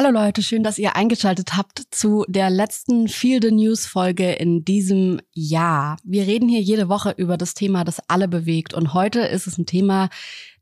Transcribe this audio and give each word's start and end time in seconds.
Hallo 0.00 0.10
Leute, 0.10 0.44
schön, 0.44 0.62
dass 0.62 0.78
ihr 0.78 0.94
eingeschaltet 0.94 1.56
habt 1.56 1.82
zu 1.90 2.24
der 2.28 2.50
letzten 2.50 3.08
Feel 3.08 3.42
the 3.42 3.50
News 3.50 3.84
Folge 3.84 4.30
in 4.30 4.64
diesem 4.64 5.20
Jahr. 5.32 5.96
Wir 6.04 6.24
reden 6.24 6.48
hier 6.48 6.60
jede 6.60 6.88
Woche 6.88 7.12
über 7.16 7.36
das 7.36 7.54
Thema, 7.54 7.82
das 7.82 8.00
alle 8.06 8.28
bewegt. 8.28 8.74
Und 8.74 8.94
heute 8.94 9.18
ist 9.22 9.48
es 9.48 9.58
ein 9.58 9.66
Thema, 9.66 10.08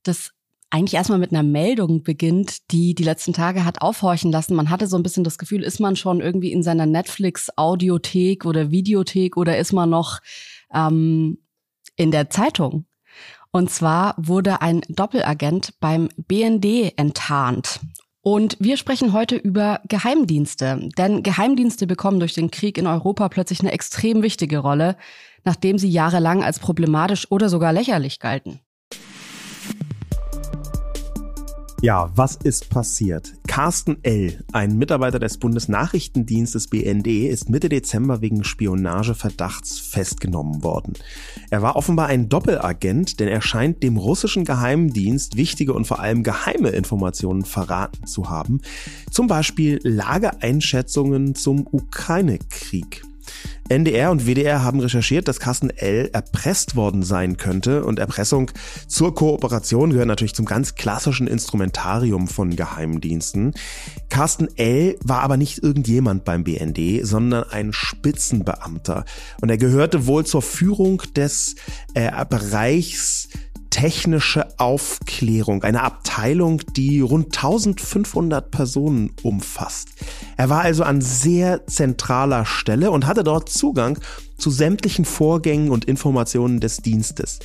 das 0.05 0.31
eigentlich 0.71 0.95
erstmal 0.95 1.19
mit 1.19 1.33
einer 1.33 1.43
Meldung 1.43 2.03
beginnt, 2.03 2.73
die 2.73 2.95
die 2.95 3.03
letzten 3.03 3.35
Tage 3.35 3.67
hat 3.67 3.83
aufhorchen 3.83 4.33
lassen. 4.33 4.55
Man 4.55 4.71
hatte 4.71 4.87
so 4.87 4.97
ein 4.97 5.03
bisschen 5.03 5.23
das 5.23 5.37
Gefühl, 5.37 5.63
ist 5.63 5.81
man 5.81 5.97
schon 5.97 6.23
irgendwie 6.23 6.51
in 6.51 6.63
seiner 6.63 6.87
Netflix-Audiothek 6.87 8.47
oder 8.47 8.71
Videothek 8.71 9.37
oder 9.37 9.59
ist 9.59 9.75
man 9.75 9.91
noch 9.91 10.21
ähm, 10.73 11.43
in 11.95 12.11
der 12.11 12.31
Zeitung? 12.31 12.87
Und 13.51 13.71
zwar 13.71 14.15
wurde 14.17 14.63
ein 14.63 14.81
Doppelagent 14.89 15.79
beim 15.79 16.09
BND 16.17 16.95
enttarnt. 16.97 17.81
Und 18.27 18.57
wir 18.59 18.77
sprechen 18.77 19.13
heute 19.13 19.37
über 19.37 19.81
Geheimdienste. 19.87 20.89
Denn 20.99 21.23
Geheimdienste 21.23 21.87
bekommen 21.87 22.19
durch 22.19 22.35
den 22.35 22.51
Krieg 22.51 22.77
in 22.77 22.89
Europa 22.89 23.29
plötzlich 23.29 23.61
eine 23.61 23.71
extrem 23.71 24.21
wichtige 24.25 24.59
Rolle, 24.59 24.97
nachdem 25.45 25.79
sie 25.79 25.89
jahrelang 25.89 26.43
als 26.43 26.59
problematisch 26.59 27.31
oder 27.31 27.49
sogar 27.49 27.73
lächerlich 27.73 28.19
galten. 28.19 28.59
Ja, 31.87 32.11
was 32.17 32.35
ist 32.35 32.69
passiert? 32.69 33.35
Carsten 33.47 33.99
L., 34.03 34.43
ein 34.51 34.77
Mitarbeiter 34.77 35.21
des 35.21 35.39
Bundesnachrichtendienstes 35.39 36.67
BND, 36.67 37.07
ist 37.07 37.49
Mitte 37.49 37.69
Dezember 37.69 38.21
wegen 38.21 38.43
Spionageverdachts 38.43 39.79
festgenommen 39.79 40.65
worden. 40.65 40.95
Er 41.49 41.63
war 41.63 41.77
offenbar 41.77 42.09
ein 42.09 42.29
Doppelagent, 42.29 43.21
denn 43.21 43.29
er 43.29 43.41
scheint 43.41 43.85
dem 43.85 43.99
russischen 43.99 44.45
Geheimdienst 44.45 45.37
wichtige 45.37 45.75
und 45.75 45.87
vor 45.87 46.01
allem 46.01 46.25
geheime 46.25 46.71
Informationen 46.71 47.45
verraten 47.45 48.05
zu 48.09 48.31
haben. 48.31 48.63
Zum 49.13 49.29
Beispiel 49.29 49.79
Lageeinschätzungen 49.85 51.37
zum 51.37 51.69
Ukraine-Krieg. 51.71 53.05
NDR 53.69 54.11
und 54.11 54.27
WDR 54.27 54.63
haben 54.63 54.81
recherchiert, 54.81 55.27
dass 55.27 55.41
Carsten 55.41 55.71
L. 55.71 56.11
erpresst 56.13 56.77
worden 56.77 57.03
sein 57.03 57.37
könnte 57.37 57.85
und 57.85 57.99
Erpressung 57.99 58.51
zur 58.87 59.15
Kooperation 59.15 59.91
gehört 59.91 60.07
natürlich 60.07 60.35
zum 60.35 60.47
ganz 60.47 60.77
klassischen 60.77 61.27
Instrumentarium 61.27 62.29
von 62.29 62.55
Geheimdiensten. 62.55 63.55
Carsten 64.09 64.49
L. 64.57 64.97
war 65.03 65.23
aber 65.23 65.37
nicht 65.37 65.63
irgendjemand 65.63 66.25
beim 66.25 66.45
BND, 66.45 67.05
sondern 67.05 67.45
ein 67.51 67.73
Spitzenbeamter 67.73 69.05
und 69.41 69.51
er 69.51 69.59
gehörte 69.59 70.07
wohl 70.07 70.25
zur 70.25 70.43
Führung 70.43 71.03
des 71.17 71.57
äh, 71.95 72.25
Bereichs 72.25 73.29
technische 73.77 74.59
Aufklärung, 74.59 75.63
eine 75.63 75.83
Abteilung, 75.83 76.63
die 76.77 77.01
rund 77.01 77.37
1500 77.37 78.51
Personen 78.51 79.13
umfasst. 79.23 79.91
Er 80.39 80.49
war 80.49 80.63
also 80.63 80.83
an 80.83 81.03
sehr 81.03 81.67
zentraler 81.67 82.47
Stelle 82.47 82.91
und 82.91 83.07
hatte 83.07 83.23
dort 83.23 83.51
Zugang 83.51 83.99
zu 84.37 84.51
sämtlichen 84.51 85.05
Vorgängen 85.05 85.71
und 85.71 85.87
Informationen 85.87 86.61
des 86.61 86.79
Dienstes. 86.79 87.39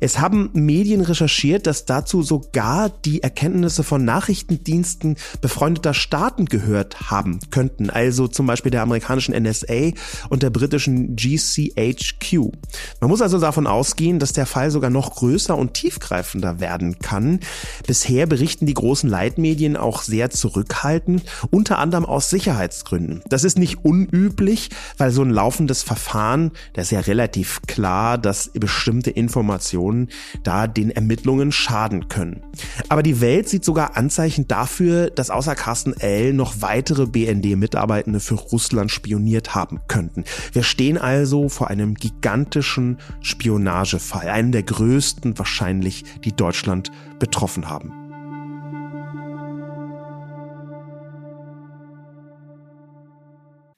Es 0.00 0.18
haben 0.18 0.50
Medien 0.52 1.00
recherchiert, 1.00 1.66
dass 1.66 1.84
dazu 1.84 2.22
sogar 2.22 2.90
die 2.90 3.22
Erkenntnisse 3.22 3.82
von 3.82 4.04
Nachrichtendiensten 4.04 5.16
befreundeter 5.40 5.94
Staaten 5.94 6.46
gehört 6.46 7.10
haben 7.10 7.40
könnten, 7.50 7.90
also 7.90 8.28
zum 8.28 8.46
Beispiel 8.46 8.70
der 8.70 8.82
amerikanischen 8.82 9.34
NSA 9.34 9.90
und 10.28 10.42
der 10.42 10.50
britischen 10.50 11.16
GCHQ. 11.16 12.52
Man 13.00 13.10
muss 13.10 13.22
also 13.22 13.38
davon 13.38 13.66
ausgehen, 13.66 14.18
dass 14.18 14.32
der 14.32 14.46
Fall 14.46 14.70
sogar 14.70 14.90
noch 14.90 15.16
größer 15.16 15.56
und 15.56 15.74
tiefgreifender 15.74 16.60
werden 16.60 16.98
kann. 17.00 17.40
Bisher 17.86 18.26
berichten 18.26 18.66
die 18.66 18.74
großen 18.74 19.08
Leitmedien 19.08 19.76
auch 19.76 20.02
sehr 20.02 20.30
zurückhaltend, 20.30 21.24
unter 21.50 21.78
anderem 21.78 22.04
aus 22.04 22.30
Sicherheitsgründen. 22.30 23.22
Das 23.28 23.44
ist 23.44 23.58
nicht 23.58 23.84
unüblich, 23.84 24.70
weil 24.98 25.10
so 25.10 25.22
ein 25.22 25.30
laufendes 25.30 25.82
Verfahren 25.82 26.35
Verfahren, 26.36 26.52
da 26.74 26.82
ist 26.82 26.90
ja 26.90 27.00
relativ 27.00 27.62
klar, 27.66 28.18
dass 28.18 28.50
bestimmte 28.52 29.10
Informationen 29.10 30.08
da 30.42 30.66
den 30.66 30.90
Ermittlungen 30.90 31.52
schaden 31.52 32.08
können. 32.08 32.42
Aber 32.88 33.02
die 33.02 33.20
Welt 33.20 33.48
sieht 33.48 33.64
sogar 33.64 33.96
Anzeichen 33.96 34.46
dafür, 34.46 35.10
dass 35.10 35.30
außer 35.30 35.54
Carsten 35.54 35.94
L. 35.94 36.32
noch 36.32 36.60
weitere 36.60 37.06
BND-Mitarbeitende 37.06 38.20
für 38.20 38.34
Russland 38.34 38.90
spioniert 38.90 39.54
haben 39.54 39.80
könnten. 39.88 40.24
Wir 40.52 40.62
stehen 40.62 40.98
also 40.98 41.48
vor 41.48 41.68
einem 41.68 41.94
gigantischen 41.94 42.98
Spionagefall, 43.20 44.28
einen 44.28 44.52
der 44.52 44.62
größten 44.62 45.38
wahrscheinlich, 45.38 46.04
die 46.24 46.32
Deutschland 46.32 46.90
betroffen 47.18 47.68
haben. 47.68 47.92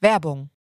Werbung 0.01 0.49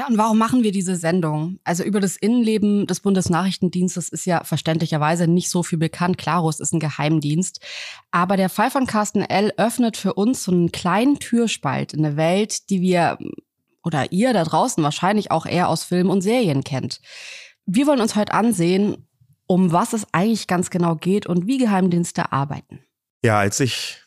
Ja, 0.00 0.06
und 0.06 0.16
warum 0.16 0.38
machen 0.38 0.62
wir 0.62 0.72
diese 0.72 0.96
Sendung? 0.96 1.58
Also 1.62 1.84
über 1.84 2.00
das 2.00 2.16
Innenleben 2.16 2.86
des 2.86 3.00
Bundesnachrichtendienstes 3.00 4.08
ist 4.08 4.24
ja 4.24 4.44
verständlicherweise 4.44 5.26
nicht 5.26 5.50
so 5.50 5.62
viel 5.62 5.76
bekannt. 5.76 6.16
Klarus 6.16 6.58
ist 6.58 6.72
ein 6.72 6.80
Geheimdienst. 6.80 7.60
Aber 8.10 8.38
der 8.38 8.48
Fall 8.48 8.70
von 8.70 8.86
Carsten 8.86 9.20
L. 9.20 9.52
öffnet 9.58 9.98
für 9.98 10.14
uns 10.14 10.44
so 10.44 10.52
einen 10.52 10.72
kleinen 10.72 11.18
Türspalt 11.18 11.92
in 11.92 12.02
eine 12.02 12.16
Welt, 12.16 12.70
die 12.70 12.80
wir 12.80 13.18
oder 13.84 14.10
ihr 14.10 14.32
da 14.32 14.44
draußen 14.44 14.82
wahrscheinlich 14.82 15.30
auch 15.32 15.44
eher 15.44 15.68
aus 15.68 15.84
Filmen 15.84 16.08
und 16.08 16.22
Serien 16.22 16.64
kennt. 16.64 17.02
Wir 17.66 17.86
wollen 17.86 18.00
uns 18.00 18.16
heute 18.16 18.32
ansehen, 18.32 19.06
um 19.46 19.70
was 19.70 19.92
es 19.92 20.06
eigentlich 20.12 20.46
ganz 20.46 20.70
genau 20.70 20.94
geht 20.94 21.26
und 21.26 21.46
wie 21.46 21.58
Geheimdienste 21.58 22.32
arbeiten. 22.32 22.80
Ja, 23.22 23.38
als 23.38 23.60
ich 23.60 23.99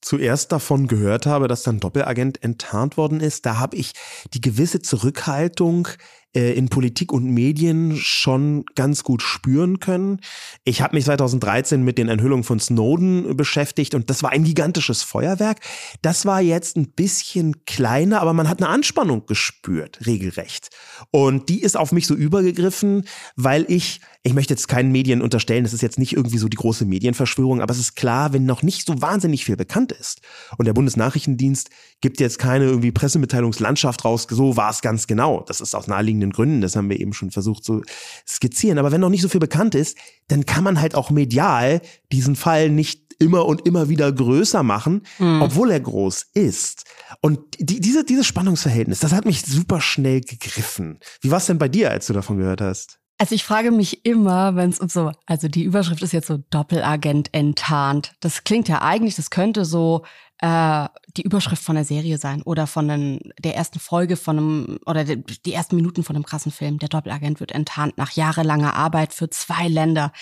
zuerst 0.00 0.52
davon 0.52 0.86
gehört 0.86 1.26
habe, 1.26 1.48
dass 1.48 1.62
dann 1.62 1.80
Doppelagent 1.80 2.42
enttarnt 2.42 2.96
worden 2.96 3.20
ist, 3.20 3.46
da 3.46 3.58
habe 3.58 3.76
ich 3.76 3.92
die 4.32 4.40
gewisse 4.40 4.82
Zurückhaltung 4.82 5.88
äh, 6.34 6.52
in 6.52 6.68
Politik 6.68 7.12
und 7.12 7.24
Medien 7.24 7.96
schon 7.96 8.64
ganz 8.74 9.02
gut 9.02 9.22
spüren 9.22 9.80
können. 9.80 10.20
Ich 10.64 10.80
habe 10.80 10.94
mich 10.94 11.04
2013 11.04 11.82
mit 11.82 11.98
den 11.98 12.08
Enthüllungen 12.08 12.44
von 12.44 12.60
Snowden 12.60 13.36
beschäftigt 13.36 13.94
und 13.94 14.10
das 14.10 14.22
war 14.22 14.30
ein 14.30 14.44
gigantisches 14.44 15.02
Feuerwerk. 15.02 15.58
Das 16.02 16.26
war 16.26 16.40
jetzt 16.40 16.76
ein 16.76 16.92
bisschen 16.92 17.64
kleiner, 17.64 18.20
aber 18.20 18.32
man 18.32 18.48
hat 18.48 18.62
eine 18.62 18.68
Anspannung 18.68 19.26
gespürt, 19.26 20.06
regelrecht. 20.06 20.68
Und 21.10 21.48
die 21.48 21.62
ist 21.62 21.76
auf 21.76 21.90
mich 21.90 22.06
so 22.06 22.14
übergegriffen, 22.14 23.04
weil 23.34 23.64
ich, 23.68 24.00
ich 24.22 24.34
möchte 24.34 24.54
jetzt 24.54 24.68
keinen 24.68 24.92
Medien 24.92 25.22
unterstellen, 25.22 25.64
das 25.64 25.72
ist 25.72 25.82
jetzt 25.82 25.98
nicht 25.98 26.14
irgendwie 26.14 26.38
so 26.38 26.48
die 26.48 26.56
große 26.56 26.84
Medienverschwörung, 26.84 27.60
aber 27.60 27.72
es 27.72 27.80
ist 27.80 27.96
klar, 27.96 28.32
wenn 28.32 28.46
noch 28.46 28.62
nicht 28.62 28.86
so 28.86 29.02
wahnsinnig 29.02 29.44
viel 29.44 29.56
bekannt 29.56 29.92
ist 29.92 30.20
und 30.58 30.66
der 30.66 30.74
Bundesnachrichtendienst 30.74 31.70
gibt 32.00 32.20
jetzt 32.20 32.38
keine 32.38 32.66
irgendwie 32.66 32.92
Pressemitteilungslandschaft 32.92 34.04
raus, 34.04 34.26
so 34.30 34.56
war 34.56 34.70
es 34.70 34.80
ganz 34.80 35.06
genau. 35.06 35.44
Das 35.46 35.60
ist 35.60 35.74
aus 35.74 35.86
naheliegenden 35.86 36.19
naheliegenden 36.20 36.32
Gründen, 36.32 36.60
das 36.60 36.76
haben 36.76 36.88
wir 36.88 37.00
eben 37.00 37.12
schon 37.12 37.30
versucht 37.30 37.64
zu 37.64 37.82
skizzieren. 38.28 38.78
Aber 38.78 38.92
wenn 38.92 39.00
noch 39.00 39.08
nicht 39.08 39.22
so 39.22 39.28
viel 39.28 39.40
bekannt 39.40 39.74
ist, 39.74 39.96
dann 40.28 40.46
kann 40.46 40.64
man 40.64 40.80
halt 40.80 40.94
auch 40.94 41.10
medial 41.10 41.80
diesen 42.12 42.36
Fall 42.36 42.70
nicht 42.70 43.14
immer 43.18 43.44
und 43.46 43.66
immer 43.66 43.88
wieder 43.88 44.10
größer 44.10 44.62
machen, 44.62 45.02
mhm. 45.18 45.42
obwohl 45.42 45.70
er 45.70 45.80
groß 45.80 46.28
ist. 46.34 46.84
Und 47.20 47.40
die, 47.58 47.80
diese, 47.80 48.04
dieses 48.04 48.26
Spannungsverhältnis, 48.26 49.00
das 49.00 49.12
hat 49.12 49.26
mich 49.26 49.42
super 49.42 49.80
schnell 49.80 50.20
gegriffen. 50.20 51.00
Wie 51.20 51.30
war 51.30 51.38
es 51.38 51.46
denn 51.46 51.58
bei 51.58 51.68
dir, 51.68 51.90
als 51.90 52.06
du 52.06 52.12
davon 52.12 52.38
gehört 52.38 52.60
hast? 52.60 52.98
Also 53.20 53.34
ich 53.34 53.44
frage 53.44 53.70
mich 53.70 54.06
immer, 54.06 54.56
wenn 54.56 54.70
es 54.70 54.80
um 54.80 54.88
so, 54.88 55.12
also 55.26 55.46
die 55.46 55.64
Überschrift 55.64 56.02
ist 56.02 56.12
jetzt 56.12 56.28
so 56.28 56.38
Doppelagent 56.48 57.34
enttarnt. 57.34 58.14
Das 58.20 58.44
klingt 58.44 58.66
ja 58.66 58.80
eigentlich, 58.80 59.14
das 59.14 59.28
könnte 59.28 59.66
so 59.66 60.04
äh, 60.38 60.88
die 61.18 61.20
Überschrift 61.20 61.62
von 61.62 61.74
der 61.74 61.84
Serie 61.84 62.16
sein 62.16 62.40
oder 62.40 62.66
von 62.66 62.90
einem, 62.90 63.20
der 63.38 63.56
ersten 63.56 63.78
Folge 63.78 64.16
von 64.16 64.38
einem 64.38 64.78
oder 64.86 65.04
die, 65.04 65.22
die 65.22 65.52
ersten 65.52 65.76
Minuten 65.76 66.02
von 66.02 66.16
einem 66.16 66.24
krassen 66.24 66.50
Film. 66.50 66.78
Der 66.78 66.88
Doppelagent 66.88 67.40
wird 67.40 67.52
enttarnt 67.52 67.98
nach 67.98 68.12
jahrelanger 68.12 68.74
Arbeit 68.74 69.12
für 69.12 69.28
zwei 69.28 69.68
Länder. 69.68 70.12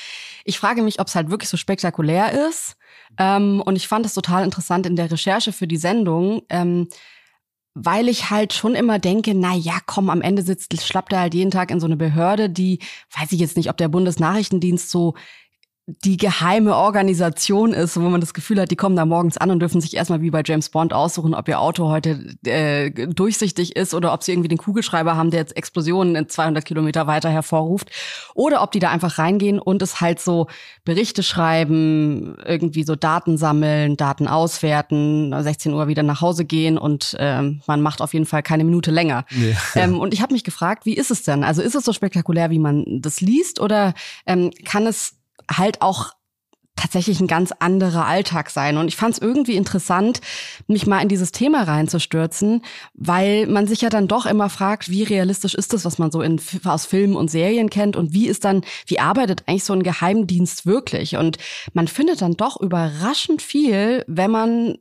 Ich 0.44 0.58
frage 0.58 0.82
mich, 0.82 0.98
ob 0.98 1.06
es 1.06 1.14
halt 1.14 1.30
wirklich 1.30 1.50
so 1.50 1.56
spektakulär 1.56 2.48
ist. 2.48 2.76
Ähm, 3.16 3.62
und 3.64 3.76
ich 3.76 3.86
fand 3.86 4.06
es 4.06 4.14
total 4.14 4.42
interessant 4.42 4.86
in 4.86 4.96
der 4.96 5.08
Recherche 5.08 5.52
für 5.52 5.68
die 5.68 5.76
Sendung. 5.76 6.42
Ähm, 6.48 6.88
weil 7.75 8.09
ich 8.09 8.31
halt 8.31 8.53
schon 8.53 8.75
immer 8.75 8.99
denke, 8.99 9.35
na 9.35 9.55
ja, 9.55 9.79
komm, 9.87 10.11
am 10.11 10.23
Ende 10.23 10.43
sitzt, 10.43 10.81
schlappt 10.82 11.12
er 11.12 11.20
halt 11.20 11.35
jeden 11.35 11.50
Tag 11.50 11.70
in 11.70 11.81
so 11.81 11.87
eine 11.87 11.97
Behörde, 11.97 12.50
die, 12.50 12.81
weiß 13.17 13.32
ich 13.32 13.41
jetzt 13.41 13.56
nicht, 13.56 13.70
ob 13.70 13.76
der 13.76 13.88
Bundesnachrichtendienst 13.88 14.91
so 14.91 15.15
die 16.05 16.19
geheime 16.19 16.76
Organisation 16.76 17.73
ist, 17.73 17.96
wo 17.96 18.00
man 18.00 18.20
das 18.20 18.35
Gefühl 18.35 18.61
hat, 18.61 18.70
die 18.70 18.76
kommen 18.76 18.94
da 18.94 19.06
morgens 19.06 19.38
an 19.38 19.50
und 19.50 19.61
dürfen 19.61 19.81
sich 19.81 19.96
erstmal 19.96 20.20
wie 20.20 20.31
bei 20.31 20.43
James 20.44 20.69
Bond 20.69 20.93
aussuchen, 20.93 21.35
ob 21.35 21.49
ihr 21.49 21.58
Auto 21.61 21.88
heute 21.88 22.37
äh, 22.44 22.90
durchsichtig 22.90 23.75
ist 23.75 23.94
oder 23.94 24.12
ob 24.12 24.23
sie 24.23 24.32
irgendwie 24.32 24.50
den 24.50 24.58
Kugelschreiber 24.58 25.17
haben, 25.17 25.31
der 25.31 25.40
jetzt 25.40 25.56
Explosionen 25.56 26.14
in 26.14 26.29
200 26.29 26.62
Kilometer 26.62 27.06
weiter 27.06 27.31
hervorruft 27.31 27.90
oder 28.35 28.62
ob 28.62 28.70
die 28.73 28.81
da 28.81 28.90
einfach 28.90 29.17
reingehen 29.17 29.58
und 29.58 29.81
es 29.81 30.02
halt 30.02 30.20
so 30.20 30.49
Berichte 30.85 31.23
schreiben, 31.23 32.37
irgendwie 32.44 32.82
so 32.82 32.94
Daten 32.94 33.38
sammeln, 33.38 33.96
Daten 33.96 34.29
auswerten, 34.29 35.34
16 35.43 35.73
Uhr 35.73 35.88
wieder 35.88 36.02
nach 36.02 36.20
Hause 36.20 36.44
gehen 36.44 36.76
und 36.76 37.17
ähm, 37.19 37.62
man 37.67 37.81
macht 37.81 38.02
auf 38.02 38.12
jeden 38.12 38.26
Fall 38.26 38.43
keine 38.43 38.64
Minute 38.64 38.91
länger. 38.91 39.25
Ja. 39.31 39.56
Ähm, 39.79 40.00
und 40.00 40.12
ich 40.12 40.23
habe 40.23 40.32
mich 40.32 40.43
gefragt, 40.43 40.87
wie 40.87 40.94
ist 40.94 41.12
es 41.12 41.23
denn? 41.23 41.44
Also 41.44 41.62
ist 41.62 41.76
es 41.76 41.84
so 41.84 41.93
spektakulär, 41.93 42.50
wie 42.50 42.58
man 42.58 42.84
das 43.00 43.20
liest 43.20 43.61
oder 43.61 43.94
ähm, 44.26 44.50
kann 44.64 44.87
es 44.87 45.18
halt 45.50 45.82
auch 45.82 46.12
tatsächlich 46.78 47.20
ein 47.20 47.26
ganz 47.26 47.52
anderer 47.58 48.06
Alltag 48.06 48.50
sein. 48.50 48.76
Und 48.76 48.88
ich 48.88 48.96
fand 48.96 49.14
es 49.14 49.20
irgendwie 49.20 49.56
interessant, 49.56 50.20
mich 50.66 50.86
mal 50.86 51.00
in 51.00 51.08
dieses 51.08 51.32
Thema 51.32 51.64
reinzustürzen, 51.64 52.62
weil 52.94 53.46
man 53.46 53.66
sich 53.66 53.80
ja 53.80 53.88
dann 53.88 54.08
doch 54.08 54.26
immer 54.26 54.48
fragt, 54.48 54.88
wie 54.88 55.02
realistisch 55.02 55.54
ist 55.54 55.72
das, 55.72 55.84
was 55.84 55.98
man 55.98 56.10
so 56.10 56.22
in, 56.22 56.40
aus 56.64 56.86
Filmen 56.86 57.16
und 57.16 57.30
Serien 57.30 57.68
kennt 57.68 57.96
und 57.96 58.12
wie 58.12 58.28
ist 58.28 58.44
dann, 58.44 58.62
wie 58.86 59.00
arbeitet 59.00 59.42
eigentlich 59.46 59.64
so 59.64 59.72
ein 59.72 59.82
Geheimdienst 59.82 60.66
wirklich? 60.66 61.16
Und 61.16 61.38
man 61.72 61.88
findet 61.88 62.22
dann 62.22 62.34
doch 62.34 62.60
überraschend 62.60 63.42
viel, 63.42 64.04
wenn 64.06 64.30
man 64.30 64.78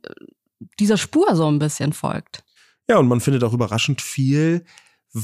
dieser 0.78 0.96
Spur 0.96 1.34
so 1.34 1.50
ein 1.50 1.58
bisschen 1.58 1.92
folgt. 1.92 2.44
Ja, 2.88 2.98
und 2.98 3.08
man 3.08 3.20
findet 3.20 3.44
auch 3.44 3.52
überraschend 3.52 4.00
viel, 4.00 4.64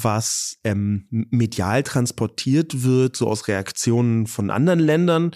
was 0.02 0.58
ähm, 0.64 1.06
medial 1.10 1.82
transportiert 1.82 2.82
wird, 2.82 3.16
so 3.16 3.28
aus 3.28 3.48
Reaktionen 3.48 4.26
von 4.26 4.50
anderen 4.50 4.80
Ländern. 4.80 5.30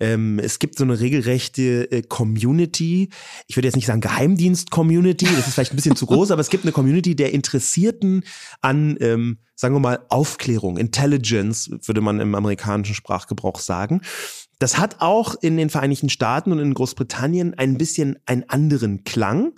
Ähm, 0.00 0.38
es 0.38 0.58
gibt 0.58 0.78
so 0.78 0.84
eine 0.84 0.98
regelrechte 0.98 1.90
äh, 1.92 2.02
Community. 2.02 3.10
Ich 3.46 3.56
würde 3.56 3.68
jetzt 3.68 3.76
nicht 3.76 3.86
sagen 3.86 4.00
Geheimdienst-Community, 4.00 5.26
das 5.26 5.46
ist 5.46 5.54
vielleicht 5.54 5.72
ein 5.72 5.76
bisschen 5.76 5.96
zu 5.96 6.06
groß, 6.06 6.30
aber 6.30 6.40
es 6.40 6.48
gibt 6.48 6.64
eine 6.64 6.72
Community 6.72 7.14
der 7.14 7.32
Interessierten 7.32 8.24
an, 8.62 8.96
ähm, 9.00 9.38
sagen 9.54 9.74
wir 9.74 9.80
mal, 9.80 10.04
Aufklärung, 10.08 10.78
Intelligence, 10.78 11.70
würde 11.84 12.00
man 12.00 12.18
im 12.18 12.34
amerikanischen 12.34 12.94
Sprachgebrauch 12.94 13.58
sagen. 13.58 14.00
Das 14.58 14.78
hat 14.78 14.96
auch 15.00 15.34
in 15.40 15.56
den 15.56 15.70
Vereinigten 15.70 16.10
Staaten 16.10 16.52
und 16.52 16.58
in 16.58 16.74
Großbritannien 16.74 17.54
ein 17.54 17.78
bisschen 17.78 18.18
einen 18.26 18.48
anderen 18.48 19.04
Klang. 19.04 19.52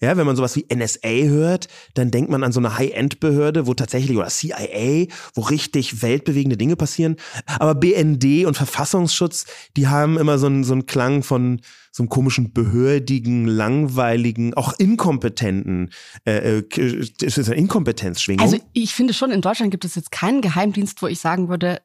Ja, 0.00 0.16
wenn 0.16 0.26
man 0.26 0.36
sowas 0.36 0.54
wie 0.54 0.66
NSA 0.72 1.08
hört, 1.08 1.68
dann 1.94 2.10
denkt 2.10 2.30
man 2.30 2.44
an 2.44 2.52
so 2.52 2.60
eine 2.60 2.78
High-End-Behörde, 2.78 3.66
wo 3.66 3.74
tatsächlich, 3.74 4.16
oder 4.16 4.28
CIA, 4.28 5.06
wo 5.34 5.40
richtig 5.42 6.02
weltbewegende 6.02 6.56
Dinge 6.56 6.76
passieren. 6.76 7.16
Aber 7.58 7.74
BND 7.74 8.46
und 8.46 8.56
Verfassungsschutz, 8.56 9.46
die 9.76 9.88
haben 9.88 10.16
immer 10.16 10.38
so 10.38 10.46
einen, 10.46 10.62
so 10.62 10.72
einen 10.72 10.86
Klang 10.86 11.22
von 11.22 11.60
so 11.90 12.02
einem 12.02 12.10
komischen, 12.10 12.52
behördigen, 12.52 13.46
langweiligen, 13.46 14.54
auch 14.54 14.72
inkompetenten, 14.78 15.90
äh, 16.26 16.58
äh 16.58 17.08
ist 17.20 17.38
eine 17.38 17.56
Inkompetenzschwingung. 17.56 18.44
Also 18.44 18.58
ich 18.72 18.94
finde 18.94 19.14
schon, 19.14 19.32
in 19.32 19.40
Deutschland 19.40 19.72
gibt 19.72 19.84
es 19.84 19.96
jetzt 19.96 20.12
keinen 20.12 20.40
Geheimdienst, 20.40 21.02
wo 21.02 21.08
ich 21.08 21.18
sagen 21.18 21.48
würde, 21.48 21.80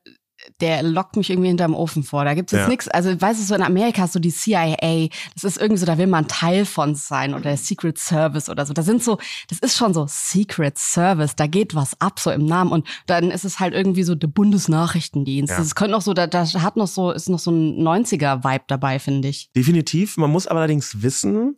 der 0.61 0.83
lockt 0.83 1.15
mich 1.15 1.29
irgendwie 1.29 1.47
hinterm 1.47 1.75
Ofen 1.75 2.03
vor. 2.03 2.25
Da 2.25 2.33
gibt 2.33 2.51
es 2.51 2.57
jetzt 2.57 2.65
ja. 2.65 2.69
nichts. 2.69 2.87
Also, 2.87 3.19
weißt 3.19 3.39
du, 3.39 3.45
so 3.45 3.55
in 3.55 3.61
Amerika 3.61 4.05
ist 4.05 4.13
so 4.13 4.19
die 4.19 4.31
CIA, 4.31 5.07
das 5.33 5.43
ist 5.43 5.57
irgendwie 5.57 5.79
so, 5.79 5.85
da 5.85 5.97
will 5.97 6.07
man 6.07 6.27
Teil 6.27 6.65
von 6.65 6.95
sein 6.95 7.33
oder 7.33 7.43
der 7.43 7.57
Secret 7.57 7.97
Service 7.97 8.49
oder 8.49 8.65
so. 8.65 8.73
Da 8.73 8.81
sind 8.81 9.03
so, 9.03 9.17
das 9.49 9.59
ist 9.59 9.77
schon 9.77 9.93
so 9.93 10.05
Secret 10.07 10.77
Service, 10.77 11.35
da 11.35 11.47
geht 11.47 11.75
was 11.75 11.99
ab, 11.99 12.19
so 12.19 12.31
im 12.31 12.45
Namen. 12.45 12.71
Und 12.71 12.87
dann 13.05 13.31
ist 13.31 13.45
es 13.45 13.59
halt 13.59 13.73
irgendwie 13.73 14.03
so 14.03 14.15
der 14.15 14.27
Bundesnachrichtendienst. 14.27 15.51
Ja. 15.51 15.57
Das 15.57 15.75
könnte 15.75 15.91
noch 15.91 16.01
so, 16.01 16.13
da, 16.13 16.27
da 16.27 16.45
hat 16.45 16.77
noch 16.77 16.87
so, 16.87 17.11
ist 17.11 17.29
noch 17.29 17.39
so 17.39 17.51
ein 17.51 17.81
90er-Vibe 17.81 18.65
dabei, 18.67 18.99
finde 18.99 19.27
ich. 19.27 19.51
Definitiv. 19.53 20.17
Man 20.17 20.31
muss 20.31 20.47
aber 20.47 20.59
allerdings 20.59 21.01
wissen, 21.01 21.57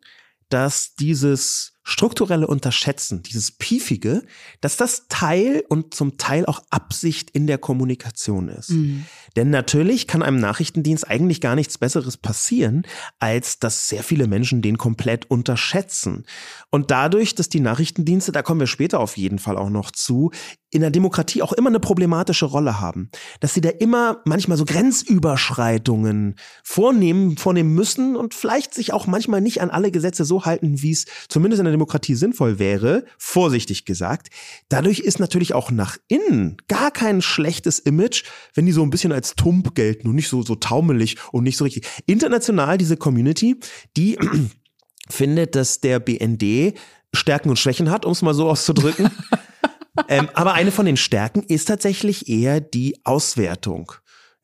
dass 0.49 0.95
dieses 0.95 1.74
strukturelle 1.87 2.47
Unterschätzen, 2.47 3.21
dieses 3.21 3.51
Piefige, 3.51 4.23
dass 4.59 4.75
das 4.75 5.07
Teil 5.07 5.63
und 5.69 5.93
zum 5.93 6.17
Teil 6.17 6.47
auch 6.47 6.63
Absicht 6.71 7.29
in 7.29 7.45
der 7.45 7.59
Kommunikation 7.59 8.49
ist. 8.49 8.71
Mhm. 8.71 9.05
Denn 9.35 9.51
natürlich 9.51 10.07
kann 10.07 10.23
einem 10.23 10.39
Nachrichtendienst 10.39 11.07
eigentlich 11.07 11.41
gar 11.41 11.55
nichts 11.55 11.77
Besseres 11.77 12.17
passieren, 12.17 12.87
als 13.19 13.59
dass 13.59 13.87
sehr 13.87 14.01
viele 14.01 14.25
Menschen 14.25 14.63
den 14.63 14.79
komplett 14.79 15.29
unterschätzen. 15.29 16.25
Und 16.71 16.89
dadurch, 16.89 17.35
dass 17.35 17.49
die 17.49 17.59
Nachrichtendienste, 17.59 18.31
da 18.31 18.41
kommen 18.41 18.61
wir 18.61 18.67
später 18.67 18.99
auf 18.99 19.15
jeden 19.15 19.37
Fall 19.37 19.55
auch 19.55 19.69
noch 19.69 19.91
zu, 19.91 20.31
in 20.71 20.81
der 20.81 20.91
Demokratie 20.91 21.41
auch 21.41 21.53
immer 21.53 21.69
eine 21.69 21.79
problematische 21.79 22.45
Rolle 22.45 22.81
haben. 22.81 23.09
Dass 23.39 23.53
sie 23.53 23.61
da 23.61 23.69
immer 23.69 24.21
manchmal 24.25 24.57
so 24.57 24.65
Grenzüberschreitungen 24.65 26.35
vornehmen, 26.63 27.37
vornehmen 27.37 27.73
müssen 27.73 28.15
und 28.15 28.33
vielleicht 28.33 28.73
sich 28.73 28.91
auch 28.91 29.05
manchmal 29.07 29.39
nicht 29.39 29.61
an 29.61 29.69
alle 29.69 29.91
Gesetze 29.91 30.25
so 30.25 30.45
halten, 30.45 30.81
wie 30.81 30.91
es 30.91 31.05
zumindest 31.29 31.59
in 31.59 31.65
der 31.65 31.74
Demokratie 31.75 32.15
sinnvoll 32.15 32.59
wäre, 32.59 33.05
vorsichtig 33.17 33.85
gesagt. 33.85 34.29
Dadurch 34.69 34.99
ist 34.99 35.19
natürlich 35.19 35.53
auch 35.53 35.71
nach 35.71 35.97
innen 36.07 36.57
gar 36.67 36.91
kein 36.91 37.21
schlechtes 37.21 37.79
Image, 37.79 38.23
wenn 38.53 38.65
die 38.65 38.71
so 38.71 38.83
ein 38.83 38.89
bisschen 38.89 39.11
als 39.11 39.35
tump 39.35 39.75
gelten 39.75 40.07
und 40.07 40.15
nicht 40.15 40.29
so, 40.29 40.41
so 40.41 40.55
taumelig 40.55 41.17
und 41.31 41.43
nicht 41.43 41.57
so 41.57 41.63
richtig. 41.63 41.85
International, 42.05 42.77
diese 42.77 42.97
Community, 42.97 43.57
die 43.97 44.17
findet, 45.09 45.55
dass 45.55 45.81
der 45.81 45.99
BND 45.99 46.77
Stärken 47.13 47.49
und 47.49 47.57
Schwächen 47.57 47.89
hat, 47.89 48.05
um 48.05 48.11
es 48.11 48.21
mal 48.21 48.33
so 48.33 48.49
auszudrücken. 48.49 49.09
ähm, 50.09 50.29
aber 50.33 50.53
eine 50.53 50.71
von 50.71 50.85
den 50.85 50.97
Stärken 50.97 51.43
ist 51.43 51.65
tatsächlich 51.65 52.29
eher 52.29 52.59
die 52.59 52.99
Auswertung. 53.03 53.93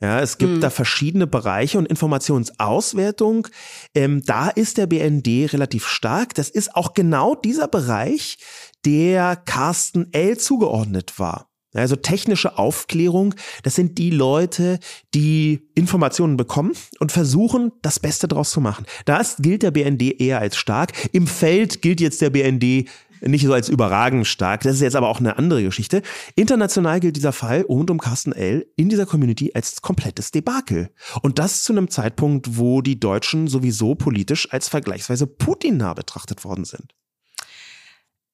Ja, 0.02 0.20
es 0.20 0.40
gibt 0.40 0.54
mhm. 0.54 0.62
da 0.62 0.72
verschiedene 0.72 1.28
Bereiche 1.28 1.78
und 1.78 1.86
Informationsauswertung. 1.86 3.48
Ähm, 3.94 4.24
da 4.26 4.50
ist 4.50 4.78
der 4.78 4.88
BND 4.88 5.54
relativ 5.54 5.88
stark. 5.88 6.34
Das 6.34 6.50
ist 6.50 6.76
auch 6.76 6.94
genau 6.94 7.36
dieser 7.36 7.68
Bereich, 7.68 8.38
der 8.84 9.36
Carsten 9.36 10.12
L. 10.12 10.38
zugeordnet 10.40 11.20
war. 11.20 11.52
Also 11.74 11.96
technische 11.96 12.58
Aufklärung, 12.58 13.34
das 13.64 13.76
sind 13.76 13.98
die 13.98 14.10
Leute, 14.10 14.80
die 15.14 15.70
Informationen 15.74 16.36
bekommen 16.36 16.74
und 17.00 17.14
versuchen, 17.14 17.72
das 17.82 18.00
Beste 18.00 18.28
draus 18.28 18.52
zu 18.52 18.60
machen. 18.60 18.86
Da 19.06 19.22
gilt 19.40 19.64
der 19.64 19.72
BND 19.72 20.20
eher 20.20 20.40
als 20.40 20.58
stark. 20.58 20.92
Im 21.14 21.28
Feld 21.28 21.82
gilt 21.82 22.02
jetzt 22.02 22.22
der 22.22 22.32
BND 22.32 22.90
nicht 23.22 23.46
so 23.46 23.54
als 23.54 23.70
überragend 23.70 24.28
stark. 24.28 24.62
Das 24.62 24.76
ist 24.76 24.82
jetzt 24.82 24.96
aber 24.96 25.10
auch 25.10 25.20
eine 25.20 25.38
andere 25.38 25.64
Geschichte. 25.64 26.02
International 26.36 27.00
gilt 27.00 27.16
dieser 27.16 27.34
Fall 27.34 27.62
rund 27.62 27.90
um 27.90 28.00
Carsten 28.00 28.32
L. 28.32 28.68
in 28.76 28.90
dieser 28.90 29.06
Community 29.06 29.52
als 29.54 29.82
komplettes 29.82 30.32
Debakel. 30.32 30.90
Und 31.22 31.40
das 31.40 31.64
zu 31.64 31.74
einem 31.74 31.90
Zeitpunkt, 31.90 32.58
wo 32.58 32.82
die 32.82 33.00
Deutschen 33.00 33.48
sowieso 33.48 33.96
politisch 33.96 34.52
als 34.52 34.68
vergleichsweise 34.68 35.28
Putin-nah 35.28 35.94
betrachtet 35.94 36.44
worden 36.44 36.66
sind. 36.66 36.94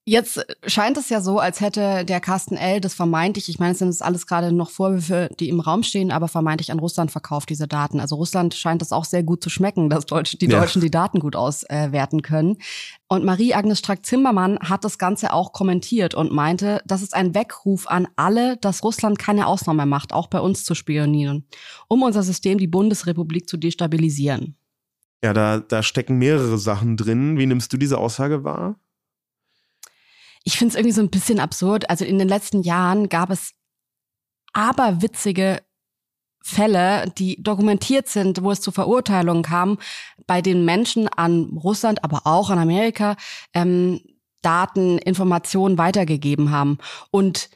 Jetzt 0.10 0.40
scheint 0.66 0.96
es 0.96 1.10
ja 1.10 1.20
so, 1.20 1.38
als 1.38 1.60
hätte 1.60 2.06
der 2.06 2.22
Carsten 2.22 2.56
L. 2.56 2.80
das 2.80 2.94
vermeintlich, 2.94 3.50
ich 3.50 3.60
meine, 3.60 3.74
es 3.74 3.80
sind 3.80 3.90
jetzt 3.90 4.02
alles 4.02 4.26
gerade 4.26 4.54
noch 4.54 4.70
Vorwürfe, 4.70 5.30
die 5.38 5.50
im 5.50 5.60
Raum 5.60 5.84
stehen, 5.84 6.12
aber 6.12 6.30
vermeintlich 6.30 6.72
an 6.72 6.80
Russland 6.80 7.12
verkauft, 7.12 7.50
diese 7.50 7.68
Daten. 7.68 8.00
Also 8.00 8.16
Russland 8.16 8.54
scheint 8.54 8.82
es 8.82 8.94
auch 8.94 9.04
sehr 9.04 9.24
gut 9.24 9.44
zu 9.44 9.50
schmecken, 9.50 9.90
dass 9.90 10.06
Deutsch, 10.06 10.38
die 10.40 10.46
ja. 10.46 10.62
Deutschen 10.62 10.82
die 10.82 10.90
Daten 10.90 11.20
gut 11.20 11.36
auswerten 11.36 12.22
können. 12.22 12.56
Und 13.10 13.26
Marie-Agnes 13.26 13.80
Strack-Zimmermann 13.80 14.60
hat 14.60 14.86
das 14.86 14.98
Ganze 14.98 15.34
auch 15.34 15.52
kommentiert 15.52 16.16
und 16.16 16.32
meinte, 16.32 16.82
das 16.86 17.02
ist 17.02 17.14
ein 17.14 17.36
Weckruf 17.36 17.86
an 17.88 18.08
alle, 18.16 18.56
dass 18.56 18.86
Russland 18.86 19.20
keine 19.20 19.46
Ausnahme 19.46 19.86
macht, 19.86 20.14
auch 20.14 20.28
bei 20.28 20.40
uns 20.40 20.64
zu 20.64 20.74
spionieren, 20.74 21.50
um 21.90 22.02
unser 22.02 22.24
System, 22.24 22.60
die 22.60 22.68
Bundesrepublik, 22.68 23.50
zu 23.50 23.58
destabilisieren. 23.58 24.56
Ja, 25.22 25.34
da, 25.34 25.60
da 25.60 25.84
stecken 25.84 26.18
mehrere 26.18 26.58
Sachen 26.58 26.96
drin. 26.96 27.38
Wie 27.38 27.46
nimmst 27.46 27.74
du 27.74 27.78
diese 27.78 27.98
Aussage 27.98 28.46
wahr? 28.46 28.80
Ich 30.48 30.58
finde 30.58 30.72
es 30.72 30.75
irgendwie 30.75 30.94
so 30.94 31.01
ein 31.01 31.10
bisschen 31.10 31.42
absurd. 31.42 31.89
Also 31.89 32.06
in 32.06 32.18
den 32.20 32.30
letzten 32.30 32.62
Jahren 32.62 33.10
gab 33.10 33.32
es 33.32 33.51
aberwitzige 34.54 35.62
Fälle, 36.42 37.12
die 37.18 37.44
dokumentiert 37.44 38.08
sind, 38.08 38.42
wo 38.42 38.51
es 38.51 38.62
zu 38.62 38.72
Verurteilungen 38.72 39.44
kam, 39.44 39.77
bei 40.25 40.42
den 40.42 40.63
Menschen 40.63 41.10
an 41.10 41.58
Russland, 41.62 42.01
aber 42.06 42.22
auch 42.24 42.50
an 42.50 42.60
Amerika 42.60 43.18
ähm, 43.54 44.00
Daten, 44.42 44.98
Informationen 45.00 45.77
weitergegeben 45.77 46.50
haben. 46.50 46.77
Und 47.12 47.50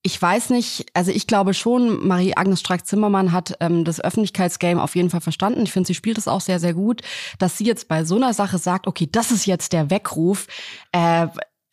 ich 0.00 0.20
weiß 0.20 0.48
nicht, 0.48 0.86
also 0.94 1.10
ich 1.10 1.26
glaube 1.26 1.52
schon, 1.52 2.06
Marie-Agnes 2.08 2.60
Strack-Zimmermann 2.60 3.32
hat 3.32 3.54
ähm, 3.60 3.84
das 3.84 4.00
Öffentlichkeitsgame 4.00 4.82
auf 4.82 4.96
jeden 4.96 5.10
Fall 5.10 5.20
verstanden. 5.20 5.62
Ich 5.64 5.72
finde, 5.72 5.88
sie 5.88 5.94
spielt 5.94 6.16
es 6.16 6.28
auch 6.28 6.40
sehr, 6.40 6.58
sehr 6.58 6.72
gut, 6.72 7.02
dass 7.38 7.58
sie 7.58 7.66
jetzt 7.66 7.86
bei 7.86 8.06
so 8.06 8.16
einer 8.16 8.32
Sache 8.32 8.56
sagt, 8.56 8.86
okay, 8.86 9.10
das 9.12 9.30
ist 9.30 9.44
jetzt 9.44 9.74
der 9.74 9.90
Weckruf. 9.90 10.46
Äh, 10.92 11.26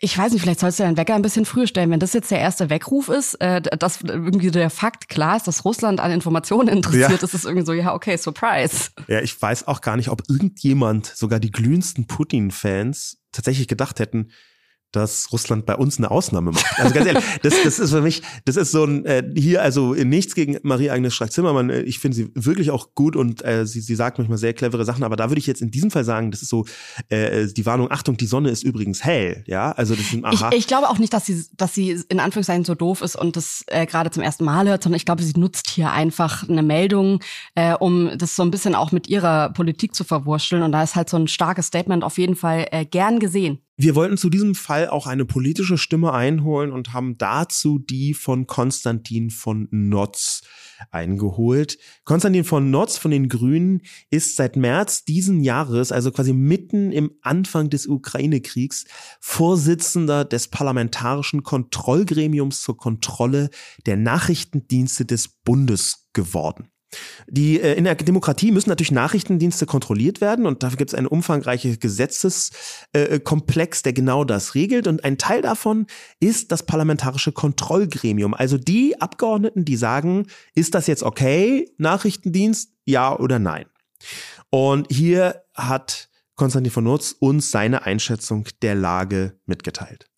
ich 0.03 0.17
weiß 0.17 0.33
nicht, 0.33 0.41
vielleicht 0.41 0.59
sollst 0.59 0.79
du 0.79 0.83
deinen 0.83 0.97
Wecker 0.97 1.13
ein 1.13 1.21
bisschen 1.21 1.45
früher 1.45 1.67
stellen. 1.67 1.91
Wenn 1.91 1.99
das 1.99 2.13
jetzt 2.13 2.31
der 2.31 2.39
erste 2.39 2.71
Weckruf 2.71 3.07
ist, 3.07 3.35
äh, 3.35 3.61
dass 3.61 4.01
irgendwie 4.01 4.49
der 4.49 4.71
Fakt 4.71 5.09
klar 5.09 5.37
ist, 5.37 5.47
dass 5.47 5.63
Russland 5.63 5.99
an 5.99 6.11
Informationen 6.11 6.67
interessiert, 6.67 7.11
ja. 7.11 7.23
ist 7.23 7.35
es 7.35 7.45
irgendwie 7.45 7.65
so, 7.65 7.73
ja, 7.73 7.93
okay, 7.93 8.17
Surprise. 8.17 8.89
Ja, 9.07 9.21
ich 9.21 9.39
weiß 9.39 9.67
auch 9.67 9.79
gar 9.81 9.97
nicht, 9.97 10.09
ob 10.09 10.23
irgendjemand, 10.27 11.05
sogar 11.05 11.39
die 11.39 11.51
glühendsten 11.51 12.07
Putin-Fans, 12.07 13.19
tatsächlich 13.31 13.67
gedacht 13.67 13.99
hätten, 13.99 14.31
dass 14.91 15.31
Russland 15.31 15.65
bei 15.65 15.75
uns 15.75 15.97
eine 15.97 16.11
Ausnahme 16.11 16.51
macht. 16.51 16.65
Also 16.77 16.93
ganz 16.93 17.07
ehrlich, 17.07 17.23
das, 17.43 17.53
das 17.63 17.79
ist 17.79 17.91
für 17.91 18.01
mich, 18.01 18.21
das 18.45 18.57
ist 18.57 18.71
so 18.71 18.83
ein, 18.83 19.05
äh, 19.05 19.23
hier 19.35 19.61
also 19.61 19.93
nichts 19.93 20.35
gegen 20.35 20.57
Marie-Agnes 20.63 21.13
Strack-Zimmermann. 21.13 21.69
Äh, 21.69 21.81
ich 21.81 21.99
finde 21.99 22.15
sie 22.15 22.31
wirklich 22.33 22.71
auch 22.71 22.93
gut 22.95 23.15
und 23.15 23.43
äh, 23.45 23.65
sie, 23.65 23.81
sie 23.81 23.95
sagt 23.95 24.17
manchmal 24.17 24.37
sehr 24.37 24.53
clevere 24.53 24.85
Sachen, 24.85 25.03
aber 25.03 25.15
da 25.15 25.29
würde 25.29 25.39
ich 25.39 25.47
jetzt 25.47 25.61
in 25.61 25.71
diesem 25.71 25.91
Fall 25.91 26.03
sagen, 26.03 26.31
das 26.31 26.41
ist 26.41 26.49
so 26.49 26.65
äh, 27.09 27.47
die 27.47 27.65
Warnung, 27.65 27.91
Achtung, 27.91 28.17
die 28.17 28.25
Sonne 28.25 28.49
ist 28.49 28.63
übrigens 28.63 29.03
hell. 29.03 29.43
Ja, 29.47 29.71
also 29.71 29.95
das 29.95 30.13
ist 30.13 30.23
aha. 30.23 30.49
Ich, 30.51 30.59
ich 30.59 30.67
glaube 30.67 30.89
auch 30.89 30.97
nicht, 30.97 31.13
dass 31.13 31.25
sie, 31.25 31.45
dass 31.55 31.73
sie 31.73 32.01
in 32.09 32.19
Anführungszeichen 32.19 32.65
so 32.65 32.75
doof 32.75 33.01
ist 33.01 33.15
und 33.15 33.35
das 33.35 33.63
äh, 33.67 33.85
gerade 33.85 34.11
zum 34.11 34.23
ersten 34.23 34.43
Mal 34.43 34.67
hört, 34.67 34.83
sondern 34.83 34.97
ich 34.97 35.05
glaube, 35.05 35.23
sie 35.23 35.33
nutzt 35.37 35.69
hier 35.69 35.91
einfach 35.91 36.47
eine 36.47 36.63
Meldung, 36.63 37.19
äh, 37.55 37.73
um 37.73 38.17
das 38.17 38.35
so 38.35 38.43
ein 38.43 38.51
bisschen 38.51 38.75
auch 38.75 38.91
mit 38.91 39.07
ihrer 39.07 39.51
Politik 39.53 39.95
zu 39.95 40.03
verwurschteln. 40.03 40.63
Und 40.63 40.71
da 40.71 40.83
ist 40.83 40.95
halt 40.95 41.09
so 41.09 41.17
ein 41.17 41.27
starkes 41.27 41.67
Statement 41.67 42.03
auf 42.03 42.17
jeden 42.17 42.35
Fall 42.35 42.67
äh, 42.71 42.85
gern 42.85 43.19
gesehen. 43.19 43.59
Wir 43.77 43.95
wollten 43.95 44.17
zu 44.17 44.29
diesem 44.29 44.53
Fall 44.53 44.89
auch 44.89 45.07
eine 45.07 45.25
politische 45.25 45.77
Stimme 45.77 46.13
einholen 46.13 46.71
und 46.71 46.93
haben 46.93 47.17
dazu 47.17 47.79
die 47.79 48.13
von 48.13 48.45
Konstantin 48.45 49.29
von 49.29 49.67
Notz 49.71 50.43
eingeholt. 50.91 51.77
Konstantin 52.03 52.43
von 52.43 52.69
Notz 52.69 52.97
von 52.97 53.11
den 53.11 53.29
Grünen 53.29 53.81
ist 54.09 54.35
seit 54.35 54.55
März 54.55 55.05
diesen 55.05 55.41
Jahres, 55.41 55.91
also 55.91 56.11
quasi 56.11 56.33
mitten 56.33 56.91
im 56.91 57.11
Anfang 57.21 57.69
des 57.69 57.87
Ukraine-Kriegs, 57.87 58.85
Vorsitzender 59.19 60.25
des 60.25 60.47
Parlamentarischen 60.49 61.43
Kontrollgremiums 61.43 62.61
zur 62.61 62.77
Kontrolle 62.77 63.49
der 63.85 63.97
Nachrichtendienste 63.97 65.05
des 65.05 65.27
Bundes 65.27 66.07
geworden. 66.13 66.71
Die, 67.27 67.59
äh, 67.59 67.75
in 67.75 67.85
der 67.85 67.95
Demokratie 67.95 68.51
müssen 68.51 68.69
natürlich 68.69 68.91
Nachrichtendienste 68.91 69.65
kontrolliert 69.65 70.21
werden 70.21 70.45
und 70.45 70.63
dafür 70.63 70.77
gibt 70.77 70.91
es 70.91 70.95
einen 70.95 71.07
umfangreichen 71.07 71.79
Gesetzeskomplex, 71.79 73.79
äh, 73.79 73.83
der 73.83 73.93
genau 73.93 74.23
das 74.23 74.55
regelt. 74.55 74.87
Und 74.87 75.03
ein 75.03 75.17
Teil 75.17 75.41
davon 75.41 75.87
ist 76.19 76.51
das 76.51 76.63
parlamentarische 76.63 77.31
Kontrollgremium. 77.31 78.33
Also 78.33 78.57
die 78.57 78.99
Abgeordneten, 78.99 79.65
die 79.65 79.77
sagen, 79.77 80.27
ist 80.55 80.75
das 80.75 80.87
jetzt 80.87 81.03
okay, 81.03 81.71
Nachrichtendienst, 81.77 82.73
ja 82.85 83.17
oder 83.17 83.39
nein? 83.39 83.65
Und 84.49 84.91
hier 84.91 85.43
hat 85.53 86.09
Konstantin 86.35 86.71
von 86.71 86.83
Nutz 86.83 87.15
uns 87.19 87.51
seine 87.51 87.85
Einschätzung 87.85 88.45
der 88.61 88.75
Lage 88.75 89.39
mitgeteilt. 89.45 90.10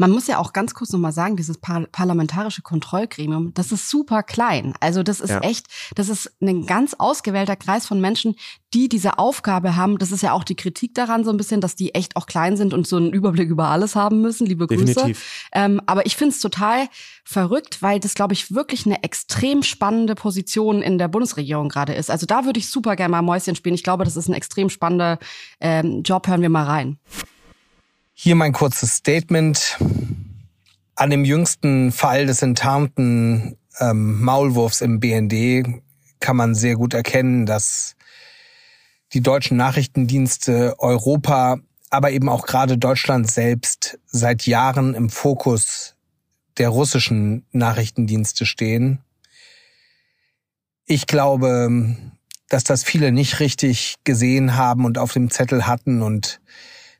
Man 0.00 0.12
muss 0.12 0.28
ja 0.28 0.38
auch 0.38 0.54
ganz 0.54 0.72
kurz 0.72 0.92
nochmal 0.92 1.12
sagen, 1.12 1.36
dieses 1.36 1.58
Par 1.58 1.84
parlamentarische 1.92 2.62
Kontrollgremium, 2.62 3.52
das 3.52 3.70
ist 3.70 3.90
super 3.90 4.22
klein. 4.22 4.72
Also 4.80 5.02
das 5.02 5.20
ist 5.20 5.28
ja. 5.28 5.40
echt, 5.40 5.66
das 5.94 6.08
ist 6.08 6.32
ein 6.40 6.64
ganz 6.64 6.94
ausgewählter 6.94 7.54
Kreis 7.54 7.86
von 7.86 8.00
Menschen, 8.00 8.34
die 8.72 8.88
diese 8.88 9.18
Aufgabe 9.18 9.76
haben. 9.76 9.98
Das 9.98 10.10
ist 10.10 10.22
ja 10.22 10.32
auch 10.32 10.42
die 10.42 10.54
Kritik 10.54 10.94
daran 10.94 11.22
so 11.22 11.30
ein 11.30 11.36
bisschen, 11.36 11.60
dass 11.60 11.76
die 11.76 11.94
echt 11.94 12.16
auch 12.16 12.24
klein 12.24 12.56
sind 12.56 12.72
und 12.72 12.86
so 12.86 12.96
einen 12.96 13.12
Überblick 13.12 13.50
über 13.50 13.68
alles 13.68 13.94
haben 13.94 14.22
müssen. 14.22 14.46
Liebe 14.46 14.66
Grüße. 14.66 15.12
Ähm, 15.52 15.82
aber 15.84 16.06
ich 16.06 16.16
finde 16.16 16.34
es 16.34 16.40
total 16.40 16.88
verrückt, 17.22 17.82
weil 17.82 18.00
das, 18.00 18.14
glaube 18.14 18.32
ich, 18.32 18.54
wirklich 18.54 18.86
eine 18.86 19.02
extrem 19.02 19.62
spannende 19.62 20.14
Position 20.14 20.80
in 20.80 20.96
der 20.96 21.08
Bundesregierung 21.08 21.68
gerade 21.68 21.92
ist. 21.92 22.10
Also 22.10 22.24
da 22.24 22.46
würde 22.46 22.58
ich 22.58 22.70
super 22.70 22.96
gerne 22.96 23.10
mal 23.10 23.20
Mäuschen 23.20 23.54
spielen. 23.54 23.74
Ich 23.74 23.84
glaube, 23.84 24.04
das 24.04 24.16
ist 24.16 24.28
ein 24.28 24.34
extrem 24.34 24.70
spannender 24.70 25.18
ähm, 25.60 26.02
Job. 26.04 26.26
Hören 26.26 26.40
wir 26.40 26.48
mal 26.48 26.64
rein. 26.64 26.98
Hier 28.22 28.34
mein 28.34 28.52
kurzes 28.52 28.96
Statement. 28.96 29.78
An 30.94 31.08
dem 31.08 31.24
jüngsten 31.24 31.90
Fall 31.90 32.26
des 32.26 32.42
enttarnten 32.42 33.56
ähm, 33.78 34.22
Maulwurfs 34.22 34.82
im 34.82 35.00
BND 35.00 35.80
kann 36.20 36.36
man 36.36 36.54
sehr 36.54 36.74
gut 36.74 36.92
erkennen, 36.92 37.46
dass 37.46 37.96
die 39.14 39.22
deutschen 39.22 39.56
Nachrichtendienste 39.56 40.74
Europa, 40.78 41.60
aber 41.88 42.10
eben 42.10 42.28
auch 42.28 42.44
gerade 42.44 42.76
Deutschland 42.76 43.30
selbst 43.30 43.98
seit 44.04 44.46
Jahren 44.46 44.92
im 44.94 45.08
Fokus 45.08 45.96
der 46.58 46.68
russischen 46.68 47.46
Nachrichtendienste 47.52 48.44
stehen. 48.44 48.98
Ich 50.84 51.06
glaube, 51.06 51.96
dass 52.50 52.64
das 52.64 52.84
viele 52.84 53.12
nicht 53.12 53.40
richtig 53.40 53.96
gesehen 54.04 54.56
haben 54.56 54.84
und 54.84 54.98
auf 54.98 55.14
dem 55.14 55.30
Zettel 55.30 55.66
hatten 55.66 56.02
und 56.02 56.42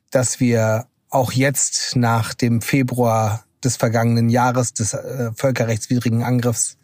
dass 0.09 0.39
wir 0.39 0.87
auch 1.11 1.31
jetzt 1.33 1.95
nach 1.95 2.33
dem 2.33 2.61
Februar 2.61 3.45
des 3.63 3.75
vergangenen 3.75 4.29
Jahres 4.29 4.73
des 4.73 4.93
äh, 4.93 5.31
völkerrechtswidrigen 5.35 6.23
Angriffs 6.23 6.77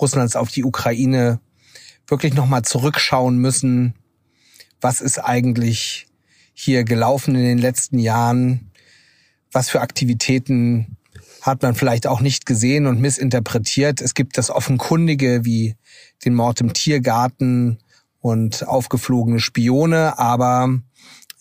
Russlands 0.00 0.36
auf 0.36 0.50
die 0.50 0.64
Ukraine 0.64 1.40
wirklich 2.06 2.34
nochmal 2.34 2.62
zurückschauen 2.62 3.36
müssen, 3.36 3.94
was 4.80 5.00
ist 5.00 5.18
eigentlich 5.18 6.06
hier 6.54 6.84
gelaufen 6.84 7.34
in 7.34 7.42
den 7.42 7.58
letzten 7.58 7.98
Jahren, 7.98 8.70
was 9.50 9.68
für 9.68 9.80
Aktivitäten 9.80 10.96
hat 11.42 11.62
man 11.62 11.74
vielleicht 11.74 12.06
auch 12.06 12.20
nicht 12.20 12.46
gesehen 12.46 12.86
und 12.86 13.00
missinterpretiert. 13.00 14.00
Es 14.00 14.14
gibt 14.14 14.38
das 14.38 14.50
Offenkundige 14.50 15.44
wie 15.44 15.74
den 16.24 16.34
Mord 16.34 16.60
im 16.60 16.72
Tiergarten 16.72 17.78
und 18.20 18.66
aufgeflogene 18.66 19.40
Spione, 19.40 20.18
aber 20.18 20.78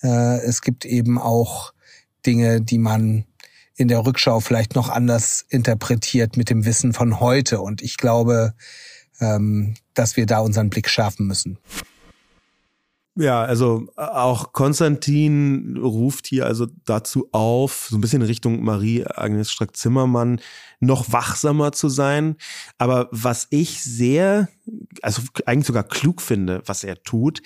äh, 0.01 0.39
es 0.39 0.61
gibt 0.61 0.85
eben 0.85 1.19
auch 1.19 1.73
Dinge, 2.25 2.61
die 2.61 2.77
man 2.77 3.25
in 3.75 3.87
der 3.87 4.05
Rückschau 4.05 4.39
vielleicht 4.39 4.75
noch 4.75 4.89
anders 4.89 5.45
interpretiert 5.49 6.37
mit 6.37 6.49
dem 6.49 6.65
Wissen 6.65 6.93
von 6.93 7.19
heute. 7.19 7.61
Und 7.61 7.81
ich 7.81 7.97
glaube, 7.97 8.53
ähm, 9.19 9.75
dass 9.93 10.17
wir 10.17 10.25
da 10.25 10.39
unseren 10.39 10.69
Blick 10.69 10.89
schärfen 10.89 11.27
müssen. 11.27 11.57
Ja, 13.15 13.43
also 13.43 13.87
äh, 13.97 14.01
auch 14.01 14.53
Konstantin 14.53 15.77
ruft 15.77 16.27
hier 16.27 16.45
also 16.45 16.67
dazu 16.85 17.27
auf, 17.33 17.87
so 17.89 17.97
ein 17.97 18.01
bisschen 18.01 18.21
in 18.21 18.27
Richtung 18.27 18.63
Marie-Agnes 18.63 19.51
Strack-Zimmermann, 19.51 20.39
noch 20.79 21.11
wachsamer 21.11 21.73
zu 21.73 21.89
sein. 21.89 22.37
Aber 22.77 23.09
was 23.11 23.47
ich 23.49 23.83
sehr, 23.83 24.47
also 25.01 25.23
eigentlich 25.45 25.67
sogar 25.67 25.83
klug 25.83 26.21
finde, 26.21 26.61
was 26.65 26.83
er 26.85 27.03
tut, 27.03 27.41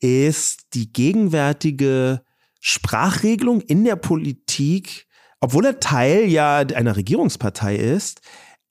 ist 0.00 0.74
die 0.74 0.92
gegenwärtige 0.92 2.22
Sprachregelung 2.66 3.60
in 3.60 3.84
der 3.84 3.94
Politik, 3.94 5.06
obwohl 5.38 5.66
er 5.66 5.80
Teil 5.80 6.24
ja 6.24 6.60
einer 6.60 6.96
Regierungspartei 6.96 7.76
ist, 7.76 8.22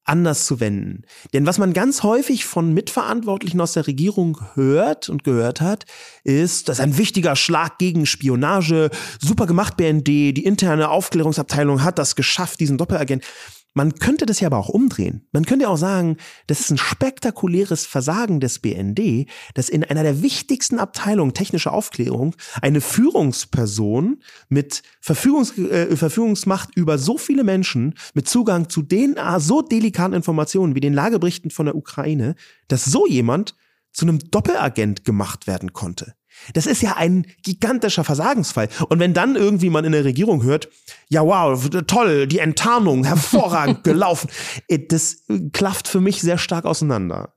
anders 0.04 0.48
zu 0.48 0.60
wenden. 0.60 1.04
Denn 1.32 1.46
was 1.46 1.60
man 1.60 1.74
ganz 1.74 2.02
häufig 2.02 2.44
von 2.46 2.74
Mitverantwortlichen 2.74 3.62
aus 3.62 3.74
der 3.74 3.86
Regierung 3.86 4.40
hört 4.56 5.10
und 5.10 5.24
gehört 5.24 5.62
hat, 5.62 5.86
ist, 6.24 6.70
dass 6.70 6.80
ein 6.80 6.98
wichtiger 6.98 7.36
Schlag 7.36 7.78
gegen 7.78 8.08
Spionage, 8.08 8.90
super 9.22 9.46
gemacht 9.46 9.78
BND, 9.78 10.08
die 10.08 10.44
interne 10.44 10.90
Aufklärungsabteilung 10.90 11.84
hat 11.84 12.00
das 12.00 12.16
geschafft, 12.16 12.62
diesen 12.62 12.80
Doppelagent. 12.80 13.24
Man 13.74 13.96
könnte 13.96 14.26
das 14.26 14.40
ja 14.40 14.48
aber 14.48 14.58
auch 14.58 14.70
umdrehen. 14.70 15.28
Man 15.32 15.46
könnte 15.46 15.68
auch 15.68 15.78
sagen, 15.78 16.18
das 16.48 16.60
ist 16.60 16.70
ein 16.70 16.78
spektakuläres 16.78 17.86
Versagen 17.86 18.40
des 18.40 18.60
BND, 18.60 19.28
dass 19.56 19.70
in 19.70 19.84
einer 19.84 20.04
der 20.04 20.22
wichtigsten 20.22 20.78
Abteilungen 20.78 21.34
technische 21.34 21.72
Aufklärung 21.72 22.36
eine 22.62 22.82
Führungsperson 22.82 24.22
mit 24.50 24.84
Verfügungs 25.02 25.58
äh, 25.58 25.96
Verfügungsmacht 25.96 26.76
über 26.76 26.98
so 26.98 27.18
viele 27.18 27.44
Menschen, 27.44 27.96
mit 28.14 28.28
Zugang 28.28 28.70
zu 28.70 28.84
den 28.84 29.18
ah, 29.18 29.40
so 29.40 29.62
delikaten 29.62 30.14
Informationen 30.14 30.76
wie 30.76 30.82
den 30.82 30.94
Lageberichten 30.94 31.50
von 31.50 31.66
der 31.66 31.76
Ukraine, 31.76 32.36
dass 32.68 32.86
so 32.86 33.08
jemand 33.08 33.56
zu 33.92 34.06
einem 34.06 34.20
Doppelagent 34.20 35.06
gemacht 35.06 35.48
werden 35.48 35.74
konnte. 35.74 36.16
Das 36.54 36.66
ist 36.66 36.82
ja 36.82 36.96
ein 36.98 37.26
gigantischer 37.44 38.04
Versagensfall. 38.04 38.70
Und 38.90 39.00
wenn 39.00 39.14
dann 39.14 39.36
irgendwie 39.36 39.70
man 39.70 39.86
in 39.86 39.92
der 39.92 40.06
Regierung 40.06 40.44
hört, 40.44 40.70
ja 41.10 41.26
wow, 41.26 41.70
toll, 41.88 42.28
die 42.28 42.40
Enttarnung, 42.40 43.04
hervorragend 43.04 43.84
gelaufen, 43.84 44.30
äh, 44.68 44.80
das 44.80 45.24
klafft 45.54 45.88
für 45.88 46.02
mich 46.02 46.22
sehr 46.22 46.38
stark 46.38 46.66
auseinander. 46.66 47.34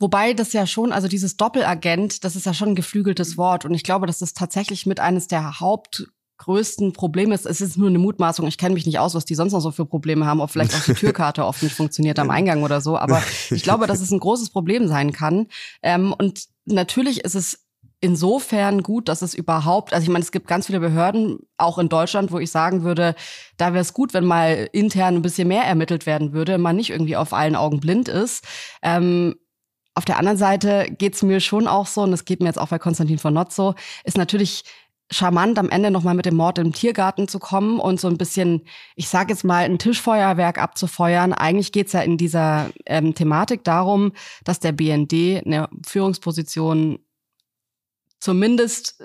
Wobei 0.00 0.32
das 0.32 0.52
ja 0.52 0.66
schon, 0.66 0.92
also 0.92 1.08
dieses 1.08 1.36
Doppelagent, 1.36 2.22
das 2.24 2.36
ist 2.36 2.46
ja 2.46 2.54
schon 2.54 2.70
ein 2.70 2.74
geflügeltes 2.76 3.36
Wort. 3.36 3.64
Und 3.64 3.74
ich 3.74 3.82
glaube, 3.82 4.06
dass 4.06 4.18
das 4.18 4.32
tatsächlich 4.32 4.86
mit 4.86 5.00
eines 5.00 5.26
der 5.26 5.58
Hauptgrößten 5.58 6.92
Probleme 6.92 7.34
ist. 7.34 7.46
Es 7.46 7.60
ist 7.60 7.76
nur 7.76 7.88
eine 7.88 7.98
Mutmaßung. 7.98 8.46
Ich 8.46 8.58
kenne 8.58 8.74
mich 8.74 8.86
nicht 8.86 9.00
aus, 9.00 9.16
was 9.16 9.24
die 9.24 9.34
sonst 9.34 9.52
noch 9.52 9.60
so 9.60 9.72
für 9.72 9.86
Probleme 9.86 10.24
haben, 10.24 10.40
ob 10.40 10.50
vielleicht 10.50 10.74
auch 10.76 10.84
die 10.84 10.94
Türkarte 10.94 11.44
oft 11.44 11.64
nicht 11.64 11.74
funktioniert 11.74 12.20
am 12.20 12.30
Eingang 12.30 12.62
oder 12.62 12.80
so. 12.80 12.96
Aber 12.96 13.20
ich 13.50 13.64
glaube, 13.64 13.88
dass 13.88 14.00
es 14.00 14.12
ein 14.12 14.20
großes 14.20 14.50
Problem 14.50 14.86
sein 14.86 15.12
kann. 15.12 15.48
Ähm, 15.82 16.14
und 16.16 16.44
natürlich 16.64 17.24
ist 17.24 17.34
es 17.34 17.67
insofern 18.00 18.82
gut, 18.82 19.08
dass 19.08 19.22
es 19.22 19.34
überhaupt, 19.34 19.92
also 19.92 20.04
ich 20.04 20.10
meine, 20.10 20.22
es 20.22 20.32
gibt 20.32 20.46
ganz 20.46 20.66
viele 20.66 20.80
Behörden, 20.80 21.40
auch 21.56 21.78
in 21.78 21.88
Deutschland, 21.88 22.30
wo 22.30 22.38
ich 22.38 22.50
sagen 22.50 22.82
würde, 22.84 23.14
da 23.56 23.72
wäre 23.72 23.82
es 23.82 23.92
gut, 23.92 24.14
wenn 24.14 24.24
mal 24.24 24.68
intern 24.72 25.16
ein 25.16 25.22
bisschen 25.22 25.48
mehr 25.48 25.64
ermittelt 25.64 26.06
werden 26.06 26.32
würde, 26.32 26.58
man 26.58 26.76
nicht 26.76 26.90
irgendwie 26.90 27.16
auf 27.16 27.32
allen 27.32 27.56
Augen 27.56 27.80
blind 27.80 28.08
ist. 28.08 28.44
Ähm, 28.82 29.34
auf 29.94 30.04
der 30.04 30.18
anderen 30.18 30.38
Seite 30.38 30.86
geht's 30.96 31.22
mir 31.22 31.40
schon 31.40 31.66
auch 31.66 31.88
so, 31.88 32.02
und 32.02 32.12
das 32.12 32.24
geht 32.24 32.40
mir 32.40 32.46
jetzt 32.46 32.58
auch 32.58 32.68
bei 32.68 32.78
Konstantin 32.78 33.18
von 33.18 33.34
Notz 33.34 33.56
so, 33.56 33.74
ist 34.04 34.16
natürlich 34.16 34.62
charmant, 35.10 35.58
am 35.58 35.70
Ende 35.70 35.90
nochmal 35.90 36.14
mit 36.14 36.26
dem 36.26 36.36
Mord 36.36 36.58
im 36.58 36.72
Tiergarten 36.72 37.28
zu 37.28 37.38
kommen 37.38 37.80
und 37.80 37.98
so 37.98 38.08
ein 38.08 38.18
bisschen, 38.18 38.62
ich 38.94 39.08
sage 39.08 39.32
jetzt 39.32 39.42
mal, 39.42 39.64
ein 39.64 39.78
Tischfeuerwerk 39.78 40.58
abzufeuern. 40.58 41.32
Eigentlich 41.32 41.72
geht's 41.72 41.94
ja 41.94 42.00
in 42.00 42.18
dieser 42.18 42.70
ähm, 42.86 43.14
Thematik 43.14 43.64
darum, 43.64 44.12
dass 44.44 44.60
der 44.60 44.72
BND 44.72 45.46
eine 45.46 45.68
Führungsposition 45.86 46.98
zumindest 48.20 49.02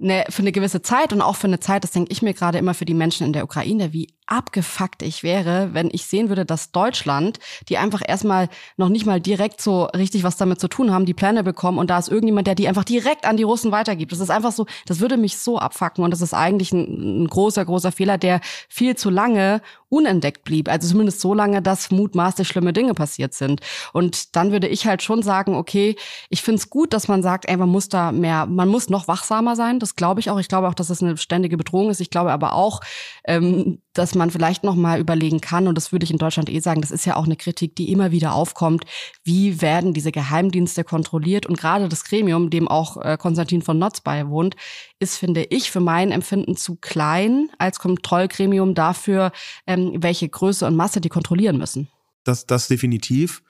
eine, 0.00 0.24
für 0.28 0.42
eine 0.42 0.52
gewisse 0.52 0.82
Zeit 0.82 1.12
und 1.12 1.20
auch 1.20 1.36
für 1.36 1.46
eine 1.46 1.60
Zeit, 1.60 1.84
das 1.84 1.92
denke 1.92 2.12
ich 2.12 2.22
mir 2.22 2.34
gerade 2.34 2.58
immer 2.58 2.74
für 2.74 2.84
die 2.84 2.94
Menschen 2.94 3.26
in 3.26 3.32
der 3.32 3.44
Ukraine, 3.44 3.92
wie 3.92 4.14
abgefuckt 4.30 5.02
ich 5.02 5.22
wäre, 5.22 5.70
wenn 5.72 5.90
ich 5.92 6.06
sehen 6.06 6.28
würde, 6.28 6.46
dass 6.46 6.70
Deutschland, 6.70 7.40
die 7.68 7.78
einfach 7.78 8.00
erstmal 8.06 8.48
noch 8.76 8.88
nicht 8.88 9.04
mal 9.04 9.20
direkt 9.20 9.60
so 9.60 9.84
richtig 9.84 10.22
was 10.22 10.36
damit 10.36 10.60
zu 10.60 10.68
tun 10.68 10.92
haben, 10.92 11.04
die 11.04 11.14
Pläne 11.14 11.42
bekommen 11.42 11.78
und 11.78 11.90
da 11.90 11.98
ist 11.98 12.08
irgendjemand, 12.08 12.46
der 12.46 12.54
die 12.54 12.68
einfach 12.68 12.84
direkt 12.84 13.26
an 13.26 13.36
die 13.36 13.42
Russen 13.42 13.72
weitergibt. 13.72 14.12
Das 14.12 14.20
ist 14.20 14.30
einfach 14.30 14.52
so, 14.52 14.66
das 14.86 15.00
würde 15.00 15.16
mich 15.16 15.38
so 15.38 15.58
abfacken 15.58 16.04
und 16.04 16.12
das 16.12 16.20
ist 16.20 16.32
eigentlich 16.32 16.72
ein, 16.72 17.24
ein 17.24 17.28
großer, 17.28 17.64
großer 17.64 17.90
Fehler, 17.90 18.18
der 18.18 18.40
viel 18.68 18.96
zu 18.96 19.10
lange 19.10 19.62
unentdeckt 19.90 20.44
blieb. 20.44 20.68
Also 20.68 20.88
zumindest 20.88 21.20
so 21.20 21.34
lange, 21.34 21.60
dass 21.60 21.90
mutmaßlich 21.90 22.48
schlimme 22.48 22.72
Dinge 22.72 22.94
passiert 22.94 23.34
sind. 23.34 23.60
Und 23.92 24.36
dann 24.36 24.52
würde 24.52 24.68
ich 24.68 24.86
halt 24.86 25.02
schon 25.02 25.22
sagen, 25.22 25.54
okay, 25.54 25.96
ich 26.30 26.42
finde 26.42 26.60
es 26.60 26.70
gut, 26.70 26.92
dass 26.92 27.08
man 27.08 27.22
sagt, 27.22 27.48
ey, 27.48 27.56
man 27.56 27.68
muss 27.68 27.88
da 27.88 28.12
mehr, 28.12 28.46
man 28.46 28.68
muss 28.68 28.88
noch 28.88 29.08
wachsamer 29.08 29.56
sein. 29.56 29.80
Das 29.80 29.96
glaube 29.96 30.20
ich 30.20 30.30
auch. 30.30 30.38
Ich 30.38 30.48
glaube 30.48 30.68
auch, 30.68 30.74
dass 30.74 30.86
das 30.86 31.02
eine 31.02 31.16
ständige 31.16 31.56
Bedrohung 31.56 31.90
ist. 31.90 32.00
Ich 32.00 32.10
glaube 32.10 32.30
aber 32.32 32.54
auch, 32.54 32.80
ähm, 33.24 33.82
dass 33.92 34.14
man 34.14 34.30
vielleicht 34.30 34.62
noch 34.62 34.76
mal 34.76 35.00
überlegen 35.00 35.40
kann, 35.40 35.66
und 35.66 35.74
das 35.74 35.92
würde 35.92 36.04
ich 36.04 36.10
in 36.10 36.18
Deutschland 36.18 36.48
eh 36.48 36.60
sagen, 36.60 36.80
das 36.80 36.90
ist 36.90 37.04
ja 37.06 37.16
auch 37.16 37.24
eine 37.24 37.36
Kritik, 37.36 37.74
die 37.74 37.90
immer 37.90 38.10
wieder 38.12 38.34
aufkommt, 38.34 38.84
wie 39.24 39.60
werden 39.60 39.94
diese 39.94 40.12
Geheimdienste 40.12 40.84
kontrolliert? 40.84 41.46
Und 41.46 41.58
gerade 41.58 41.88
das 41.88 42.04
Gremium, 42.04 42.50
dem 42.50 42.68
auch 42.68 42.96
äh, 42.98 43.16
Konstantin 43.18 43.62
von 43.62 43.78
Notz 43.78 44.00
beiwohnt, 44.00 44.54
ist, 45.00 45.16
finde 45.16 45.44
ich, 45.44 45.70
für 45.70 45.80
mein 45.80 46.12
Empfinden 46.12 46.56
zu 46.56 46.76
klein 46.76 47.48
als 47.58 47.78
Kontrollgremium 47.78 48.74
dafür, 48.74 49.32
ähm, 49.66 49.94
welche 49.96 50.28
Größe 50.28 50.66
und 50.66 50.76
Masse 50.76 51.00
die 51.00 51.08
kontrollieren 51.08 51.58
müssen. 51.58 51.88
Das, 52.24 52.46
das 52.46 52.68
definitiv. 52.68 53.42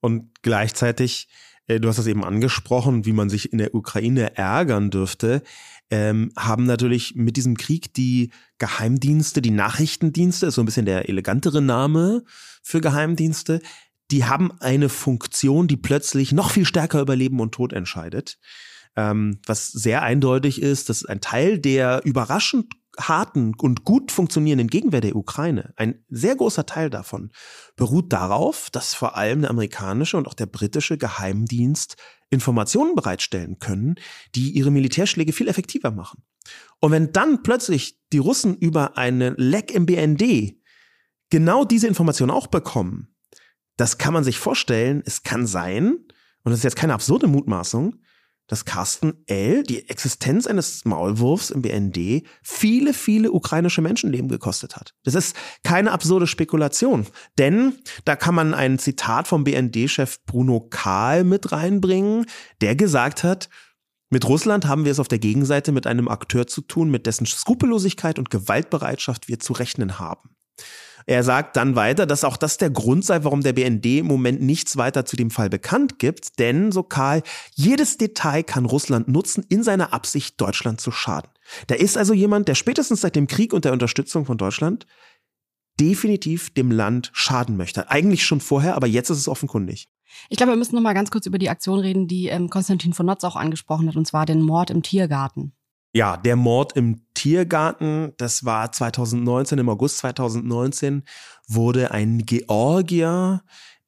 Und 0.00 0.30
gleichzeitig, 0.42 1.28
äh, 1.68 1.78
du 1.78 1.88
hast 1.88 1.98
das 1.98 2.06
eben 2.06 2.24
angesprochen, 2.24 3.04
wie 3.06 3.12
man 3.12 3.30
sich 3.30 3.52
in 3.52 3.58
der 3.58 3.74
Ukraine 3.74 4.36
ärgern 4.36 4.90
dürfte 4.90 5.42
ähm, 5.90 6.32
haben 6.36 6.64
natürlich 6.64 7.14
mit 7.14 7.36
diesem 7.36 7.56
Krieg 7.56 7.94
die 7.94 8.30
Geheimdienste, 8.58 9.42
die 9.42 9.50
Nachrichtendienste, 9.50 10.46
ist 10.46 10.54
so 10.54 10.62
ein 10.62 10.66
bisschen 10.66 10.86
der 10.86 11.08
elegantere 11.08 11.62
Name 11.62 12.24
für 12.62 12.80
Geheimdienste, 12.80 13.60
die 14.10 14.24
haben 14.24 14.52
eine 14.60 14.88
Funktion, 14.88 15.68
die 15.68 15.76
plötzlich 15.76 16.32
noch 16.32 16.50
viel 16.50 16.64
stärker 16.64 17.00
über 17.00 17.16
Leben 17.16 17.40
und 17.40 17.52
Tod 17.52 17.72
entscheidet. 17.72 18.38
Ähm, 18.96 19.40
was 19.46 19.68
sehr 19.68 20.02
eindeutig 20.02 20.62
ist, 20.62 20.88
dass 20.88 21.04
ein 21.04 21.20
Teil 21.20 21.58
der 21.58 22.02
überraschend 22.04 22.72
harten 22.98 23.52
und 23.58 23.84
gut 23.84 24.10
funktionierenden 24.10 24.68
Gegenwehr 24.68 25.00
der 25.00 25.16
Ukraine, 25.16 25.72
ein 25.76 26.04
sehr 26.08 26.34
großer 26.34 26.66
Teil 26.66 26.90
davon, 26.90 27.30
beruht 27.76 28.12
darauf, 28.12 28.70
dass 28.70 28.94
vor 28.94 29.16
allem 29.16 29.42
der 29.42 29.50
amerikanische 29.50 30.16
und 30.16 30.26
auch 30.26 30.34
der 30.34 30.46
britische 30.46 30.96
Geheimdienst 30.96 31.96
Informationen 32.30 32.94
bereitstellen 32.94 33.58
können, 33.58 33.96
die 34.34 34.50
ihre 34.50 34.70
Militärschläge 34.70 35.32
viel 35.32 35.48
effektiver 35.48 35.90
machen. 35.90 36.22
Und 36.80 36.92
wenn 36.92 37.12
dann 37.12 37.42
plötzlich 37.42 38.00
die 38.12 38.18
Russen 38.18 38.56
über 38.56 38.96
eine 38.96 39.30
Leck 39.36 39.70
im 39.70 39.86
BND 39.86 40.56
genau 41.30 41.64
diese 41.64 41.86
Information 41.86 42.30
auch 42.30 42.46
bekommen, 42.46 43.14
das 43.76 43.98
kann 43.98 44.14
man 44.14 44.24
sich 44.24 44.38
vorstellen, 44.38 45.02
es 45.04 45.22
kann 45.22 45.46
sein, 45.46 45.98
und 46.42 46.50
das 46.50 46.60
ist 46.60 46.64
jetzt 46.64 46.76
keine 46.76 46.94
absurde 46.94 47.26
Mutmaßung, 47.26 48.00
dass 48.46 48.64
Carsten 48.64 49.24
L. 49.26 49.62
die 49.62 49.88
Existenz 49.88 50.46
eines 50.46 50.84
Maulwurfs 50.84 51.50
im 51.50 51.62
BND 51.62 52.22
viele, 52.42 52.94
viele 52.94 53.32
ukrainische 53.32 53.82
Menschenleben 53.82 54.28
gekostet 54.28 54.76
hat. 54.76 54.94
Das 55.04 55.14
ist 55.14 55.36
keine 55.64 55.92
absurde 55.92 56.26
Spekulation. 56.26 57.06
Denn 57.38 57.74
da 58.04 58.16
kann 58.16 58.34
man 58.34 58.54
ein 58.54 58.78
Zitat 58.78 59.28
vom 59.28 59.44
BND-Chef 59.44 60.24
Bruno 60.24 60.60
Kahl 60.60 61.24
mit 61.24 61.52
reinbringen, 61.52 62.26
der 62.60 62.76
gesagt 62.76 63.24
hat, 63.24 63.48
mit 64.08 64.28
Russland 64.28 64.66
haben 64.66 64.84
wir 64.84 64.92
es 64.92 65.00
auf 65.00 65.08
der 65.08 65.18
Gegenseite 65.18 65.72
mit 65.72 65.86
einem 65.86 66.06
Akteur 66.06 66.46
zu 66.46 66.60
tun, 66.60 66.90
mit 66.90 67.06
dessen 67.06 67.26
Skrupellosigkeit 67.26 68.20
und 68.20 68.30
Gewaltbereitschaft 68.30 69.26
wir 69.26 69.40
zu 69.40 69.52
rechnen 69.52 69.98
haben. 69.98 70.30
Er 71.08 71.22
sagt 71.22 71.56
dann 71.56 71.76
weiter, 71.76 72.04
dass 72.04 72.24
auch 72.24 72.36
das 72.36 72.58
der 72.58 72.70
Grund 72.70 73.04
sei, 73.04 73.22
warum 73.22 73.40
der 73.40 73.52
BND 73.52 73.86
im 73.86 74.06
Moment 74.06 74.42
nichts 74.42 74.76
weiter 74.76 75.04
zu 75.04 75.16
dem 75.16 75.30
Fall 75.30 75.48
bekannt 75.48 76.00
gibt, 76.00 76.40
denn, 76.40 76.72
so 76.72 76.82
Karl, 76.82 77.22
jedes 77.54 77.96
Detail 77.96 78.42
kann 78.42 78.64
Russland 78.64 79.06
nutzen 79.06 79.44
in 79.48 79.62
seiner 79.62 79.92
Absicht, 79.92 80.40
Deutschland 80.40 80.80
zu 80.80 80.90
schaden. 80.90 81.30
Da 81.68 81.76
ist 81.76 81.96
also 81.96 82.12
jemand, 82.12 82.48
der 82.48 82.56
spätestens 82.56 83.02
seit 83.02 83.14
dem 83.14 83.28
Krieg 83.28 83.52
und 83.52 83.64
der 83.64 83.72
Unterstützung 83.72 84.24
von 84.24 84.36
Deutschland 84.36 84.86
definitiv 85.78 86.52
dem 86.52 86.72
Land 86.72 87.10
schaden 87.12 87.56
möchte. 87.56 87.88
Eigentlich 87.88 88.24
schon 88.24 88.40
vorher, 88.40 88.74
aber 88.74 88.88
jetzt 88.88 89.10
ist 89.10 89.18
es 89.18 89.28
offenkundig. 89.28 89.88
Ich 90.28 90.38
glaube, 90.38 90.52
wir 90.52 90.56
müssen 90.56 90.74
noch 90.74 90.82
mal 90.82 90.94
ganz 90.94 91.10
kurz 91.10 91.26
über 91.26 91.38
die 91.38 91.50
Aktion 91.50 91.78
reden, 91.78 92.08
die 92.08 92.26
ähm, 92.26 92.48
Konstantin 92.50 92.94
von 92.94 93.06
Notz 93.06 93.22
auch 93.22 93.36
angesprochen 93.36 93.86
hat, 93.86 93.96
und 93.96 94.06
zwar 94.06 94.26
den 94.26 94.42
Mord 94.42 94.70
im 94.70 94.82
Tiergarten. 94.82 95.52
Ja, 95.96 96.18
der 96.18 96.36
Mord 96.36 96.74
im 96.74 97.00
Tiergarten, 97.14 98.12
das 98.18 98.44
war 98.44 98.70
2019, 98.70 99.58
im 99.58 99.70
August 99.70 99.96
2019, 99.96 101.04
wurde 101.48 101.90
ein 101.90 102.26
Georgier 102.26 103.42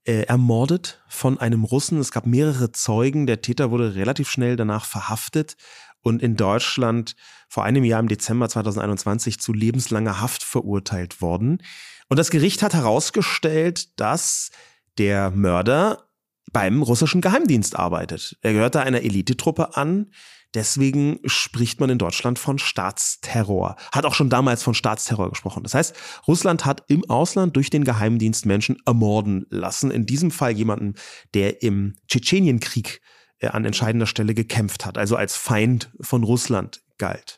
äh, 0.05 0.23
ermordet 0.23 1.03
von 1.11 1.39
einem 1.39 1.65
Russen. 1.65 1.99
Es 1.99 2.11
gab 2.11 2.25
mehrere 2.25 2.73
Zeugen. 2.73 3.27
Der 3.27 3.43
Täter 3.43 3.71
wurde 3.71 3.95
relativ 3.95 4.31
schnell 4.31 4.57
danach 4.57 4.87
verhaftet 4.87 5.59
und 6.01 6.23
in 6.23 6.35
Deutschland 6.35 7.15
vor 7.47 7.65
einem 7.65 7.85
Jahr 7.85 8.01
im 8.01 8.09
Dezember 8.09 8.49
2021 8.49 9.39
zu 9.39 9.53
lebenslanger 9.53 10.19
Haft 10.19 10.45
verurteilt 10.45 11.21
worden. 11.21 11.59
Und 12.09 12.19
das 12.19 12.31
Gericht 12.31 12.63
hat 12.63 12.73
herausgestellt, 12.73 14.01
dass 14.01 14.51
der 14.97 15.31
Mörder 15.31 16.09
beim 16.53 16.81
russischen 16.81 17.21
Geheimdienst 17.21 17.77
arbeitet. 17.77 18.39
Er 18.41 18.55
gehört 18.55 18.77
da 18.77 18.81
einer 18.81 19.03
Elitetruppe 19.03 19.77
an. 19.77 20.11
Deswegen 20.55 21.19
spricht 21.25 21.79
man 21.81 21.91
in 21.91 21.99
Deutschland 21.99 22.39
von 22.39 22.59
Staatsterror. 22.59 23.77
Hat 23.93 24.07
auch 24.07 24.15
schon 24.15 24.31
damals 24.31 24.63
von 24.63 24.75
Staatsterror 24.75 25.29
gesprochen. 25.29 25.63
Das 25.63 25.75
heißt, 25.75 25.95
Russland 26.27 26.65
hat 26.65 26.85
im 26.89 27.09
Ausland 27.11 27.55
durch 27.57 27.69
den 27.69 27.85
Geheimdienst 27.85 28.47
Menschen 28.47 28.77
ermorden 28.87 29.47
lassen. 29.51 29.91
In 29.91 30.07
diesem 30.07 30.31
Fall 30.31 30.53
jemanden, 30.53 30.95
der 31.35 31.63
im 31.63 31.97
Tschetschenienkrieg 32.09 33.01
äh, 33.41 33.49
an 33.49 33.65
entscheidender 33.65 34.07
Stelle 34.07 34.35
gekämpft 34.35 34.87
hat, 34.87 34.97
also 34.97 35.17
als 35.17 35.37
Feind 35.37 35.93
von 36.01 36.25
Russland 36.25 36.83
galt. 36.97 37.38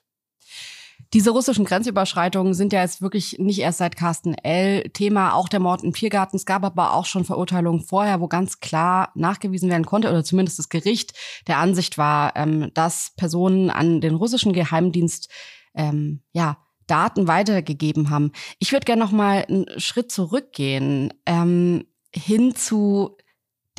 Diese 1.12 1.31
russischen 1.31 1.64
Grenzüberschreitungen 1.64 2.55
sind 2.55 2.73
ja 2.73 2.83
jetzt 2.83 3.03
wirklich 3.03 3.37
nicht 3.38 3.59
erst 3.59 3.79
seit 3.79 3.96
Carsten 3.96 4.35
L. 4.35 4.88
Thema, 4.90 5.35
auch 5.35 5.49
der 5.49 5.59
Mord 5.59 5.83
im 5.83 5.92
Tiergarten. 5.92 6.37
Es 6.37 6.46
gab 6.46 6.64
aber 6.64 6.94
auch 6.94 7.05
schon 7.05 7.25
Verurteilungen 7.25 7.81
vorher, 7.81 8.20
wo 8.20 8.29
ganz 8.29 8.61
klar 8.61 9.11
nachgewiesen 9.16 9.68
werden 9.70 9.87
konnte, 9.87 10.09
oder 10.09 10.23
zumindest 10.23 10.61
das 10.61 10.68
Gericht 10.68 11.14
der 11.49 11.59
Ansicht 11.59 11.99
war, 11.99 12.37
ähm, 12.37 12.70
dass 12.75 13.12
Personen 13.16 13.70
an 13.70 14.01
den 14.01 14.14
russischen 14.14 14.53
Geheimdienst 14.53 15.29
ähm, 15.75 16.23
ja 16.33 16.59
Daten 16.87 17.27
weitergegeben 17.27 18.11
haben. 18.11 18.31
Ich 18.61 18.73
würde 18.73 18.85
gerne 18.85 19.03
noch 19.03 19.12
mal 19.12 19.44
einen 19.49 19.66
Schritt 19.79 20.12
zurückgehen 20.12 21.12
ähm, 21.27 21.87
hin 22.14 22.55
zu 22.55 23.16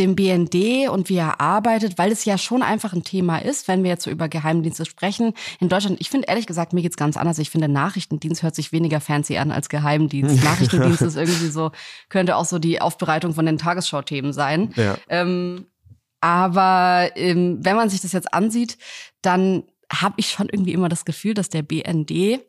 dem 0.01 0.15
BND 0.15 0.89
und 0.89 1.09
wie 1.09 1.17
er 1.17 1.39
arbeitet, 1.39 1.97
weil 1.97 2.11
es 2.11 2.25
ja 2.25 2.37
schon 2.37 2.63
einfach 2.63 2.93
ein 2.93 3.03
Thema 3.03 3.37
ist, 3.37 3.67
wenn 3.67 3.83
wir 3.83 3.91
jetzt 3.91 4.03
so 4.03 4.09
über 4.09 4.27
Geheimdienste 4.27 4.85
sprechen. 4.85 5.33
In 5.59 5.69
Deutschland, 5.69 6.01
ich 6.01 6.09
finde 6.09 6.27
ehrlich 6.27 6.47
gesagt, 6.47 6.73
mir 6.73 6.81
geht's 6.81 6.97
ganz 6.97 7.17
anders. 7.17 7.37
Ich 7.37 7.51
finde, 7.51 7.67
Nachrichtendienst 7.67 8.41
hört 8.41 8.55
sich 8.55 8.71
weniger 8.71 8.99
fancy 8.99 9.37
an 9.37 9.51
als 9.51 9.69
Geheimdienst. 9.69 10.43
Nachrichtendienst 10.43 11.03
ist 11.03 11.15
irgendwie 11.15 11.47
so, 11.47 11.71
könnte 12.09 12.35
auch 12.35 12.45
so 12.45 12.57
die 12.57 12.81
Aufbereitung 12.81 13.33
von 13.33 13.45
den 13.45 13.59
Tagesschau-Themen 13.59 14.33
sein. 14.33 14.73
Ja. 14.75 14.97
Ähm, 15.07 15.67
aber 16.19 17.11
ähm, 17.15 17.59
wenn 17.61 17.75
man 17.75 17.89
sich 17.89 18.01
das 18.01 18.11
jetzt 18.11 18.33
ansieht, 18.33 18.77
dann 19.21 19.63
habe 19.91 20.15
ich 20.17 20.29
schon 20.29 20.49
irgendwie 20.49 20.73
immer 20.73 20.89
das 20.89 21.05
Gefühl, 21.05 21.35
dass 21.35 21.49
der 21.49 21.61
BND 21.61 22.41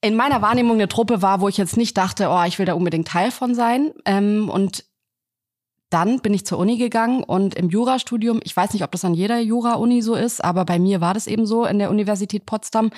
in 0.00 0.14
meiner 0.16 0.42
Wahrnehmung 0.42 0.76
eine 0.76 0.88
Truppe 0.88 1.22
war, 1.22 1.40
wo 1.40 1.48
ich 1.48 1.56
jetzt 1.56 1.76
nicht 1.76 1.96
dachte, 1.96 2.28
oh, 2.28 2.44
ich 2.44 2.58
will 2.58 2.66
da 2.66 2.74
unbedingt 2.74 3.08
Teil 3.08 3.30
von 3.30 3.54
sein. 3.54 3.92
Ähm, 4.04 4.48
und 4.48 4.84
dann 5.90 6.20
bin 6.20 6.34
ich 6.34 6.44
zur 6.44 6.58
Uni 6.58 6.76
gegangen 6.76 7.22
und 7.24 7.54
im 7.54 7.70
Jurastudium, 7.70 8.40
ich 8.44 8.54
weiß 8.54 8.74
nicht, 8.74 8.84
ob 8.84 8.92
das 8.92 9.04
an 9.04 9.14
jeder 9.14 9.40
Jura-Uni 9.40 10.02
so 10.02 10.14
ist, 10.14 10.44
aber 10.44 10.66
bei 10.66 10.78
mir 10.78 11.00
war 11.00 11.14
das 11.14 11.26
eben 11.26 11.46
so 11.46 11.64
in 11.64 11.78
der 11.78 11.90
Universität 11.90 12.44
Potsdam, 12.44 12.90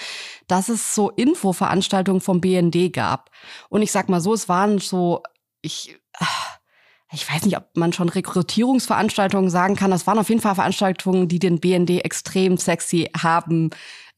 dass 0.48 0.68
es 0.68 0.94
so 0.94 1.10
Infoveranstaltungen 1.10 2.20
vom 2.20 2.40
BND 2.40 2.92
gab. 2.92 3.30
Und 3.68 3.82
ich 3.82 3.92
sag 3.92 4.08
mal 4.08 4.20
so, 4.20 4.34
es 4.34 4.48
waren 4.48 4.78
so, 4.78 5.22
ich, 5.62 5.96
ich 7.12 7.32
weiß 7.32 7.44
nicht, 7.44 7.56
ob 7.56 7.76
man 7.76 7.92
schon 7.92 8.08
Rekrutierungsveranstaltungen 8.08 9.50
sagen 9.50 9.76
kann. 9.76 9.92
Das 9.92 10.08
waren 10.08 10.18
auf 10.18 10.28
jeden 10.28 10.40
Fall 10.40 10.56
Veranstaltungen, 10.56 11.28
die 11.28 11.38
den 11.38 11.60
BND 11.60 12.04
extrem 12.04 12.56
sexy 12.56 13.08
haben 13.16 13.70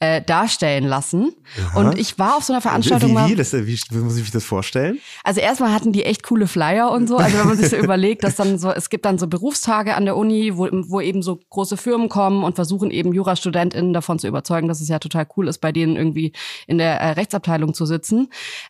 äh, 0.03 0.21
darstellen 0.21 0.83
lassen. 0.83 1.33
Aha. 1.57 1.79
Und 1.79 1.97
ich 1.97 2.19
war 2.19 2.37
auf 2.37 2.43
so 2.43 2.53
einer 2.53 2.61
Veranstaltung 2.61 3.12
wie, 3.12 3.25
wie, 3.25 3.31
wie, 3.31 3.35
das, 3.37 3.53
wie, 3.53 3.79
wie 3.91 3.99
muss 3.99 4.17
ich 4.17 4.25
mir 4.25 4.33
das 4.33 4.43
vorstellen? 4.43 4.99
Also 5.23 5.41
erstmal 5.41 5.73
hatten 5.73 5.93
die 5.93 6.05
echt 6.05 6.25
coole 6.25 6.49
Flyer 6.49 6.91
und 6.91 7.07
so. 7.07 7.19
Also 7.19 7.38
wenn 7.38 7.47
man 7.47 7.57
sich 7.57 7.69
so 7.69 7.77
überlegt, 7.85 8.25
dass 8.25 8.35
dann 8.35 8.59
so, 8.59 8.73
es 8.73 8.91
gibt 8.91 9.05
dann 9.05 9.19
so 9.19 9.29
Berufstage 9.29 9.95
an 9.95 10.05
der 10.05 10.17
Uni, 10.17 10.57
wo, 10.57 10.67
wo 10.73 11.01
eben 11.01 11.23
so 11.23 11.38
große 11.51 11.77
Firmen 11.77 12.09
kommen 12.09 12.43
und 12.43 12.57
versuchen 12.57 12.91
eben 12.91 13.12
JurastudentInnen 13.12 13.93
davon 13.93 14.19
zu 14.19 14.27
überzeugen, 14.27 14.67
dass 14.67 14.81
es 14.81 14.88
ja 14.88 14.99
total 14.99 15.25
cool 15.37 15.47
ist, 15.47 15.59
bei 15.59 15.71
denen 15.71 15.95
irgendwie 15.95 16.33
in 16.67 16.79
der 16.79 17.01
äh, 17.01 17.11
Rechtsabteilung 17.12 17.73
zu 17.73 17.87
sitzen. 17.87 18.29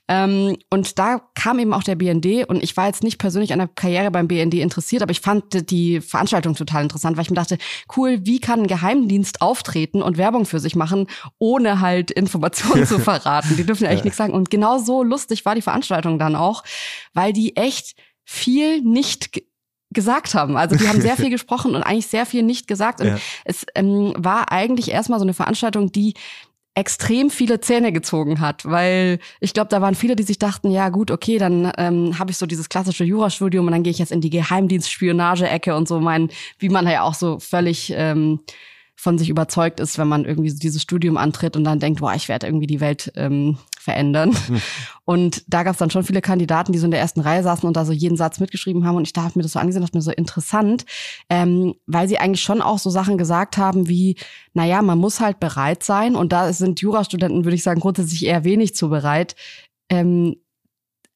Ähm, 0.08 0.58
und 0.68 0.98
da 0.98 1.22
kam 1.34 1.58
eben 1.58 1.72
auch 1.72 1.82
der 1.82 1.94
BND 1.94 2.46
und 2.46 2.62
ich 2.62 2.76
war 2.76 2.88
jetzt 2.88 3.02
nicht 3.02 3.16
persönlich 3.16 3.54
an 3.54 3.58
der 3.58 3.68
Karriere 3.68 4.10
beim 4.10 4.28
BND 4.28 4.56
interessiert, 4.56 5.00
aber 5.00 5.12
ich 5.12 5.22
fand 5.22 5.70
die 5.70 6.02
Veranstaltung 6.02 6.54
total 6.56 6.82
interessant, 6.82 7.16
weil 7.16 7.22
ich 7.22 7.30
mir 7.30 7.36
dachte, 7.36 7.56
cool, 7.96 8.18
wie 8.24 8.38
kann 8.38 8.60
ein 8.60 8.66
Geheimdienst 8.66 9.40
auftreten 9.40 10.02
und 10.02 10.18
Werbung 10.18 10.44
für 10.44 10.60
sich 10.60 10.76
machen 10.76 11.06
ohne 11.38 11.80
halt 11.80 12.10
Informationen 12.10 12.86
zu 12.86 12.98
verraten. 13.00 13.56
Die 13.56 13.64
dürfen 13.64 13.84
ja 13.84 13.90
eigentlich 13.90 14.04
nichts 14.04 14.18
sagen. 14.18 14.32
Und 14.32 14.50
genau 14.50 14.78
so 14.78 15.02
lustig 15.02 15.44
war 15.44 15.54
die 15.54 15.62
Veranstaltung 15.62 16.18
dann 16.18 16.36
auch, 16.36 16.64
weil 17.14 17.32
die 17.32 17.56
echt 17.56 17.94
viel 18.24 18.80
nicht 18.82 19.42
gesagt 19.90 20.34
haben. 20.34 20.56
Also 20.56 20.76
die 20.76 20.88
haben 20.88 21.00
sehr 21.00 21.16
viel 21.16 21.30
gesprochen 21.30 21.74
und 21.74 21.82
eigentlich 21.82 22.06
sehr 22.06 22.26
viel 22.26 22.42
nicht 22.42 22.66
gesagt. 22.66 23.00
Und 23.00 23.08
ja. 23.08 23.18
es 23.44 23.66
ähm, 23.74 24.14
war 24.16 24.50
eigentlich 24.50 24.90
erstmal 24.90 25.18
so 25.18 25.24
eine 25.24 25.34
Veranstaltung, 25.34 25.92
die 25.92 26.14
extrem 26.74 27.28
viele 27.28 27.60
Zähne 27.60 27.92
gezogen 27.92 28.40
hat, 28.40 28.64
weil 28.64 29.18
ich 29.40 29.52
glaube, 29.52 29.68
da 29.68 29.82
waren 29.82 29.94
viele, 29.94 30.16
die 30.16 30.22
sich 30.22 30.38
dachten, 30.38 30.70
ja 30.70 30.88
gut, 30.88 31.10
okay, 31.10 31.36
dann 31.36 31.70
ähm, 31.76 32.18
habe 32.18 32.30
ich 32.30 32.38
so 32.38 32.46
dieses 32.46 32.70
klassische 32.70 33.04
Jurastudium 33.04 33.66
und 33.66 33.72
dann 33.72 33.82
gehe 33.82 33.90
ich 33.90 33.98
jetzt 33.98 34.12
in 34.12 34.22
die 34.22 34.30
Geheimdienstspionage-Ecke 34.30 35.76
und 35.76 35.86
so, 35.86 36.00
mein, 36.00 36.30
wie 36.58 36.70
man 36.70 36.88
ja 36.88 37.02
auch 37.02 37.12
so 37.12 37.38
völlig 37.40 37.92
ähm, 37.94 38.40
von 39.02 39.18
sich 39.18 39.30
überzeugt 39.30 39.80
ist, 39.80 39.98
wenn 39.98 40.06
man 40.06 40.24
irgendwie 40.24 40.54
dieses 40.54 40.80
Studium 40.80 41.16
antritt 41.16 41.56
und 41.56 41.64
dann 41.64 41.80
denkt, 41.80 41.98
boah, 41.98 42.14
ich 42.14 42.28
werde 42.28 42.46
irgendwie 42.46 42.68
die 42.68 42.78
Welt 42.78 43.10
ähm, 43.16 43.58
verändern. 43.76 44.30
Mhm. 44.30 44.62
Und 45.04 45.42
da 45.48 45.64
gab 45.64 45.72
es 45.72 45.78
dann 45.78 45.90
schon 45.90 46.04
viele 46.04 46.20
Kandidaten, 46.20 46.70
die 46.70 46.78
so 46.78 46.84
in 46.84 46.92
der 46.92 47.00
ersten 47.00 47.18
Reihe 47.18 47.42
saßen 47.42 47.66
und 47.66 47.76
da 47.76 47.84
so 47.84 47.92
jeden 47.92 48.16
Satz 48.16 48.38
mitgeschrieben 48.38 48.86
haben. 48.86 48.94
Und 48.94 49.02
ich 49.02 49.12
da 49.12 49.24
habe 49.24 49.32
mir 49.34 49.42
das 49.42 49.54
so 49.54 49.58
angesehen, 49.58 49.82
das 49.82 49.92
mir 49.92 50.02
so 50.02 50.12
interessant, 50.12 50.84
ähm, 51.28 51.74
weil 51.86 52.06
sie 52.06 52.18
eigentlich 52.18 52.42
schon 52.42 52.62
auch 52.62 52.78
so 52.78 52.90
Sachen 52.90 53.18
gesagt 53.18 53.56
haben 53.56 53.88
wie, 53.88 54.18
naja, 54.54 54.82
man 54.82 54.98
muss 54.98 55.18
halt 55.18 55.40
bereit 55.40 55.82
sein. 55.82 56.14
Und 56.14 56.32
da 56.32 56.52
sind 56.52 56.80
Jurastudenten, 56.80 57.44
würde 57.44 57.56
ich 57.56 57.64
sagen, 57.64 57.80
grundsätzlich 57.80 58.24
eher 58.24 58.44
wenig 58.44 58.76
zu 58.76 58.88
bereit, 58.88 59.34
ähm, 59.88 60.36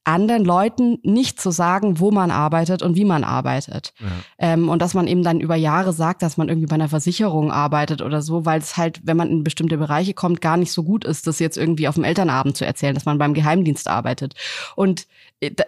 anderen 0.07 0.45
Leuten 0.45 0.99
nicht 1.03 1.40
zu 1.40 1.51
sagen, 1.51 1.99
wo 1.99 2.11
man 2.11 2.31
arbeitet 2.31 2.83
und 2.83 2.95
wie 2.95 3.05
man 3.05 3.25
arbeitet. 3.25 3.92
Ja. 3.99 4.07
Ähm, 4.38 4.69
und 4.69 4.81
dass 4.81 4.95
man 4.95 5.09
eben 5.09 5.23
dann 5.23 5.40
über 5.40 5.57
Jahre 5.57 5.92
sagt, 5.92 6.23
dass 6.23 6.37
man 6.37 6.49
irgendwie 6.49 6.69
bei 6.69 6.75
einer 6.75 6.88
Versicherung 6.88 7.51
arbeitet 7.51 8.03
oder 8.03 8.23
so, 8.23 8.45
weil 8.45 8.61
es 8.61 8.77
halt, 8.77 9.01
wenn 9.05 9.16
man 9.16 9.31
in 9.31 9.45
bestimmte 9.45 9.79
Bereiche 9.79 10.14
kommt, 10.14 10.40
gar 10.40 10.57
nicht 10.57 10.73
so 10.73 10.85
gut 10.85 11.05
ist, 11.05 11.27
das 11.27 11.40
jetzt 11.40 11.57
irgendwie 11.57 11.88
auf 11.88 11.97
dem 11.97 12.05
Elternabend 12.05 12.57
zu 12.57 12.64
erzählen, 12.64 12.95
dass 12.95 13.05
man 13.05 13.19
beim 13.19 13.35
Geheimdienst 13.35 13.88
arbeitet. 13.88 14.35
Und 14.77 15.07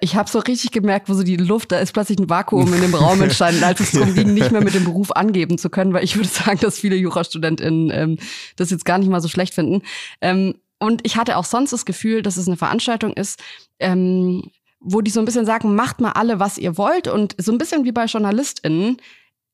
ich 0.01 0.17
habe 0.17 0.31
so 0.31 0.39
richtig 0.39 0.71
gemerkt, 0.71 1.09
wo 1.09 1.15
so 1.15 1.23
die 1.23 1.37
Luft, 1.37 1.73
da 1.73 1.79
ist 1.79 1.93
plötzlich 1.93 2.19
ein 2.19 2.31
Vakuum 2.31 2.73
in 2.73 2.81
dem 2.81 2.95
Raum 2.95 3.21
entstanden, 3.23 3.65
als 3.65 3.81
es 3.81 3.91
darum 3.91 4.15
ging, 4.15 4.33
nicht 4.33 4.51
mehr 4.51 4.63
mit 4.63 4.75
dem 4.75 4.85
Beruf 4.85 5.13
angeben 5.13 5.59
zu 5.59 5.69
können, 5.69 5.93
weil 5.93 6.05
ich 6.05 6.17
würde 6.17 6.29
sagen, 6.33 6.59
dass 6.61 6.79
viele 6.79 6.97
JurastudentInnen 6.97 7.91
ähm, 7.93 8.19
das 8.57 8.71
jetzt 8.71 8.85
gar 8.85 8.99
nicht 8.99 9.11
mal 9.11 9.21
so 9.21 9.29
schlecht 9.29 9.55
finden. 9.55 9.83
Ähm, 10.21 10.55
und 10.79 11.05
ich 11.05 11.17
hatte 11.17 11.37
auch 11.37 11.45
sonst 11.45 11.73
das 11.73 11.85
Gefühl, 11.85 12.23
dass 12.23 12.37
es 12.37 12.47
eine 12.47 12.57
Veranstaltung 12.57 13.13
ist, 13.13 13.43
ähm, 13.79 14.51
wo 14.81 15.01
die 15.01 15.11
so 15.11 15.21
ein 15.21 15.25
bisschen 15.25 15.47
sagen, 15.47 15.75
macht 15.75 16.01
mal 16.01 16.13
alle, 16.13 16.39
was 16.39 16.59
ihr 16.59 16.79
wollt. 16.79 17.09
Und 17.09 17.35
so 17.39 17.51
ein 17.51 17.59
bisschen 17.59 17.85
wie 17.85 17.93
bei 17.93 18.05
JournalistInnen, 18.05 18.99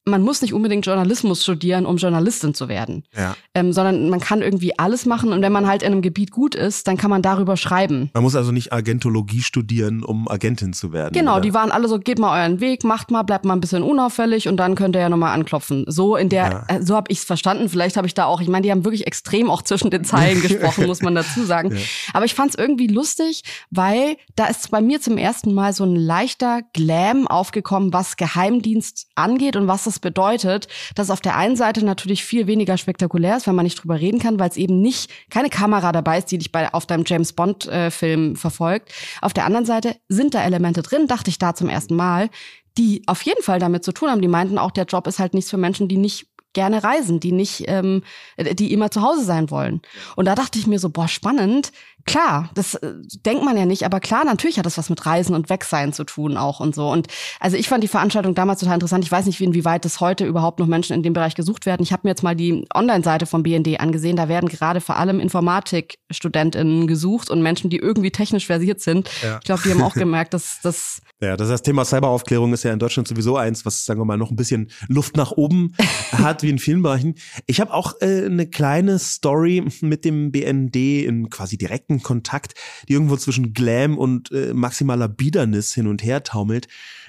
man 0.07 0.23
muss 0.23 0.43
nicht 0.43 0.53
unbedingt 0.53 0.85
Journalismus 0.85 1.43
studieren, 1.43 1.87
um 1.87 1.97
Journalistin 1.97 2.53
zu 2.53 2.69
werden, 2.69 3.05
ja. 3.17 3.35
ähm, 3.55 3.73
sondern 3.73 4.11
man 4.11 4.21
kann 4.21 4.43
irgendwie 4.43 4.79
alles 4.79 5.07
machen 5.07 5.33
und 5.33 5.41
wenn 5.41 5.53
man 5.53 5.67
halt 5.67 5.83
in 5.83 5.93
einem 5.93 6.03
Gebiet 6.03 6.31
gut 6.31 6.55
ist, 6.55 6.87
dann 6.87 6.99
kann 6.99 7.09
man 7.09 7.23
darüber 7.23 7.57
schreiben. 7.57 8.11
Man 8.13 8.23
muss 8.23 8.37
also 8.37 8.53
nicht 8.53 8.73
Agentologie 8.73 9.41
studieren, 9.41 10.05
um 10.05 10.29
Agentin 10.29 10.75
zu 10.75 10.93
werden. 10.93 11.15
Genau, 11.15 11.33
oder? 11.35 11.41
die 11.41 11.55
waren 11.55 11.71
alle 11.71 11.89
so, 11.89 11.99
geht 11.99 12.19
mal 12.19 12.39
euren 12.39 12.61
Weg, 12.61 12.85
macht 12.85 13.11
mal, 13.11 13.23
bleibt 13.23 13.47
mal 13.47 13.55
ein 13.55 13.61
bisschen 13.61 13.83
unauffällig 13.83 14.47
und 14.47 14.59
dann 14.59 14.75
könnt 14.75 14.95
ihr 14.95 15.01
ja 15.01 15.09
nochmal 15.09 15.33
anklopfen. 15.33 15.85
So 15.89 16.17
in 16.17 16.29
der, 16.29 16.65
ja. 16.69 16.77
äh, 16.77 16.83
so 16.83 16.97
habe 16.97 17.11
ich 17.11 17.19
es 17.19 17.25
verstanden. 17.25 17.71
Vielleicht 17.71 17.97
habe 17.97 18.07
ich 18.07 18.15
da 18.15 18.27
auch, 18.27 18.43
ich 18.43 18.49
meine, 18.49 18.63
die 18.63 18.71
haben 18.71 18.85
wirklich 18.85 19.07
extrem 19.07 19.49
auch 19.49 19.63
zwischen 19.63 19.91
den 19.91 20.05
Zeilen 20.05 20.43
gesprochen, 20.43 20.87
muss 20.87 21.01
man 21.01 21.15
dazu 21.15 21.45
sagen. 21.45 21.75
Ja. 21.75 21.83
Aber 22.13 22.27
ich 22.27 22.35
fand 22.35 22.51
es 22.51 22.59
irgendwie 22.59 22.89
lustig, 22.89 23.43
weil 23.71 24.17
da 24.37 24.47
ist 24.47 24.71
bei 24.71 24.83
mir 24.83 25.01
zum 25.01 25.17
ersten 25.17 25.55
Mal 25.55 25.73
so 25.73 25.85
ein 25.85 25.97
leichter 25.97 26.61
Glam 26.75 27.27
aufgekommen, 27.27 27.95
was 27.95 28.17
Geheimdienst 28.17 29.07
angeht 29.15 29.57
und 29.57 29.67
was 29.67 29.85
das 29.85 29.94
das 29.95 30.01
bedeutet, 30.01 30.67
dass 30.95 31.11
auf 31.11 31.21
der 31.21 31.37
einen 31.37 31.57
Seite 31.57 31.85
natürlich 31.85 32.25
viel 32.25 32.47
weniger 32.47 32.77
spektakulär 32.77 33.37
ist, 33.37 33.47
wenn 33.47 33.55
man 33.55 33.65
nicht 33.65 33.83
drüber 33.83 34.01
reden 34.01 34.19
kann, 34.19 34.39
weil 34.39 34.51
es 34.51 34.57
eben 34.57 34.81
nicht 34.81 35.11
keine 35.31 35.51
Kamera 35.51 35.93
dabei 35.93 36.19
ist, 36.19 36.31
die 36.31 36.39
dich 36.39 36.51
bei 36.51 36.73
auf 36.75 36.87
deinem 36.87 37.05
James 37.07 37.33
Bond 37.33 37.67
äh, 37.67 37.91
Film 37.91 38.37
verfolgt. 38.37 38.93
Auf 39.21 39.33
der 39.33 39.45
anderen 39.45 39.67
Seite 39.67 39.97
sind 40.09 40.35
da 40.35 40.43
Elemente 40.43 40.83
drin, 40.83 41.07
dachte 41.07 41.31
ich 41.31 41.39
da 41.39 41.55
zum 41.55 41.69
ersten 41.69 41.95
Mal, 41.95 42.29
die 42.77 43.03
auf 43.07 43.23
jeden 43.23 43.43
Fall 43.43 43.61
damit 43.61 43.85
zu 43.85 43.93
tun 43.93 44.11
haben. 44.11 44.21
Die 44.21 44.29
meinten 44.29 44.59
auch, 44.59 44.73
der 44.73 44.85
Job 44.85 45.07
ist 45.07 45.21
halt 45.21 45.33
nichts 45.35 45.51
für 45.51 45.57
Menschen, 45.57 45.87
die 45.87 45.97
nicht 45.97 46.27
gerne 46.55 46.83
reisen, 46.83 47.21
die 47.21 47.33
nicht, 47.33 47.65
ähm, 47.67 48.03
die 48.39 48.73
immer 48.73 48.91
zu 48.91 49.03
Hause 49.03 49.25
sein 49.25 49.51
wollen. 49.51 49.83
Und 50.17 50.25
da 50.25 50.35
dachte 50.35 50.59
ich 50.59 50.67
mir 50.67 50.79
so, 50.79 50.89
boah, 50.89 51.09
spannend. 51.09 51.73
Klar, 52.07 52.51
das 52.55 52.75
äh, 52.75 52.93
denkt 53.25 53.45
man 53.45 53.57
ja 53.57 53.65
nicht, 53.65 53.85
aber 53.85 53.99
klar, 53.99 54.25
natürlich 54.25 54.59
hat 54.59 54.67
das 54.67 54.77
was 54.77 54.91
mit 54.91 55.05
Reisen 55.07 55.35
und 55.35 55.49
Wegsein 55.49 55.93
zu 55.93 56.05
tun 56.05 56.37
auch 56.37 56.61
und 56.61 56.75
so. 56.75 56.91
Und 56.91 57.09
also 57.41 57.57
ich 57.57 57.69
fand 57.69 57.83
die 57.83 57.89
Veranstaltung 57.89 58.35
damals 58.35 58.61
total 58.61 58.75
interessant. 58.75 59.05
Ich 59.05 59.13
weiß 59.13 59.27
nicht, 59.27 59.41
inwieweit 59.41 59.85
das 59.85 60.01
heute 60.01 60.27
überhaupt 60.27 60.59
noch 60.59 60.67
Menschen 60.67 60.95
in 60.95 61.03
dem 61.03 61.15
Bereich 61.15 61.35
gesucht 61.35 61.67
werden. 61.67 61.83
Ich 61.83 61.93
habe 61.93 62.03
mir 62.05 62.11
jetzt 62.11 62.23
mal 62.23 62.37
die 62.37 62.67
Online-Seite 62.75 63.27
vom 63.27 63.43
BND 63.43 63.81
angesehen. 63.81 64.17
Da 64.17 64.29
werden 64.29 64.49
gerade 64.49 64.81
vor 64.81 64.97
allem 64.97 65.19
Informatikstudentinnen 65.19 66.87
gesucht 66.87 67.31
und 67.31 67.43
Menschen, 67.43 67.71
die 67.71 67.79
irgendwie 67.79 68.11
technisch 68.11 68.47
versiert 68.47 68.81
sind. 68.81 69.09
Ja. 69.23 69.39
Ich 69.39 69.45
glaube, 69.45 69.63
die 69.65 69.71
haben 69.71 69.83
auch 69.83 69.95
gemerkt, 69.95 70.35
dass 70.35 70.59
das 70.63 71.01
ja, 71.21 71.37
das, 71.37 71.49
das 71.49 71.63
Thema 71.63 71.85
Cyberaufklärung 71.85 72.53
ist 72.53 72.65
ja 72.65 72.73
in 72.73 72.79
Deutschland 72.79 73.09
sowieso 73.09 73.37
eins, 73.37 73.65
was, 73.65 73.85
sagen 73.85 74.01
wir 74.01 74.05
mal, 74.05 74.19
noch 74.19 74.31
ein 74.31 74.37
bisschen 74.37 74.71
Luft 74.89 75.17
nach 75.17 75.33
oben 75.33 75.75
hat, 76.13 76.43
wie 76.43 76.51
in 76.51 76.59
vielen 76.59 76.83
Bereichen. 76.83 77.15
Ich 77.47 77.61
habe 77.61 77.73
auch 77.73 77.95
äh, 78.01 78.27
eine 78.27 78.47
kleine 78.47 78.99
Story 78.99 79.65
mit 79.81 80.05
dem 80.05 80.33
BND 80.33 80.77
im 81.05 81.31
quasi 81.31 81.57
direkten 81.57 81.94
Kontakt, 82.03 82.55
die 82.89 82.95
irgendwo 82.95 83.17
zwischen 83.17 83.53
Glam 83.53 83.99
und 83.99 84.31
äh, 84.33 84.55
maximaler 84.55 85.09
Biedernis 85.09 85.75
hin 85.75 85.87
und 85.87 86.03
her 86.03 86.23
taumelt. 86.23 86.69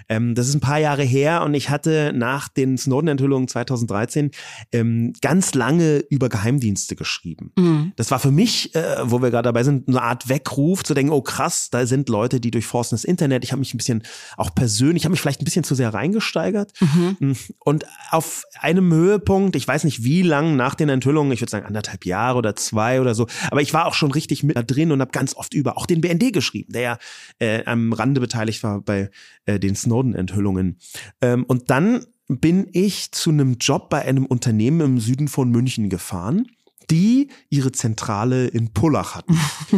Ähm, 0.09 0.35
das 0.35 0.47
ist 0.47 0.55
ein 0.55 0.59
paar 0.59 0.79
Jahre 0.79 1.03
her 1.03 1.43
und 1.43 1.53
ich 1.53 1.69
hatte 1.69 2.11
nach 2.15 2.47
den 2.47 2.77
Snowden-Enthüllungen 2.77 3.47
2013 3.47 4.31
ähm, 4.71 5.13
ganz 5.21 5.53
lange 5.53 6.03
über 6.09 6.29
Geheimdienste 6.29 6.95
geschrieben. 6.95 7.51
Mhm. 7.57 7.93
Das 7.95 8.11
war 8.11 8.19
für 8.19 8.31
mich, 8.31 8.75
äh, 8.75 8.97
wo 9.03 9.21
wir 9.21 9.31
gerade 9.31 9.47
dabei 9.47 9.63
sind, 9.63 9.87
eine 9.87 10.01
Art 10.01 10.27
Weckruf 10.27 10.83
zu 10.83 10.93
denken, 10.93 11.11
oh 11.11 11.21
krass, 11.21 11.69
da 11.69 11.85
sind 11.85 12.09
Leute, 12.09 12.39
die 12.39 12.51
durchforsten 12.51 12.95
das 12.95 13.03
Internet. 13.03 13.43
Ich 13.43 13.51
habe 13.51 13.59
mich 13.59 13.73
ein 13.73 13.77
bisschen 13.77 14.03
auch 14.37 14.53
persönlich, 14.53 15.01
ich 15.01 15.05
habe 15.05 15.11
mich 15.11 15.21
vielleicht 15.21 15.41
ein 15.41 15.45
bisschen 15.45 15.63
zu 15.63 15.75
sehr 15.75 15.93
reingesteigert. 15.93 16.73
Mhm. 16.79 17.17
Mm, 17.19 17.33
und 17.59 17.85
auf 18.11 18.43
einem 18.59 18.91
Höhepunkt, 18.91 19.55
ich 19.55 19.67
weiß 19.67 19.83
nicht 19.83 20.03
wie 20.03 20.21
lang 20.21 20.55
nach 20.55 20.75
den 20.75 20.89
Enthüllungen, 20.89 21.31
ich 21.31 21.41
würde 21.41 21.51
sagen 21.51 21.65
anderthalb 21.65 22.05
Jahre 22.05 22.37
oder 22.37 22.55
zwei 22.55 23.01
oder 23.01 23.13
so, 23.13 23.27
aber 23.51 23.61
ich 23.61 23.73
war 23.73 23.85
auch 23.85 23.93
schon 23.93 24.11
richtig 24.11 24.43
mit 24.43 24.55
da 24.55 24.63
drin 24.63 24.91
und 24.91 25.01
habe 25.01 25.11
ganz 25.11 25.35
oft 25.35 25.53
über 25.53 25.77
auch 25.77 25.85
den 25.85 26.01
BND 26.01 26.31
geschrieben, 26.31 26.71
der 26.71 26.81
ja 26.81 26.97
äh, 27.39 27.65
am 27.65 27.93
Rande 27.93 28.21
beteiligt 28.21 28.63
war 28.63 28.81
bei 28.81 29.09
äh, 29.45 29.59
den 29.59 29.75
Snowden-Enthüllungen. 29.95 30.77
Ähm, 31.21 31.45
und 31.45 31.69
dann 31.69 32.05
bin 32.27 32.67
ich 32.73 33.11
zu 33.11 33.29
einem 33.29 33.57
Job 33.59 33.89
bei 33.89 34.03
einem 34.03 34.25
Unternehmen 34.25 34.81
im 34.81 34.99
Süden 34.99 35.27
von 35.27 35.49
München 35.49 35.89
gefahren, 35.89 36.47
die 36.89 37.29
ihre 37.49 37.71
Zentrale 37.71 38.47
in 38.47 38.73
Pullach 38.73 39.15
hatten. 39.15 39.39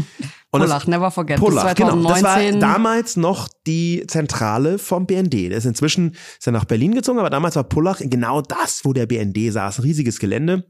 Und 0.49 0.61
Pullach, 0.61 0.79
das, 0.79 0.87
never 0.87 1.11
forget. 1.11 1.39
Pullach, 1.39 1.75
genau. 1.75 2.01
Das 2.07 2.23
war 2.23 2.39
damals 2.53 3.17
noch 3.17 3.49
die 3.67 4.05
Zentrale 4.07 4.79
vom 4.79 5.05
BND. 5.05 5.33
Der 5.33 5.57
ist 5.57 5.65
inzwischen 5.65 6.11
ist 6.11 6.47
er 6.47 6.53
nach 6.53 6.63
Berlin 6.63 6.95
gezogen, 6.95 7.19
aber 7.19 7.29
damals 7.29 7.57
war 7.57 7.65
Pullach 7.65 7.99
genau 7.99 8.41
das, 8.41 8.85
wo 8.85 8.93
der 8.93 9.07
BND 9.07 9.51
saß. 9.51 9.79
Ein 9.79 9.83
riesiges 9.83 10.19
Gelände. 10.19 10.65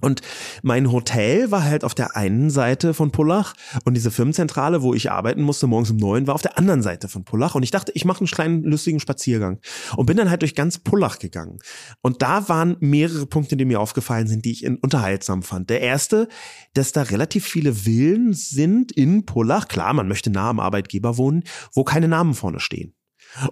Und 0.00 0.22
mein 0.62 0.90
Hotel 0.92 1.50
war 1.50 1.64
halt 1.64 1.84
auf 1.84 1.94
der 1.94 2.16
einen 2.16 2.50
Seite 2.50 2.94
von 2.94 3.10
Pullach 3.10 3.54
und 3.84 3.94
diese 3.94 4.10
Firmenzentrale, 4.10 4.82
wo 4.82 4.94
ich 4.94 5.10
arbeiten 5.10 5.42
musste, 5.42 5.66
morgens 5.66 5.90
um 5.90 5.96
neun, 5.96 6.26
war 6.26 6.34
auf 6.34 6.42
der 6.42 6.58
anderen 6.58 6.82
Seite 6.82 7.08
von 7.08 7.24
Pullach. 7.24 7.54
Und 7.54 7.62
ich 7.62 7.70
dachte, 7.70 7.92
ich 7.94 8.04
mache 8.04 8.20
einen 8.20 8.28
kleinen 8.28 8.64
lustigen 8.64 9.00
Spaziergang 9.00 9.60
und 9.96 10.06
bin 10.06 10.16
dann 10.16 10.30
halt 10.30 10.42
durch 10.42 10.54
ganz 10.54 10.78
Pullach 10.78 11.18
gegangen. 11.18 11.58
Und 12.02 12.22
da 12.22 12.48
waren 12.48 12.76
mehrere 12.80 13.26
Punkte, 13.26 13.56
die 13.56 13.64
mir 13.64 13.80
aufgefallen 13.80 14.26
sind, 14.26 14.44
die 14.44 14.52
ich 14.52 14.66
unterhaltsam 14.66 15.42
fand. 15.42 15.70
Der 15.70 15.80
erste, 15.80 16.28
dass 16.74 16.92
da 16.92 17.02
relativ 17.02 17.44
viele 17.44 17.74
Villen 17.74 18.32
sind 18.32 18.92
in 18.92 19.26
Pullach. 19.26 19.68
Klar, 19.68 19.92
man 19.92 20.08
möchte 20.08 20.30
nah 20.30 20.50
am 20.50 20.60
Arbeitgeber 20.60 21.16
wohnen, 21.16 21.44
wo 21.74 21.84
keine 21.84 22.08
Namen 22.08 22.34
vorne 22.34 22.60
stehen. 22.60 22.94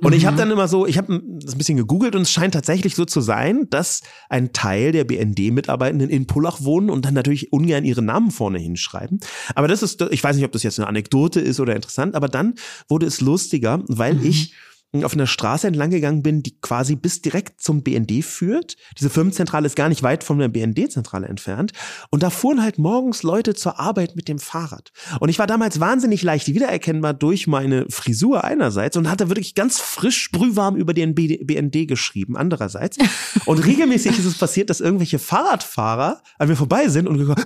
Und 0.00 0.10
mhm. 0.10 0.16
ich 0.16 0.26
habe 0.26 0.36
dann 0.36 0.50
immer 0.50 0.68
so, 0.68 0.86
ich 0.86 0.98
habe 0.98 1.22
das 1.40 1.54
ein 1.54 1.58
bisschen 1.58 1.76
gegoogelt 1.76 2.14
und 2.14 2.22
es 2.22 2.30
scheint 2.30 2.54
tatsächlich 2.54 2.94
so 2.94 3.04
zu 3.04 3.20
sein, 3.20 3.68
dass 3.70 4.02
ein 4.28 4.52
Teil 4.52 4.92
der 4.92 5.04
BND-Mitarbeitenden 5.04 6.10
in 6.10 6.26
Pullach 6.26 6.62
wohnen 6.62 6.90
und 6.90 7.04
dann 7.04 7.14
natürlich 7.14 7.52
ungern 7.52 7.84
ihre 7.84 8.02
Namen 8.02 8.30
vorne 8.30 8.58
hinschreiben. 8.58 9.20
Aber 9.54 9.68
das 9.68 9.82
ist, 9.82 10.02
ich 10.10 10.22
weiß 10.22 10.36
nicht, 10.36 10.44
ob 10.44 10.52
das 10.52 10.62
jetzt 10.62 10.78
eine 10.78 10.88
Anekdote 10.88 11.40
ist 11.40 11.60
oder 11.60 11.76
interessant, 11.76 12.14
aber 12.14 12.28
dann 12.28 12.54
wurde 12.88 13.06
es 13.06 13.20
lustiger, 13.20 13.82
weil 13.86 14.14
mhm. 14.14 14.26
ich 14.26 14.54
auf 15.02 15.12
einer 15.12 15.26
Straße 15.26 15.66
entlang 15.66 15.90
gegangen 15.90 16.22
bin, 16.22 16.42
die 16.42 16.58
quasi 16.60 16.96
bis 16.96 17.20
direkt 17.20 17.60
zum 17.60 17.82
BND 17.82 18.24
führt. 18.24 18.76
Diese 18.98 19.10
Firmenzentrale 19.10 19.66
ist 19.66 19.76
gar 19.76 19.90
nicht 19.90 20.02
weit 20.02 20.24
von 20.24 20.38
der 20.38 20.48
BND-Zentrale 20.48 21.26
entfernt. 21.26 21.72
Und 22.10 22.22
da 22.22 22.30
fuhren 22.30 22.62
halt 22.62 22.78
morgens 22.78 23.22
Leute 23.22 23.54
zur 23.54 23.78
Arbeit 23.78 24.16
mit 24.16 24.28
dem 24.28 24.38
Fahrrad. 24.38 24.90
Und 25.20 25.28
ich 25.28 25.38
war 25.38 25.46
damals 25.46 25.78
wahnsinnig 25.78 26.22
leicht 26.22 26.48
wiedererkennbar 26.48 27.12
durch 27.12 27.46
meine 27.46 27.84
Frisur 27.90 28.44
einerseits 28.44 28.96
und 28.96 29.10
hatte 29.10 29.28
wirklich 29.28 29.54
ganz 29.54 29.78
frisch 29.78 30.22
sprühwarm 30.22 30.76
über 30.76 30.94
den 30.94 31.14
BND 31.14 31.86
geschrieben 31.86 32.36
andererseits. 32.36 32.96
Und 33.44 33.64
regelmäßig 33.64 34.18
ist 34.18 34.24
es 34.24 34.38
passiert, 34.38 34.70
dass 34.70 34.80
irgendwelche 34.80 35.18
Fahrradfahrer 35.18 36.22
an 36.38 36.48
mir 36.48 36.56
vorbei 36.56 36.88
sind 36.88 37.06
und 37.08 37.36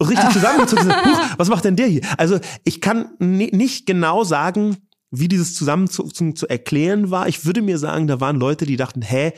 richtig 0.00 0.30
zusammengezogen 0.30 0.84
sind. 0.84 0.96
Was 1.36 1.48
macht 1.48 1.64
denn 1.64 1.76
der 1.76 1.86
hier? 1.86 2.02
Also 2.16 2.38
ich 2.64 2.80
kann 2.80 3.10
nicht 3.18 3.84
genau 3.84 4.24
sagen, 4.24 4.76
wie 5.10 5.28
dieses 5.28 5.54
Zusammenzucken 5.54 6.36
zu 6.36 6.48
erklären 6.48 7.10
war. 7.10 7.28
Ich 7.28 7.44
würde 7.44 7.62
mir 7.62 7.78
sagen, 7.78 8.06
da 8.06 8.20
waren 8.20 8.36
Leute, 8.36 8.66
die 8.66 8.76
dachten, 8.76 9.02
hä, 9.02 9.32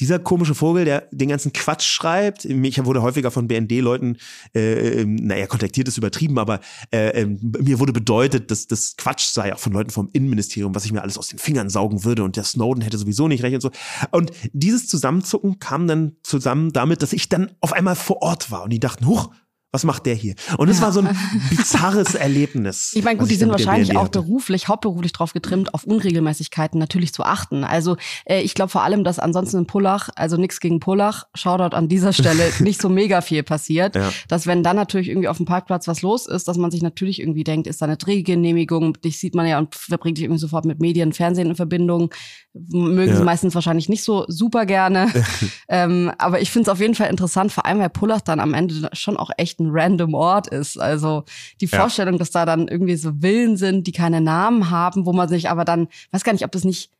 dieser 0.00 0.18
komische 0.18 0.54
Vogel, 0.54 0.84
der 0.84 1.08
den 1.10 1.28
ganzen 1.28 1.52
Quatsch 1.52 1.84
schreibt. 1.84 2.44
Ich 2.44 2.84
wurde 2.84 3.02
häufiger 3.02 3.30
von 3.30 3.48
BND-Leuten, 3.48 4.16
äh, 4.54 5.00
ähm, 5.00 5.16
naja, 5.16 5.46
kontaktiert 5.46 5.88
ist 5.88 5.98
übertrieben, 5.98 6.38
aber 6.38 6.60
äh, 6.92 7.22
äh, 7.22 7.26
mir 7.26 7.80
wurde 7.80 7.92
bedeutet, 7.92 8.50
dass 8.50 8.66
das 8.66 8.96
Quatsch 8.96 9.32
sei, 9.32 9.52
auch 9.52 9.58
von 9.58 9.72
Leuten 9.72 9.90
vom 9.90 10.08
Innenministerium, 10.12 10.74
was 10.74 10.84
ich 10.84 10.92
mir 10.92 11.02
alles 11.02 11.18
aus 11.18 11.28
den 11.28 11.38
Fingern 11.38 11.68
saugen 11.68 12.04
würde 12.04 12.22
und 12.22 12.36
der 12.36 12.44
Snowden 12.44 12.82
hätte 12.82 12.98
sowieso 12.98 13.28
nicht 13.28 13.42
recht 13.42 13.54
und 13.54 13.60
so. 13.60 13.70
Und 14.12 14.30
dieses 14.52 14.86
Zusammenzucken 14.86 15.58
kam 15.58 15.86
dann 15.86 16.16
zusammen 16.22 16.72
damit, 16.72 17.02
dass 17.02 17.12
ich 17.12 17.28
dann 17.28 17.50
auf 17.60 17.72
einmal 17.72 17.96
vor 17.96 18.22
Ort 18.22 18.50
war 18.50 18.64
und 18.64 18.70
die 18.70 18.80
dachten, 18.80 19.06
huch, 19.06 19.30
was 19.70 19.84
macht 19.84 20.06
der 20.06 20.14
hier? 20.14 20.34
Und 20.56 20.70
es 20.70 20.78
ja. 20.78 20.84
war 20.84 20.92
so 20.92 21.00
ein 21.00 21.14
bizarres 21.50 22.14
Erlebnis. 22.14 22.92
Ich 22.94 23.04
meine, 23.04 23.18
gut, 23.18 23.30
die 23.30 23.34
sind 23.34 23.50
wahrscheinlich 23.50 23.96
auch 23.96 24.08
beruflich, 24.08 24.68
hauptberuflich 24.68 25.12
drauf 25.12 25.34
getrimmt, 25.34 25.74
auf 25.74 25.84
Unregelmäßigkeiten 25.84 26.80
natürlich 26.80 27.12
zu 27.12 27.22
achten. 27.22 27.64
Also 27.64 27.98
äh, 28.24 28.40
ich 28.40 28.54
glaube 28.54 28.70
vor 28.70 28.82
allem, 28.82 29.04
dass 29.04 29.18
ansonsten 29.18 29.58
in 29.58 29.66
Pullach, 29.66 30.08
also 30.16 30.38
nichts 30.38 30.60
gegen 30.60 30.80
Pullach, 30.80 31.24
Shoutout 31.34 31.76
an 31.76 31.88
dieser 31.88 32.14
Stelle, 32.14 32.50
nicht 32.60 32.80
so 32.80 32.88
mega 32.88 33.20
viel 33.20 33.42
passiert. 33.42 33.94
Ja. 33.94 34.10
Dass 34.28 34.46
wenn 34.46 34.62
dann 34.62 34.76
natürlich 34.76 35.10
irgendwie 35.10 35.28
auf 35.28 35.36
dem 35.36 35.44
Parkplatz 35.44 35.86
was 35.86 36.00
los 36.00 36.26
ist, 36.26 36.48
dass 36.48 36.56
man 36.56 36.70
sich 36.70 36.80
natürlich 36.80 37.20
irgendwie 37.20 37.44
denkt, 37.44 37.66
ist 37.66 37.82
da 37.82 37.86
eine 37.86 37.98
Drehgenehmigung, 37.98 38.94
dich 39.02 39.18
sieht 39.18 39.34
man 39.34 39.46
ja 39.46 39.58
und 39.58 39.74
verbringt 39.74 40.16
sich 40.16 40.24
irgendwie 40.24 40.40
sofort 40.40 40.64
mit 40.64 40.80
Medien, 40.80 41.12
Fernsehen 41.12 41.48
in 41.48 41.56
Verbindung. 41.56 42.10
Mögen 42.54 43.12
ja. 43.12 43.16
sie 43.16 43.22
meistens 43.22 43.54
wahrscheinlich 43.54 43.90
nicht 43.90 44.02
so 44.02 44.24
super 44.28 44.64
gerne. 44.64 45.12
ähm, 45.68 46.10
aber 46.16 46.40
ich 46.40 46.50
finde 46.50 46.70
es 46.70 46.72
auf 46.72 46.80
jeden 46.80 46.94
Fall 46.94 47.10
interessant, 47.10 47.52
vor 47.52 47.66
allem 47.66 47.80
weil 47.80 47.90
Pullach 47.90 48.22
dann 48.22 48.40
am 48.40 48.54
Ende 48.54 48.88
schon 48.94 49.18
auch 49.18 49.30
echt 49.36 49.57
ein 49.60 49.70
random 49.70 50.14
Ort 50.14 50.48
ist. 50.48 50.78
Also 50.78 51.24
die 51.60 51.66
Vorstellung, 51.66 52.14
ja. 52.14 52.18
dass 52.18 52.30
da 52.30 52.46
dann 52.46 52.68
irgendwie 52.68 52.96
so 52.96 53.12
Villen 53.20 53.56
sind, 53.56 53.86
die 53.86 53.92
keine 53.92 54.20
Namen 54.20 54.70
haben, 54.70 55.06
wo 55.06 55.12
man 55.12 55.28
sich 55.28 55.50
aber 55.50 55.64
dann, 55.64 55.88
weiß 56.12 56.24
gar 56.24 56.32
nicht, 56.32 56.44
ob 56.44 56.52
das 56.52 56.64
nicht 56.64 56.90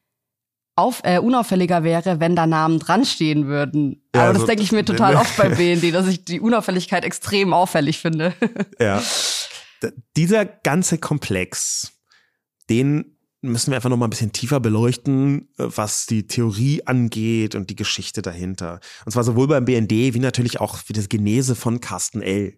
auf, 0.78 1.00
äh, 1.02 1.18
unauffälliger 1.18 1.82
wäre, 1.82 2.20
wenn 2.20 2.36
da 2.36 2.46
Namen 2.46 2.78
dran 2.78 3.04
stehen 3.04 3.46
würden. 3.46 4.00
Ja, 4.14 4.22
aber 4.22 4.28
das 4.28 4.42
also, 4.42 4.46
denke 4.46 4.62
ich 4.62 4.70
mir 4.70 4.84
total 4.84 5.16
oft 5.16 5.36
bei 5.36 5.48
BND, 5.48 5.92
dass 5.92 6.06
ich 6.06 6.24
die 6.24 6.40
Unauffälligkeit 6.40 7.04
extrem 7.04 7.52
auffällig 7.52 7.98
finde. 7.98 8.32
Ja. 8.80 9.02
Dieser 10.16 10.44
ganze 10.44 10.98
Komplex, 10.98 11.92
den 12.70 13.17
müssen 13.40 13.70
wir 13.70 13.76
einfach 13.76 13.90
noch 13.90 13.96
mal 13.96 14.06
ein 14.06 14.10
bisschen 14.10 14.32
tiefer 14.32 14.60
beleuchten, 14.60 15.48
äh, 15.58 15.64
was 15.68 16.06
die 16.06 16.26
Theorie 16.26 16.82
angeht 16.86 17.54
und 17.54 17.70
die 17.70 17.76
Geschichte 17.76 18.22
dahinter. 18.22 18.80
Und 19.04 19.12
zwar 19.12 19.24
sowohl 19.24 19.48
beim 19.48 19.64
BND 19.64 19.90
wie 20.14 20.18
natürlich 20.18 20.60
auch 20.60 20.76
für 20.76 20.92
das 20.92 21.08
Genese 21.08 21.54
von 21.54 21.80
Carsten 21.80 22.22
L. 22.22 22.56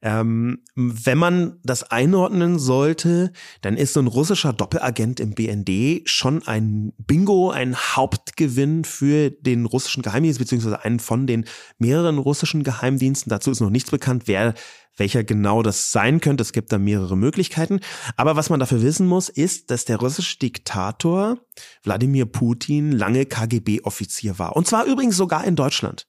Ähm, 0.00 0.62
wenn 0.76 1.18
man 1.18 1.58
das 1.64 1.82
einordnen 1.82 2.60
sollte, 2.60 3.32
dann 3.62 3.76
ist 3.76 3.94
so 3.94 4.00
ein 4.00 4.06
russischer 4.06 4.52
Doppelagent 4.52 5.18
im 5.18 5.34
BND 5.34 6.08
schon 6.08 6.46
ein 6.46 6.92
Bingo, 6.98 7.50
ein 7.50 7.74
Hauptgewinn 7.74 8.84
für 8.84 9.30
den 9.30 9.66
russischen 9.66 10.04
Geheimdienst, 10.04 10.38
beziehungsweise 10.38 10.84
einen 10.84 11.00
von 11.00 11.26
den 11.26 11.46
mehreren 11.78 12.18
russischen 12.18 12.62
Geheimdiensten. 12.62 13.28
Dazu 13.28 13.50
ist 13.50 13.60
noch 13.60 13.70
nichts 13.70 13.90
bekannt, 13.90 14.24
wer 14.26 14.54
welcher 14.98 15.24
genau 15.24 15.62
das 15.62 15.92
sein 15.92 16.20
könnte. 16.20 16.42
Es 16.42 16.52
gibt 16.52 16.72
da 16.72 16.78
mehrere 16.78 17.16
Möglichkeiten. 17.16 17.80
Aber 18.16 18.36
was 18.36 18.50
man 18.50 18.60
dafür 18.60 18.82
wissen 18.82 19.06
muss, 19.06 19.28
ist, 19.28 19.70
dass 19.70 19.84
der 19.84 19.96
russische 19.98 20.38
Diktator 20.38 21.38
Wladimir 21.82 22.26
Putin 22.26 22.92
lange 22.92 23.26
KGB-Offizier 23.26 24.38
war. 24.38 24.56
Und 24.56 24.66
zwar 24.66 24.84
übrigens 24.84 25.16
sogar 25.16 25.44
in 25.44 25.56
Deutschland. 25.56 26.06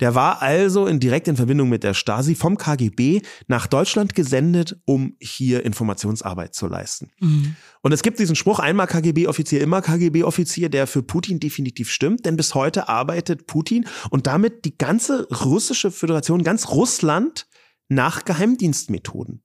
Der 0.00 0.14
war 0.14 0.42
also 0.42 0.86
in, 0.86 0.98
direkt 1.00 1.28
in 1.28 1.36
Verbindung 1.36 1.68
mit 1.68 1.84
der 1.84 1.94
Stasi 1.94 2.34
vom 2.34 2.56
KGB 2.56 3.22
nach 3.48 3.66
Deutschland 3.66 4.14
gesendet, 4.14 4.80
um 4.86 5.16
hier 5.20 5.64
Informationsarbeit 5.64 6.54
zu 6.54 6.66
leisten. 6.66 7.10
Mhm. 7.20 7.56
Und 7.82 7.92
es 7.92 8.02
gibt 8.02 8.18
diesen 8.18 8.36
Spruch, 8.36 8.58
einmal 8.58 8.86
KGB-Offizier, 8.86 9.60
immer 9.60 9.82
KGB-Offizier, 9.82 10.68
der 10.68 10.86
für 10.86 11.02
Putin 11.02 11.40
definitiv 11.40 11.90
stimmt, 11.90 12.24
denn 12.24 12.36
bis 12.36 12.54
heute 12.54 12.88
arbeitet 12.88 13.46
Putin 13.46 13.86
und 14.10 14.26
damit 14.26 14.64
die 14.64 14.76
ganze 14.76 15.28
russische 15.28 15.90
Föderation, 15.90 16.42
ganz 16.42 16.68
Russland 16.68 17.46
nach 17.90 18.24
Geheimdienstmethoden. 18.24 19.42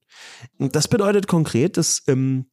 Das 0.60 0.88
bedeutet 0.88 1.28
konkret, 1.28 1.78
dass 1.78 2.04
ähm, 2.08 2.46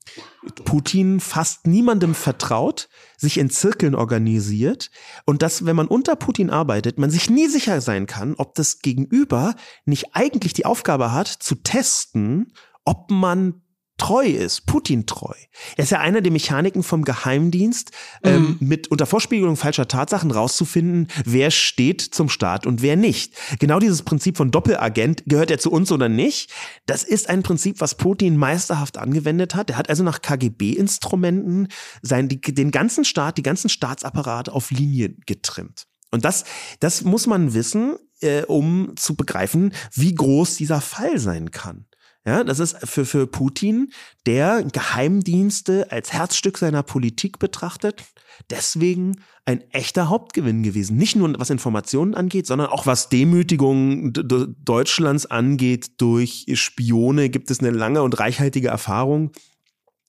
Putin 0.64 1.20
fast 1.20 1.66
niemandem 1.66 2.14
vertraut, 2.14 2.88
sich 3.18 3.38
in 3.38 3.50
Zirkeln 3.50 3.94
organisiert 3.94 4.90
und 5.26 5.42
dass, 5.42 5.66
wenn 5.66 5.76
man 5.76 5.86
unter 5.86 6.16
Putin 6.16 6.50
arbeitet, 6.50 6.98
man 6.98 7.10
sich 7.10 7.30
nie 7.30 7.46
sicher 7.46 7.80
sein 7.80 8.06
kann, 8.06 8.34
ob 8.34 8.54
das 8.54 8.80
Gegenüber 8.80 9.54
nicht 9.84 10.14
eigentlich 10.14 10.54
die 10.54 10.66
Aufgabe 10.66 11.12
hat, 11.12 11.28
zu 11.28 11.56
testen, 11.56 12.52
ob 12.84 13.10
man 13.10 13.61
treu 13.98 14.26
ist, 14.26 14.66
Putin 14.66 15.06
treu. 15.06 15.34
Er 15.76 15.84
ist 15.84 15.90
ja 15.90 16.00
einer 16.00 16.20
der 16.20 16.32
Mechaniken 16.32 16.82
vom 16.82 17.04
Geheimdienst, 17.04 17.92
ähm, 18.24 18.56
mhm. 18.60 18.68
mit 18.68 18.88
unter 18.88 19.06
Vorspiegelung 19.06 19.56
falscher 19.56 19.88
Tatsachen 19.88 20.30
rauszufinden, 20.30 21.08
wer 21.24 21.50
steht 21.50 22.00
zum 22.00 22.28
Staat 22.28 22.66
und 22.66 22.82
wer 22.82 22.96
nicht. 22.96 23.34
Genau 23.58 23.78
dieses 23.78 24.02
Prinzip 24.02 24.36
von 24.36 24.50
Doppelagent, 24.50 25.24
gehört 25.26 25.50
er 25.50 25.58
zu 25.58 25.70
uns 25.70 25.92
oder 25.92 26.08
nicht? 26.08 26.50
Das 26.86 27.04
ist 27.04 27.28
ein 27.28 27.42
Prinzip, 27.42 27.80
was 27.80 27.96
Putin 27.96 28.36
meisterhaft 28.36 28.98
angewendet 28.98 29.54
hat. 29.54 29.70
Er 29.70 29.76
hat 29.76 29.88
also 29.88 30.02
nach 30.02 30.22
KGB-Instrumenten 30.22 31.68
sein, 32.02 32.28
die, 32.28 32.40
den 32.40 32.70
ganzen 32.70 33.04
Staat, 33.04 33.38
die 33.38 33.42
ganzen 33.42 33.68
Staatsapparat 33.68 34.48
auf 34.48 34.70
Linie 34.70 35.14
getrimmt. 35.26 35.86
Und 36.10 36.24
das, 36.24 36.44
das 36.80 37.02
muss 37.02 37.26
man 37.26 37.54
wissen, 37.54 37.96
äh, 38.20 38.42
um 38.42 38.92
zu 38.96 39.16
begreifen, 39.16 39.72
wie 39.92 40.14
groß 40.14 40.56
dieser 40.56 40.80
Fall 40.80 41.18
sein 41.18 41.50
kann. 41.50 41.86
Ja, 42.24 42.44
das 42.44 42.60
ist 42.60 42.76
für, 42.88 43.04
für 43.04 43.26
Putin, 43.26 43.92
der 44.26 44.62
Geheimdienste 44.62 45.90
als 45.90 46.12
Herzstück 46.12 46.56
seiner 46.56 46.84
Politik 46.84 47.40
betrachtet, 47.40 48.04
deswegen 48.48 49.20
ein 49.44 49.60
echter 49.72 50.08
Hauptgewinn 50.08 50.62
gewesen. 50.62 50.96
Nicht 50.96 51.16
nur 51.16 51.34
was 51.40 51.50
Informationen 51.50 52.14
angeht, 52.14 52.46
sondern 52.46 52.68
auch 52.68 52.86
was 52.86 53.08
Demütigung 53.08 54.12
Deutschlands 54.12 55.26
angeht 55.26 56.00
durch 56.00 56.46
Spione 56.54 57.28
gibt 57.28 57.50
es 57.50 57.58
eine 57.58 57.70
lange 57.70 58.02
und 58.02 58.18
reichhaltige 58.20 58.68
Erfahrung. 58.68 59.32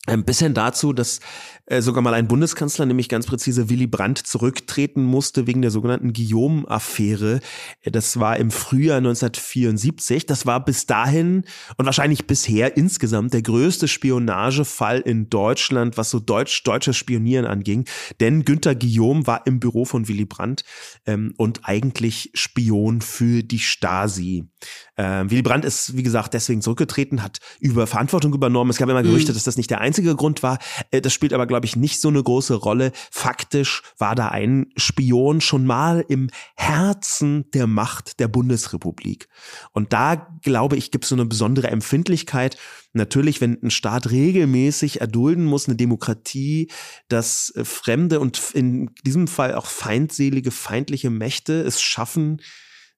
Ein 0.06 0.26
bisschen 0.26 0.54
dazu, 0.54 0.92
dass 0.92 1.22
äh, 1.66 1.82
sogar 1.82 2.02
mal 2.02 2.14
ein 2.14 2.28
Bundeskanzler, 2.28 2.86
nämlich 2.86 3.08
ganz 3.08 3.26
präzise 3.26 3.70
Willy 3.70 3.88
Brandt, 3.88 4.18
zurücktreten 4.18 5.02
musste 5.02 5.48
wegen 5.48 5.62
der 5.62 5.72
sogenannten 5.72 6.12
Guillaume-Affäre. 6.12 7.40
Äh, 7.82 7.92
das 7.92 8.20
war 8.20 8.36
im 8.36 8.52
Frühjahr 8.52 8.98
1974. 8.98 10.26
Das 10.26 10.46
war 10.46 10.66
bis 10.66 10.88
dahin 10.88 11.46
und 11.78 11.86
wahrscheinlich 11.86 12.28
bisher 12.28 12.76
insgesamt 12.76 13.34
der 13.34 13.44
größte 13.44 13.88
Spionagefall 13.88 15.00
in 15.00 15.30
Deutschland, 15.30 15.96
was 15.96 16.10
so 16.10 16.20
deutsch 16.20 16.64
deutsches 16.64 16.98
Spionieren 16.98 17.46
anging. 17.46 17.86
Denn 18.20 18.44
Günther 18.44 18.76
Guillaume 18.76 19.26
war 19.26 19.48
im 19.48 19.62
Büro 19.62 19.86
von 19.86 20.10
Willy 20.10 20.26
Brandt 20.26 20.66
ähm, 21.06 21.34
und 21.38 21.62
eigentlich 21.64 22.30
Spion 22.34 23.00
für 23.00 23.42
die 23.42 23.60
Stasi. 23.60 24.50
Ähm, 24.96 25.32
Willy 25.32 25.42
Brandt 25.42 25.66
ist, 25.66 25.98
wie 25.98 26.04
gesagt, 26.04 26.34
deswegen 26.34 26.62
zurückgetreten, 26.62 27.24
hat 27.24 27.40
über 27.60 27.88
Verantwortung 27.88 28.34
übernommen. 28.34 28.70
Es 28.70 28.78
gab 28.78 28.90
immer 28.90 29.02
Gerüchte, 29.02 29.32
mhm. 29.32 29.36
dass 29.36 29.44
das 29.44 29.58
nicht 29.58 29.72
der 29.72 29.82
einzige 29.82 30.16
Grund 30.16 30.44
war. 30.44 30.60
Äh, 30.92 31.02
das 31.02 31.14
spielt 31.14 31.34
aber, 31.34 31.48
glaube 31.48 31.66
ich, 31.66 31.76
nicht 31.76 32.00
so 32.00 32.10
eine 32.10 32.22
große 32.22 32.54
Rolle. 32.54 32.92
Faktisch 33.12 33.82
war 33.98 34.14
da 34.16 34.28
ein 34.28 34.68
Spion 34.78 35.42
schon 35.42 35.66
mal 35.66 36.06
im 36.08 36.30
Herzen 36.56 37.50
der 37.54 37.66
Macht 37.66 38.20
der 38.20 38.28
Bundesrepublik. 38.28 39.28
Und 39.72 39.94
da, 39.94 40.28
glaube 40.42 40.76
ich, 40.76 40.92
gibt 40.92 41.06
es 41.06 41.10
so 41.10 41.16
eine 41.16 41.26
besondere 41.26 41.70
Empfindlichkeit. 41.70 42.58
Natürlich, 42.94 43.42
wenn 43.42 43.58
ein 43.64 43.72
Staat 43.72 44.12
regelmäßig 44.12 45.02
erdulden 45.02 45.46
muss, 45.46 45.68
eine 45.68 45.76
Demokratie, 45.76 46.70
dass 47.08 47.52
äh, 47.56 47.66
fremde 47.66 48.20
und 48.20 48.40
in 48.54 48.92
diesem 49.04 49.28
Fall 49.28 49.56
auch 49.56 49.66
feindselige, 49.66 50.52
feindliche 50.52 51.10
Mächte 51.10 51.62
es 51.62 51.82
schaffen, 51.82 52.42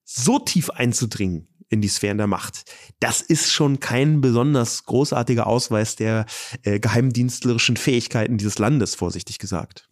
so 0.03 0.37
tief 0.37 0.69
einzudringen 0.69 1.47
in 1.69 1.81
die 1.81 1.87
Sphären 1.87 2.17
der 2.17 2.27
Macht. 2.27 2.63
Das 2.99 3.21
ist 3.21 3.51
schon 3.51 3.79
kein 3.79 4.21
besonders 4.21 4.85
großartiger 4.85 5.47
Ausweis 5.47 5.95
der 5.95 6.25
äh, 6.63 6.79
geheimdienstlerischen 6.79 7.77
Fähigkeiten 7.77 8.37
dieses 8.37 8.59
Landes, 8.59 8.95
vorsichtig 8.95 9.39
gesagt. 9.39 9.87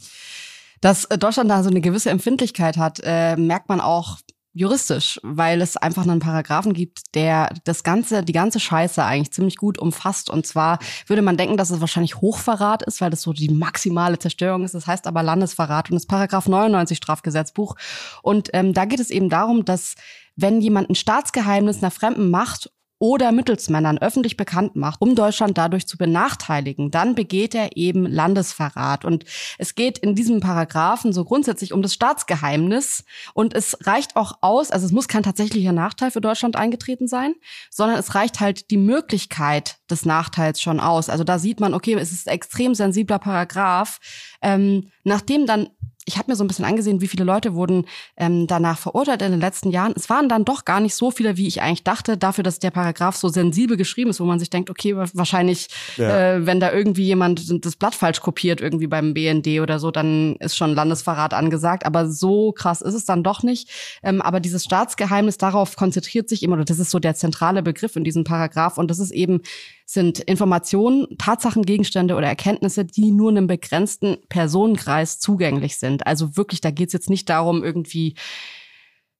Dass 0.81 1.05
äh, 1.05 1.17
Deutschland 1.17 1.49
da 1.49 1.63
so 1.63 1.69
eine 1.69 1.81
gewisse 1.81 2.09
Empfindlichkeit 2.09 2.77
hat, 2.77 2.99
äh, 3.03 3.35
merkt 3.35 3.69
man 3.69 3.81
auch 3.81 4.19
juristisch, 4.53 5.19
weil 5.23 5.61
es 5.61 5.77
einfach 5.77 6.03
einen 6.03 6.19
Paragraphen 6.19 6.73
gibt, 6.73 7.15
der 7.15 7.49
das 7.63 7.83
ganze, 7.83 8.23
die 8.23 8.33
ganze 8.33 8.59
Scheiße 8.59 9.03
eigentlich 9.03 9.33
ziemlich 9.33 9.57
gut 9.57 9.79
umfasst. 9.79 10.29
Und 10.29 10.45
zwar 10.45 10.77
würde 11.07 11.23
man 11.23 11.37
denken, 11.37 11.57
dass 11.57 11.71
es 11.71 11.81
wahrscheinlich 11.81 12.17
Hochverrat 12.17 12.83
ist, 12.83 13.01
weil 13.01 13.09
das 13.09 13.23
so 13.23 13.33
die 13.33 13.49
maximale 13.49 14.19
Zerstörung 14.19 14.63
ist. 14.63 14.75
Das 14.75 14.85
heißt 14.85 15.07
aber 15.07 15.23
Landesverrat 15.23 15.89
und 15.89 15.95
das 15.95 16.05
Paragraph 16.05 16.47
99 16.47 16.97
Strafgesetzbuch. 16.97 17.75
Und 18.21 18.49
ähm, 18.53 18.73
da 18.73 18.85
geht 18.85 18.99
es 18.99 19.09
eben 19.09 19.29
darum, 19.29 19.65
dass 19.65 19.95
wenn 20.35 20.61
jemand 20.61 20.89
ein 20.89 20.95
Staatsgeheimnis 20.95 21.81
einer 21.81 21.91
fremden 21.91 22.29
Macht 22.29 22.69
oder 23.03 23.33
Mittelsmännern 23.33 23.97
öffentlich 23.97 24.37
bekannt 24.37 24.77
macht, 24.77 25.01
um 25.01 25.13
Deutschland 25.13 25.57
dadurch 25.57 25.85
zu 25.87 25.97
benachteiligen, 25.97 26.89
dann 26.89 27.15
begeht 27.15 27.53
er 27.53 27.75
eben 27.75 28.05
Landesverrat. 28.05 29.03
Und 29.03 29.25
es 29.57 29.75
geht 29.75 29.97
in 29.97 30.15
diesem 30.15 30.39
Paragraphen 30.39 31.11
so 31.11 31.25
grundsätzlich 31.25 31.73
um 31.73 31.81
das 31.81 31.93
Staatsgeheimnis. 31.93 33.03
Und 33.33 33.53
es 33.55 33.77
reicht 33.81 34.15
auch 34.15 34.37
aus, 34.39 34.71
also 34.71 34.85
es 34.85 34.93
muss 34.93 35.09
kein 35.09 35.23
tatsächlicher 35.23 35.73
Nachteil 35.73 36.11
für 36.11 36.21
Deutschland 36.21 36.55
eingetreten 36.55 37.09
sein, 37.09 37.35
sondern 37.69 37.99
es 37.99 38.15
reicht 38.15 38.39
halt 38.39 38.71
die 38.71 38.77
Möglichkeit 38.77 39.79
des 39.89 40.05
Nachteils 40.05 40.61
schon 40.61 40.79
aus. 40.79 41.09
Also 41.09 41.25
da 41.25 41.39
sieht 41.39 41.59
man, 41.59 41.73
okay, 41.73 41.95
es 41.95 42.13
ist 42.13 42.29
ein 42.29 42.35
extrem 42.35 42.73
sensibler 42.73 43.19
Paragraph. 43.19 43.99
Ähm, 44.41 44.91
nachdem 45.03 45.45
dann 45.45 45.67
ich 46.05 46.17
habe 46.17 46.31
mir 46.31 46.35
so 46.35 46.43
ein 46.43 46.47
bisschen 46.47 46.65
angesehen, 46.65 47.01
wie 47.01 47.07
viele 47.07 47.23
Leute 47.23 47.53
wurden 47.53 47.85
ähm, 48.17 48.47
danach 48.47 48.77
verurteilt 48.77 49.21
in 49.21 49.31
den 49.31 49.39
letzten 49.39 49.71
Jahren. 49.71 49.93
Es 49.95 50.09
waren 50.09 50.29
dann 50.29 50.45
doch 50.45 50.65
gar 50.65 50.79
nicht 50.79 50.95
so 50.95 51.11
viele, 51.11 51.37
wie 51.37 51.47
ich 51.47 51.61
eigentlich 51.61 51.83
dachte, 51.83 52.17
dafür, 52.17 52.43
dass 52.43 52.59
der 52.59 52.71
Paragraph 52.71 53.15
so 53.15 53.29
sensibel 53.29 53.77
geschrieben 53.77 54.09
ist, 54.09 54.19
wo 54.19 54.25
man 54.25 54.39
sich 54.39 54.49
denkt, 54.49 54.69
okay, 54.69 54.95
wahrscheinlich, 54.95 55.67
ja. 55.97 56.35
äh, 56.35 56.45
wenn 56.45 56.59
da 56.59 56.71
irgendwie 56.71 57.05
jemand 57.05 57.65
das 57.65 57.75
Blatt 57.75 57.95
falsch 57.95 58.21
kopiert, 58.21 58.61
irgendwie 58.61 58.87
beim 58.87 59.13
BND 59.13 59.61
oder 59.61 59.79
so, 59.79 59.91
dann 59.91 60.35
ist 60.37 60.57
schon 60.57 60.73
Landesverrat 60.73 61.33
angesagt. 61.33 61.85
Aber 61.85 62.09
so 62.09 62.51
krass 62.51 62.81
ist 62.81 62.93
es 62.93 63.05
dann 63.05 63.23
doch 63.23 63.43
nicht. 63.43 63.69
Ähm, 64.03 64.21
aber 64.21 64.39
dieses 64.39 64.63
Staatsgeheimnis, 64.63 65.37
darauf 65.37 65.75
konzentriert 65.75 66.29
sich 66.29 66.43
immer, 66.43 66.55
oder 66.55 66.65
das 66.65 66.79
ist 66.79 66.91
so 66.91 66.99
der 66.99 67.15
zentrale 67.15 67.63
Begriff 67.63 67.95
in 67.95 68.03
diesem 68.03 68.23
Paragraph. 68.23 68.77
Und 68.77 68.91
das 68.91 68.99
ist 68.99 69.11
eben 69.11 69.41
sind 69.85 70.19
Informationen, 70.19 71.07
Tatsachen, 71.17 71.63
Gegenstände 71.63 72.15
oder 72.15 72.27
Erkenntnisse, 72.27 72.85
die 72.85 73.11
nur 73.11 73.31
einem 73.31 73.47
begrenzten 73.47 74.17
Personenkreis 74.29 75.19
zugänglich 75.19 75.77
sind. 75.77 76.07
Also 76.07 76.37
wirklich, 76.37 76.61
da 76.61 76.71
geht 76.71 76.87
es 76.87 76.93
jetzt 76.93 77.09
nicht 77.09 77.29
darum, 77.29 77.63
irgendwie 77.63 78.15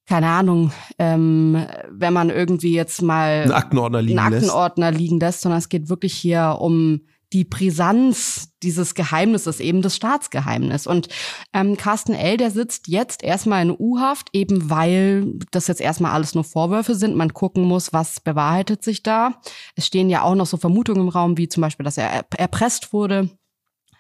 keine 0.06 0.28
Ahnung, 0.28 0.72
ähm, 1.00 1.66
wenn 1.90 2.12
man 2.12 2.30
irgendwie 2.30 2.74
jetzt 2.74 3.02
mal 3.02 3.44
einen 3.44 3.52
Aktenordner 3.54 4.02
liegen, 4.02 4.20
einen 4.20 4.34
Aktenordner 4.34 4.92
lässt. 4.92 5.02
liegen 5.02 5.20
lässt, 5.20 5.42
sondern 5.42 5.60
es 5.60 5.70
geht 5.70 5.90
wirklich 5.90 6.14
hier 6.14 6.58
um 6.60 7.02
die 7.34 7.44
Brisanz 7.44 8.54
dieses 8.62 8.94
Geheimnisses, 8.94 9.60
eben 9.60 9.82
das 9.82 9.96
Staatsgeheimnis. 9.96 10.88
Und 10.88 11.10
ähm, 11.52 11.76
Carsten 11.76 12.14
L., 12.14 12.38
der 12.38 12.52
sitzt 12.52 12.88
jetzt 12.88 13.24
erstmal 13.24 13.64
in 13.64 13.76
U-Haft, 13.78 14.30
eben 14.34 14.70
weil 14.70 15.34
das 15.52 15.68
jetzt 15.68 15.82
erstmal 15.82 16.12
alles 16.12 16.36
nur 16.36 16.44
Vorwürfe 16.44 16.96
sind. 16.96 17.16
Man 17.16 17.34
gucken 17.34 17.64
muss, 17.64 17.92
was 17.92 18.20
bewahrheitet 18.20 18.84
sich 18.84 19.04
da. 19.04 19.42
Es 19.76 19.88
stehen 19.88 20.10
ja 20.10 20.22
auch 20.22 20.36
noch 20.36 20.46
so 20.46 20.58
Vermutungen 20.58 21.02
im 21.02 21.10
Raum, 21.10 21.38
wie 21.38 21.50
zum 21.50 21.62
Beispiel, 21.62 21.84
dass 21.84 21.98
er 21.98 22.26
erpresst 22.38 22.94
wurde. 22.94 23.30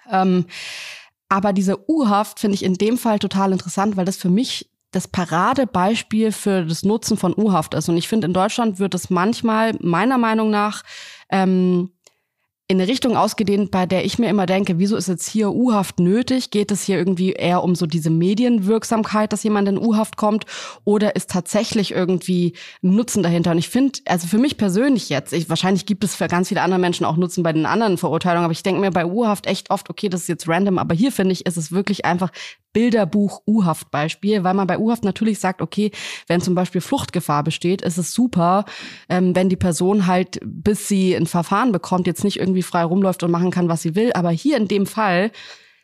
Ähm, 0.09 0.45
aber 1.27 1.51
diese 1.51 1.89
U-Haft 1.89 2.39
finde 2.39 2.55
ich 2.55 2.63
in 2.63 2.75
dem 2.75 2.97
Fall 2.97 3.17
total 3.17 3.51
interessant, 3.51 3.97
weil 3.97 4.05
das 4.05 4.17
für 4.17 4.29
mich 4.29 4.69
das 4.91 5.07
Paradebeispiel 5.07 6.31
für 6.31 6.65
das 6.65 6.83
Nutzen 6.83 7.17
von 7.17 7.33
U-Haft 7.35 7.73
ist. 7.73 7.89
Und 7.89 7.97
ich 7.97 8.07
finde, 8.07 8.27
in 8.27 8.33
Deutschland 8.33 8.77
wird 8.77 8.93
es 8.93 9.09
manchmal 9.09 9.75
meiner 9.81 10.19
Meinung 10.19 10.51
nach 10.51 10.83
ähm, 11.29 11.89
in 12.69 12.79
eine 12.79 12.89
Richtung 12.89 13.17
ausgedehnt, 13.17 13.71
bei 13.71 13.85
der 13.85 14.05
ich 14.05 14.19
mir 14.19 14.29
immer 14.29 14.45
denke, 14.45 14.79
wieso 14.79 14.95
ist 14.95 15.09
jetzt 15.09 15.27
hier 15.27 15.51
U-Haft 15.51 15.99
nötig? 15.99 16.49
Geht 16.49 16.71
es 16.71 16.83
hier 16.83 16.97
irgendwie 16.97 17.33
eher 17.33 17.61
um 17.61 17.75
so 17.75 17.85
diese 17.85 18.09
Medienwirksamkeit, 18.09 19.33
dass 19.33 19.43
jemand 19.43 19.67
in 19.67 19.77
U-Haft 19.77 20.15
kommt? 20.15 20.45
Oder 20.85 21.17
ist 21.17 21.29
tatsächlich 21.29 21.91
irgendwie 21.91 22.53
Nutzen 22.81 23.21
dahinter? 23.21 23.51
Und 23.51 23.57
ich 23.57 23.67
finde, 23.67 23.99
also 24.05 24.27
für 24.27 24.37
mich 24.37 24.55
persönlich 24.57 25.09
jetzt, 25.09 25.33
ich, 25.33 25.49
wahrscheinlich 25.49 25.85
gibt 25.85 26.05
es 26.05 26.15
für 26.15 26.29
ganz 26.29 26.47
viele 26.47 26.61
andere 26.61 26.79
Menschen 26.79 27.05
auch 27.05 27.17
Nutzen 27.17 27.43
bei 27.43 27.51
den 27.51 27.65
anderen 27.65 27.97
Verurteilungen, 27.97 28.45
aber 28.45 28.53
ich 28.53 28.63
denke 28.63 28.79
mir 28.79 28.91
bei 28.91 29.05
U-Haft 29.05 29.45
echt 29.45 29.69
oft, 29.69 29.89
okay, 29.89 30.07
das 30.07 30.21
ist 30.21 30.29
jetzt 30.29 30.47
random, 30.47 30.77
aber 30.77 30.95
hier 30.95 31.11
finde 31.11 31.33
ich, 31.33 31.45
ist 31.45 31.57
es 31.57 31.73
wirklich 31.73 32.05
einfach 32.05 32.31
Bilderbuch 32.73 33.43
U-Haft-Beispiel, 33.47 34.43
weil 34.43 34.55
man 34.55 34.67
bei 34.67 34.79
U-Haft 34.79 35.03
natürlich 35.03 35.39
sagt, 35.39 35.61
okay, 35.61 35.91
wenn 36.27 36.41
zum 36.41 36.55
Beispiel 36.55 36.81
Fluchtgefahr 36.81 37.43
besteht, 37.43 37.83
ist 37.83 37.97
es 37.97 38.13
super, 38.13 38.65
ähm, 39.09 39.35
wenn 39.35 39.47
die 39.47 39.55
Person 39.55 40.07
halt, 40.07 40.39
bis 40.43 40.87
sie 40.87 41.15
ein 41.15 41.27
Verfahren 41.27 41.71
bekommt, 41.71 42.07
jetzt 42.07 42.23
nicht 42.23 42.39
irgendwie 42.39 42.52
frei 42.61 42.83
rumläuft 42.83 43.23
und 43.23 43.31
machen 43.31 43.51
kann, 43.51 43.69
was 43.69 43.81
sie 43.81 43.95
will. 43.95 44.11
Aber 44.13 44.29
hier 44.29 44.57
in 44.57 44.67
dem 44.67 44.85
Fall 44.85 45.31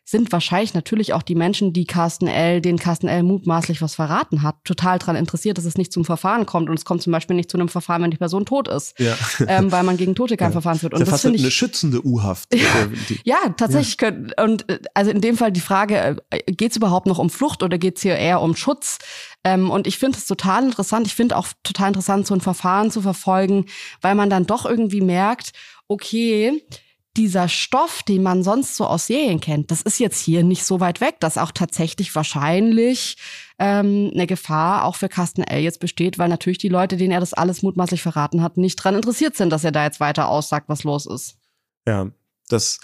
sind 0.10 0.32
wahrscheinlich 0.32 0.74
natürlich 0.74 1.14
auch 1.14 1.22
die 1.22 1.36
Menschen, 1.36 1.72
die 1.72 1.86
Carsten 1.86 2.28
L., 2.28 2.62
den 2.62 2.80
Carsten 2.80 3.08
L. 3.08 3.22
mutmaßlich 3.22 3.80
was 3.82 3.94
verraten 3.94 4.42
hat, 4.42 4.56
total 4.64 4.98
daran 4.98 5.16
interessiert, 5.16 5.60
dass 5.60 5.66
es 5.66 5.78
nicht 5.78 5.94
zum 5.94 6.04
Verfahren 6.04 6.48
kommt. 6.48 6.68
Und 6.68 6.76
es 6.80 6.84
kommt 6.84 7.04
zum 7.04 7.12
Beispiel 7.12 7.36
nicht 7.36 7.52
zu 7.52 7.58
einem 7.58 7.70
Verfahren, 7.70 8.02
wenn 8.02 8.10
die 8.10 8.18
Person 8.18 8.46
tot 8.46 8.68
ist. 8.68 9.00
Ja. 9.00 9.16
Ähm, 9.48 9.72
weil 9.72 9.84
man 9.84 9.98
gegen 9.98 10.16
Tote 10.16 10.36
kein 10.38 10.48
ja. 10.48 10.54
Verfahren 10.54 10.80
führt. 10.80 10.94
Und 10.94 11.02
das, 11.02 11.10
das 11.10 11.22
finde 11.22 11.38
ich 11.38 11.44
eine 11.44 11.52
schützende 11.52 12.04
U-Haft. 12.04 12.54
Ja, 12.56 12.88
ja 13.24 13.38
tatsächlich. 13.56 13.98
Können, 14.00 14.32
und 14.44 14.68
äh, 14.68 14.80
also 14.96 15.12
in 15.12 15.22
dem 15.22 15.38
Fall 15.38 15.52
die 15.52 15.62
Frage, 15.62 16.18
äh, 16.32 16.52
geht 16.52 16.72
es 16.72 16.78
überhaupt 16.78 17.06
noch 17.06 17.20
um 17.20 17.30
Flucht 17.30 17.62
oder 17.62 17.78
geht 17.78 17.98
es 17.98 18.02
hier 18.02 18.16
eher 18.16 18.42
um 18.42 18.56
Schutz? 18.56 18.98
Ähm, 19.44 19.70
und 19.70 19.86
ich 19.86 20.00
finde 20.00 20.18
es 20.18 20.26
total 20.26 20.64
interessant. 20.64 21.06
Ich 21.06 21.14
finde 21.14 21.38
auch 21.38 21.48
total 21.64 21.90
interessant, 21.90 22.26
so 22.26 22.34
ein 22.34 22.42
Verfahren 22.42 22.90
zu 22.90 23.02
verfolgen, 23.02 23.66
weil 24.02 24.16
man 24.16 24.32
dann 24.32 24.48
doch 24.48 24.66
irgendwie 24.66 25.02
merkt, 25.02 25.52
okay, 25.90 26.64
dieser 27.18 27.50
Stoff, 27.50 28.04
den 28.04 28.24
man 28.24 28.44
sonst 28.44 28.78
so 28.78 28.86
aus 28.86 29.08
Serien 29.08 29.42
kennt, 29.42 29.72
das 29.72 29.82
ist 29.82 30.00
jetzt 30.00 30.22
hier 30.22 30.44
nicht 30.44 30.64
so 30.64 30.80
weit 30.80 31.02
weg, 31.02 31.20
dass 31.20 31.38
auch 31.38 31.52
tatsächlich 31.52 32.16
wahrscheinlich 32.16 33.18
ähm, 33.58 34.12
eine 34.14 34.28
Gefahr 34.28 34.86
auch 34.86 34.96
für 34.96 35.10
Carsten 35.10 35.42
L. 35.44 35.62
jetzt 35.62 35.82
besteht, 35.82 36.18
weil 36.18 36.30
natürlich 36.30 36.60
die 36.60 36.70
Leute, 36.70 36.96
denen 36.96 37.12
er 37.12 37.20
das 37.20 37.34
alles 37.34 37.62
mutmaßlich 37.62 38.02
verraten 38.02 38.42
hat, 38.42 38.56
nicht 38.56 38.78
dran 38.78 38.96
interessiert 38.96 39.36
sind, 39.36 39.50
dass 39.50 39.66
er 39.66 39.72
da 39.72 39.84
jetzt 39.84 40.00
weiter 40.00 40.30
aussagt, 40.30 40.70
was 40.70 40.84
los 40.84 41.06
ist. 41.06 41.38
Ja, 41.86 42.10
das 42.48 42.80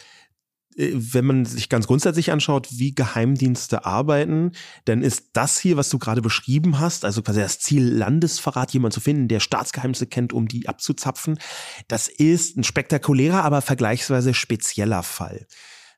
wenn 0.75 1.25
man 1.25 1.45
sich 1.45 1.69
ganz 1.69 1.87
grundsätzlich 1.87 2.31
anschaut, 2.31 2.67
wie 2.71 2.93
Geheimdienste 2.93 3.85
arbeiten, 3.85 4.51
dann 4.83 5.01
ist 5.01 5.29
das 5.33 5.57
hier, 5.57 5.77
was 5.77 5.89
du 5.89 5.99
gerade 5.99 6.21
beschrieben 6.21 6.79
hast, 6.79 7.05
also 7.05 7.21
quasi 7.21 7.39
das 7.39 7.59
Ziel 7.59 7.83
Landesverrat, 7.83 8.73
jemand 8.73 8.93
zu 8.93 8.99
finden, 8.99 9.27
der 9.27 9.39
Staatsgeheimnisse 9.39 10.07
kennt, 10.07 10.33
um 10.33 10.47
die 10.47 10.67
abzuzapfen, 10.67 11.39
das 11.87 12.07
ist 12.07 12.57
ein 12.57 12.63
spektakulärer, 12.63 13.43
aber 13.43 13.61
vergleichsweise 13.61 14.33
spezieller 14.33 15.03
Fall. 15.03 15.47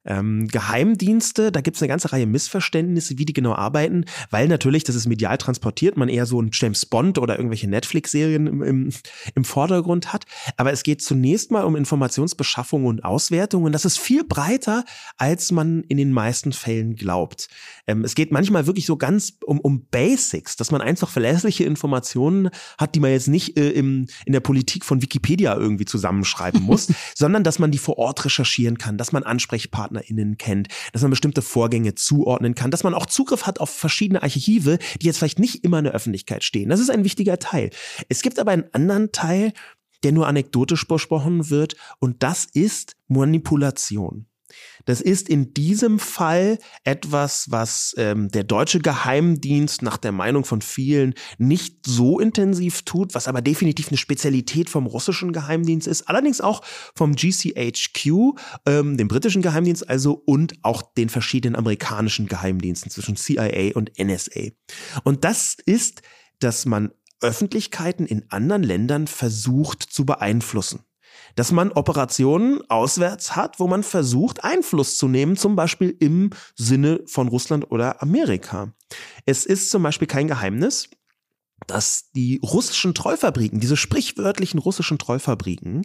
Ähm, 0.08 0.48
Geheimdienste, 0.48 1.52
da 1.52 1.62
gibt 1.62 1.78
es 1.78 1.84
eine 1.84 1.90
ganze 1.90 2.12
Reihe 2.12 2.26
Missverständnisse, 2.26 3.18
wie 3.18 3.26
die 3.26 3.34
genau 3.34 3.54
arbeiten, 3.54 4.06
weil 4.32 4.48
natürlich, 4.48 4.84
das 4.84 4.96
ist 4.96 5.08
medial 5.08 5.38
transportiert, 5.38 5.98
man 5.98 6.10
eher 6.10 6.26
so 6.26 6.42
ein 6.42 6.50
James 6.54 6.86
Bond 6.86 7.18
oder 7.18 7.38
irgendwelche 7.38 7.70
Netflix-Serien 7.70 8.48
im, 8.48 8.64
im, 8.64 8.90
im 9.36 9.44
Vordergrund 9.44 10.14
hat. 10.14 10.26
Aber 10.56 10.72
es 10.72 10.84
geht 10.84 11.02
zunächst 11.02 11.52
mal 11.52 11.64
um 11.64 11.76
Informationsbeschaffung 11.76 12.86
und 12.86 13.04
Auswertung 13.04 13.64
und 13.64 13.74
das 13.74 13.86
ist 13.86 14.00
viel 14.00 14.24
breiter, 14.24 14.86
als 15.18 15.52
man 15.52 15.84
in 15.84 15.98
den 15.98 16.12
meisten 16.12 16.54
Fällen 16.54 16.96
glaubt. 16.96 17.50
Ähm, 17.88 18.04
es 18.04 18.16
geht 18.16 18.32
manchmal 18.32 18.68
wirklich 18.68 18.86
so 18.86 18.98
ganz 18.98 19.38
um, 19.46 19.60
um 19.60 19.86
Basics, 19.90 20.56
dass 20.58 20.72
man 20.72 20.82
einfach 20.82 21.10
verlässliche 21.10 21.64
Informationen 21.64 22.50
hat, 22.78 22.96
die 22.96 23.00
man 23.00 23.12
jetzt 23.12 23.28
nicht 23.30 23.58
äh, 23.58 23.70
im, 23.70 24.08
in 24.26 24.34
der 24.34 24.42
Politik 24.42 24.86
von 24.86 25.02
Wikipedia 25.02 25.56
irgendwie 25.56 25.86
zusammenschreiben 25.86 26.62
muss, 26.62 26.88
sondern 27.16 27.44
dass 27.44 27.60
man 27.60 27.72
die 27.72 27.78
vor 27.78 27.98
Ort 27.98 28.26
recherchieren 28.26 28.78
kann, 28.78 28.98
dass 28.98 29.12
man 29.12 29.24
AnsprechpartnerInnen 29.24 30.38
kennt, 30.38 30.68
dass 30.94 31.02
man 31.02 31.12
bestimmte 31.12 31.42
Vorgänge 31.42 31.96
zuordnen 31.96 32.56
kann, 32.56 32.72
dass 32.72 32.84
man 32.84 32.94
auch 32.94 33.06
Zugriff 33.06 33.46
hat 33.48 33.60
auf 33.60 33.70
verschiedene 33.70 34.22
Archive, 34.22 34.78
die 35.02 35.06
jetzt 35.06 35.18
vielleicht 35.18 35.40
nicht 35.40 35.64
immer 35.64 35.80
in 35.80 35.86
der 35.86 35.94
Öffentlichkeit 35.94 36.44
stehen. 36.44 36.70
Das 36.70 36.80
ist 36.80 36.92
ein 36.92 37.04
wichtiger 37.04 37.40
Teil. 37.40 37.70
Es 38.10 38.22
gibt 38.22 38.40
aber 38.40 38.52
einen 38.52 38.66
anderen 38.74 39.12
Teil, 39.12 39.54
der 40.04 40.12
nur 40.12 40.28
anekdotisch 40.28 40.88
besprochen 40.88 41.50
wird, 41.50 41.76
und 42.00 42.22
das 42.22 42.46
ist 42.46 42.96
Manipulation. 43.08 44.28
Das 44.86 45.02
ist 45.02 45.28
in 45.28 45.54
diesem 45.54 46.00
Fall 46.00 46.60
etwas, 46.84 47.52
was 47.52 47.94
ähm, 47.98 48.30
der 48.30 48.44
deutsche 48.44 48.80
Geheimdienst 48.80 49.82
nach 49.82 49.98
der 49.98 50.12
Meinung 50.12 50.46
von 50.46 50.62
vielen 50.62 51.14
nicht 51.38 51.86
so 51.86 52.20
intensiv 52.20 52.84
tut, 52.84 53.14
was 53.14 53.28
aber 53.28 53.42
definitiv 53.42 53.90
eine 53.90 53.98
Spezialität 53.98 54.70
vom 54.70 54.86
russischen 54.86 55.34
Geheimdienst 55.34 55.88
ist, 55.88 56.08
allerdings 56.08 56.42
auch 56.42 56.62
vom 56.96 57.16
GCHQ, 57.16 58.38
ähm, 58.66 58.98
dem 58.98 59.08
britischen 59.08 59.42
Geheimdienst 59.42 59.90
also 59.90 60.22
und 60.26 60.54
auch 60.62 60.82
den 60.82 61.10
verschiedenen 61.10 61.56
amerikanischen 61.56 62.28
Geheimdiensten 62.28 62.90
zwischen 62.92 63.18
CIA 63.18 63.74
und 63.76 63.92
NSA. 64.00 64.52
Und 65.04 65.24
das 65.24 65.58
ist, 65.66 66.02
dass 66.40 66.66
man 66.66 66.92
Öffentlichkeiten 67.20 68.06
in 68.06 68.30
anderen 68.30 68.64
Ländern 68.64 69.08
versucht 69.08 69.82
zu 69.82 70.06
beeinflussen 70.06 70.87
dass 71.36 71.52
man 71.52 71.72
Operationen 71.72 72.62
auswärts 72.70 73.36
hat, 73.36 73.60
wo 73.60 73.68
man 73.68 73.84
versucht, 73.84 74.44
Einfluss 74.44 74.98
zu 74.98 75.08
nehmen, 75.08 75.38
zum 75.38 75.56
Beispiel 75.56 75.96
im 76.00 76.32
Sinne 76.56 77.02
von 77.06 77.28
Russland 77.28 77.72
oder 77.72 78.02
Amerika. 78.02 78.74
Es 79.26 79.46
ist 79.46 79.70
zum 79.70 79.84
Beispiel 79.84 80.08
kein 80.08 80.28
Geheimnis, 80.28 80.90
dass 81.66 82.12
die 82.12 82.40
russischen 82.44 82.94
Treufabriken, 82.94 83.60
diese 83.60 83.78
sprichwörtlichen 83.78 84.60
russischen 84.60 84.98
Treufabriken, 85.00 85.84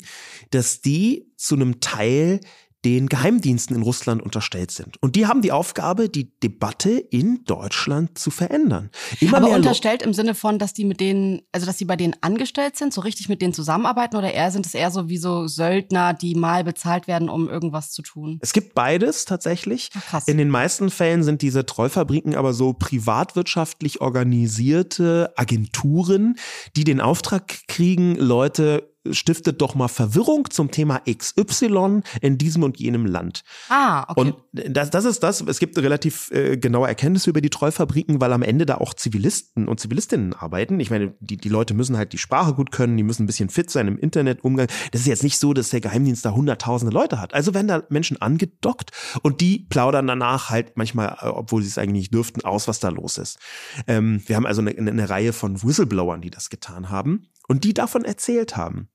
dass 0.51 0.81
die 0.81 1.33
zu 1.37 1.55
einem 1.55 1.81
Teil 1.81 2.41
den 2.85 3.09
Geheimdiensten 3.09 3.77
in 3.77 3.83
Russland 3.83 4.23
unterstellt 4.23 4.71
sind. 4.71 4.97
Und 5.01 5.15
die 5.15 5.27
haben 5.27 5.41
die 5.41 5.53
Aufgabe, 5.53 6.09
die 6.09 6.33
Debatte 6.41 6.91
in 6.91 7.45
Deutschland 7.45 8.19
zu 8.19 8.31
verändern. 8.31 8.91
Immer 9.21 9.39
Aber 9.39 9.51
unterstellt 9.51 10.03
im 10.03 10.13
Sinne 10.13 10.35
von, 10.35 10.59
dass 10.59 10.73
die 10.75 10.85
mit 10.85 11.01
denen, 11.01 11.43
also 11.53 11.67
dass 11.67 11.77
die 11.77 11.85
bei 11.85 11.97
denen 11.97 12.15
angestellt 12.21 12.77
sind, 12.77 12.93
so 12.93 13.01
richtig 13.01 13.29
mit 13.29 13.41
denen 13.41 13.55
zusammenarbeiten 13.55 14.17
oder 14.17 14.33
eher 14.33 14.51
sind 14.51 14.67
es 14.67 14.75
eher 14.75 14.91
so 14.91 15.09
wie 15.09 15.19
so 15.19 15.47
Söldner, 15.47 16.13
die 16.13 16.35
mal 16.35 16.65
bezahlt 16.65 17.07
werden, 17.07 17.29
um 17.29 17.49
irgendwas 17.49 17.93
zu 17.93 18.03
tun? 18.03 18.39
Es 18.43 18.53
gibt 18.53 18.75
beides 18.75 19.25
tatsächlich. 19.25 19.91
Ach, 19.95 20.05
krass. 20.05 20.29
In 20.29 20.39
den 20.39 20.49
meisten 20.49 20.91
Fällen 20.91 21.23
sind 21.23 21.43
diese 21.43 21.65
Treufabriken 21.65 22.35
aber 22.35 22.53
so 22.53 22.73
privatwirtschaftlich 22.73 24.01
organisierte 24.01 25.33
Agenturen, 25.37 26.37
die 26.77 26.85
den 26.85 27.01
Auftrag 27.01 27.59
kriegen, 27.69 28.17
Leute 28.17 28.92
stiftet 29.11 29.61
doch 29.61 29.75
mal 29.75 29.89
Verwirrung 29.89 30.51
zum 30.51 30.71
Thema 30.71 31.03
XY 31.09 32.03
in 32.21 32.39
diesem 32.39 32.63
und 32.63 32.79
jenem 32.79 33.07
Land. 33.07 33.43
Ah, 33.69 34.05
okay. 34.09 34.21
Und 34.21 34.37
das, 34.53 34.91
das 34.91 35.05
ist 35.05 35.23
das. 35.23 35.41
Es 35.41 35.59
gibt 35.59 35.77
relativ 35.79 36.31
äh, 36.31 36.57
genaue 36.57 36.89
Erkenntnisse 36.89 37.31
über 37.31 37.41
die 37.41 37.51
Treufabriken, 37.51 38.21
weil 38.21 38.33
am 38.33 38.43
Ende 38.43 38.67
da 38.67 38.77
auch 38.77 38.95
Zivilisten 38.95 39.69
und 39.69 39.81
Zivilistinnen 39.81 40.35
arbeiten. 40.35 40.79
Ich 40.81 40.91
meine, 40.91 41.15
die, 41.21 41.37
die 41.37 41.49
Leute 41.49 41.75
müssen 41.75 41.97
halt 41.97 42.13
die 42.13 42.19
Sprache 42.19 42.55
gut 42.55 42.71
können, 42.71 42.97
die 42.97 43.03
müssen 43.03 43.25
ein 43.25 43.27
bisschen 43.27 43.49
fit 43.49 43.71
sein 43.71 43.89
im 43.89 43.99
Internetumgang. 43.99 44.69
Das 44.93 45.01
ist 45.01 45.07
jetzt 45.07 45.23
nicht 45.23 45.39
so, 45.39 45.53
dass 45.53 45.71
der 45.71 45.81
Geheimdienst 45.81 46.25
da 46.25 46.33
hunderttausende 46.33 46.95
Leute 46.95 47.21
hat. 47.21 47.35
Also 47.35 47.55
werden 47.55 47.69
da 47.69 47.83
Menschen 47.89 48.21
angedockt 48.21 48.91
und 49.23 49.41
die 49.41 49.67
plaudern 49.69 50.07
danach 50.07 50.51
halt 50.51 50.77
manchmal, 50.77 51.17
äh, 51.21 51.27
obwohl 51.27 51.63
sie 51.63 51.69
es 51.69 51.79
eigentlich 51.79 51.93
nicht 52.03 52.15
dürften, 52.15 52.43
aus, 52.45 52.69
was 52.69 52.81
da 52.81 52.89
los 52.89 53.19
ist. 53.19 53.39
Ähm, 53.87 54.23
wir 54.27 54.37
haben 54.37 54.47
also 54.47 54.61
eine, 54.61 54.71
eine 54.71 55.09
Reihe 55.09 55.33
von 55.33 55.63
Whistleblowern, 55.63 56.21
die 56.21 56.31
das 56.31 56.51
getan 56.51 56.91
haben 56.91 57.29
und 57.49 57.65
die 57.65 57.75
davon 57.75 58.05
erzählt 58.05 58.57
haben. 58.57 58.89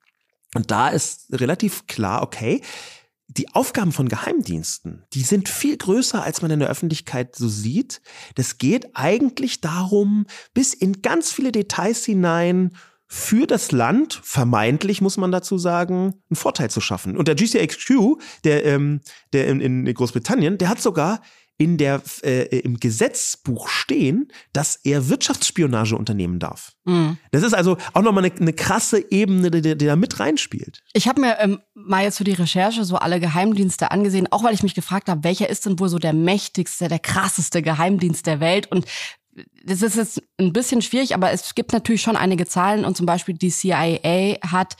Und 0.55 0.71
da 0.71 0.89
ist 0.89 1.27
relativ 1.31 1.87
klar, 1.87 2.23
okay, 2.23 2.61
die 3.27 3.53
Aufgaben 3.53 3.91
von 3.91 4.07
Geheimdiensten, 4.07 5.03
die 5.13 5.21
sind 5.21 5.49
viel 5.49 5.77
größer, 5.77 6.23
als 6.23 6.41
man 6.41 6.49
in 6.49 6.59
der 6.59 6.69
Öffentlichkeit 6.69 7.35
so 7.35 7.49
sieht. 7.49 8.01
Das 8.35 8.57
geht 8.57 8.95
eigentlich 8.95 9.59
darum, 9.59 10.25
bis 10.53 10.73
in 10.73 11.01
ganz 11.01 11.31
viele 11.31 11.51
Details 11.51 12.05
hinein 12.05 12.71
für 13.05 13.47
das 13.47 13.71
Land, 13.71 14.19
vermeintlich 14.23 15.01
muss 15.01 15.17
man 15.17 15.31
dazu 15.31 15.57
sagen, 15.57 16.15
einen 16.29 16.35
Vorteil 16.35 16.69
zu 16.69 16.81
schaffen. 16.81 17.17
Und 17.17 17.27
der 17.27 17.35
GCHQ, 17.35 18.19
der, 18.43 18.65
ähm, 18.65 19.01
der 19.33 19.47
in, 19.47 19.61
in 19.61 19.93
Großbritannien, 19.93 20.57
der 20.57 20.69
hat 20.69 20.81
sogar 20.81 21.21
in 21.57 21.77
der, 21.77 22.01
äh, 22.23 22.59
im 22.59 22.79
Gesetzbuch 22.79 23.67
stehen, 23.67 24.31
dass 24.53 24.75
er 24.75 25.09
Wirtschaftsspionage 25.09 25.95
unternehmen 25.95 26.39
darf. 26.39 26.73
Mhm. 26.85 27.17
Das 27.31 27.41
ist 27.41 27.53
also 27.53 27.77
auch 27.93 28.03
nochmal 28.03 28.25
eine, 28.25 28.35
eine 28.35 28.53
krasse 28.53 29.03
Ebene, 29.11 29.49
die, 29.49 29.75
die 29.75 29.85
da 29.85 29.95
mit 29.95 30.19
reinspielt. 30.19 30.83
Ich 30.93 31.07
habe 31.07 31.21
mir 31.21 31.39
ähm, 31.39 31.59
mal 31.73 32.03
jetzt 32.03 32.17
für 32.17 32.23
die 32.23 32.33
Recherche 32.33 32.83
so 32.85 32.97
alle 32.97 33.19
Geheimdienste 33.19 33.91
angesehen, 33.91 34.27
auch 34.31 34.43
weil 34.43 34.53
ich 34.53 34.63
mich 34.63 34.75
gefragt 34.75 35.09
habe, 35.09 35.23
welcher 35.23 35.49
ist 35.49 35.65
denn 35.65 35.79
wohl 35.79 35.89
so 35.89 35.97
der 35.97 36.13
mächtigste, 36.13 36.87
der 36.87 36.99
krasseste 36.99 37.63
Geheimdienst 37.63 38.27
der 38.27 38.39
Welt? 38.39 38.71
Und 38.71 38.85
das 39.63 39.81
ist 39.81 39.95
jetzt 39.95 40.21
ein 40.39 40.53
bisschen 40.53 40.81
schwierig, 40.81 41.13
aber 41.13 41.31
es 41.31 41.53
gibt 41.53 41.73
natürlich 41.73 42.01
schon 42.01 42.17
einige 42.17 42.45
Zahlen 42.45 42.85
und 42.85 42.97
zum 42.97 43.05
Beispiel 43.05 43.35
die 43.35 43.51
CIA 43.51 44.37
hat 44.41 44.75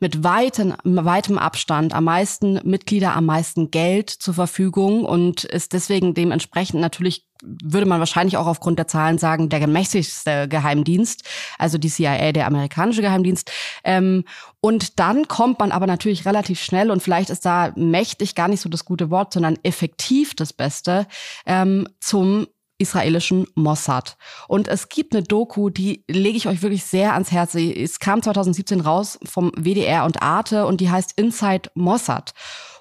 mit 0.00 0.24
weitem, 0.24 0.74
weitem 0.84 1.38
Abstand 1.38 1.92
am 1.92 2.04
meisten 2.04 2.60
Mitglieder, 2.64 3.14
am 3.14 3.26
meisten 3.26 3.70
Geld 3.70 4.10
zur 4.10 4.34
Verfügung 4.34 5.04
und 5.04 5.44
ist 5.44 5.72
deswegen 5.72 6.14
dementsprechend 6.14 6.80
natürlich 6.80 7.26
würde 7.42 7.86
man 7.86 8.00
wahrscheinlich 8.00 8.36
auch 8.36 8.46
aufgrund 8.48 8.80
der 8.80 8.88
Zahlen 8.88 9.18
sagen, 9.18 9.48
der 9.48 9.64
mächtigste 9.68 10.48
Geheimdienst, 10.48 11.22
also 11.56 11.78
die 11.78 11.88
CIA, 11.88 12.32
der 12.32 12.46
amerikanische 12.46 13.00
Geheimdienst. 13.00 13.52
Ähm, 13.84 14.24
und 14.60 14.98
dann 14.98 15.28
kommt 15.28 15.60
man 15.60 15.70
aber 15.70 15.86
natürlich 15.86 16.26
relativ 16.26 16.60
schnell 16.60 16.90
und 16.90 17.00
vielleicht 17.00 17.30
ist 17.30 17.46
da 17.46 17.72
mächtig 17.76 18.34
gar 18.34 18.48
nicht 18.48 18.60
so 18.60 18.68
das 18.68 18.84
gute 18.84 19.10
Wort, 19.10 19.32
sondern 19.32 19.56
effektiv 19.62 20.34
das 20.34 20.52
Beste 20.52 21.06
ähm, 21.46 21.88
zum 22.00 22.48
israelischen 22.78 23.46
Mossad. 23.54 24.16
Und 24.46 24.68
es 24.68 24.88
gibt 24.88 25.14
eine 25.14 25.22
Doku, 25.22 25.70
die 25.70 26.04
lege 26.08 26.36
ich 26.36 26.46
euch 26.48 26.62
wirklich 26.62 26.84
sehr 26.84 27.12
ans 27.14 27.32
Herz. 27.32 27.54
Es 27.54 27.98
kam 27.98 28.22
2017 28.22 28.80
raus 28.80 29.18
vom 29.24 29.52
WDR 29.56 30.04
und 30.04 30.22
Arte 30.22 30.66
und 30.66 30.80
die 30.80 30.90
heißt 30.90 31.12
Inside 31.16 31.70
Mossad. 31.74 32.32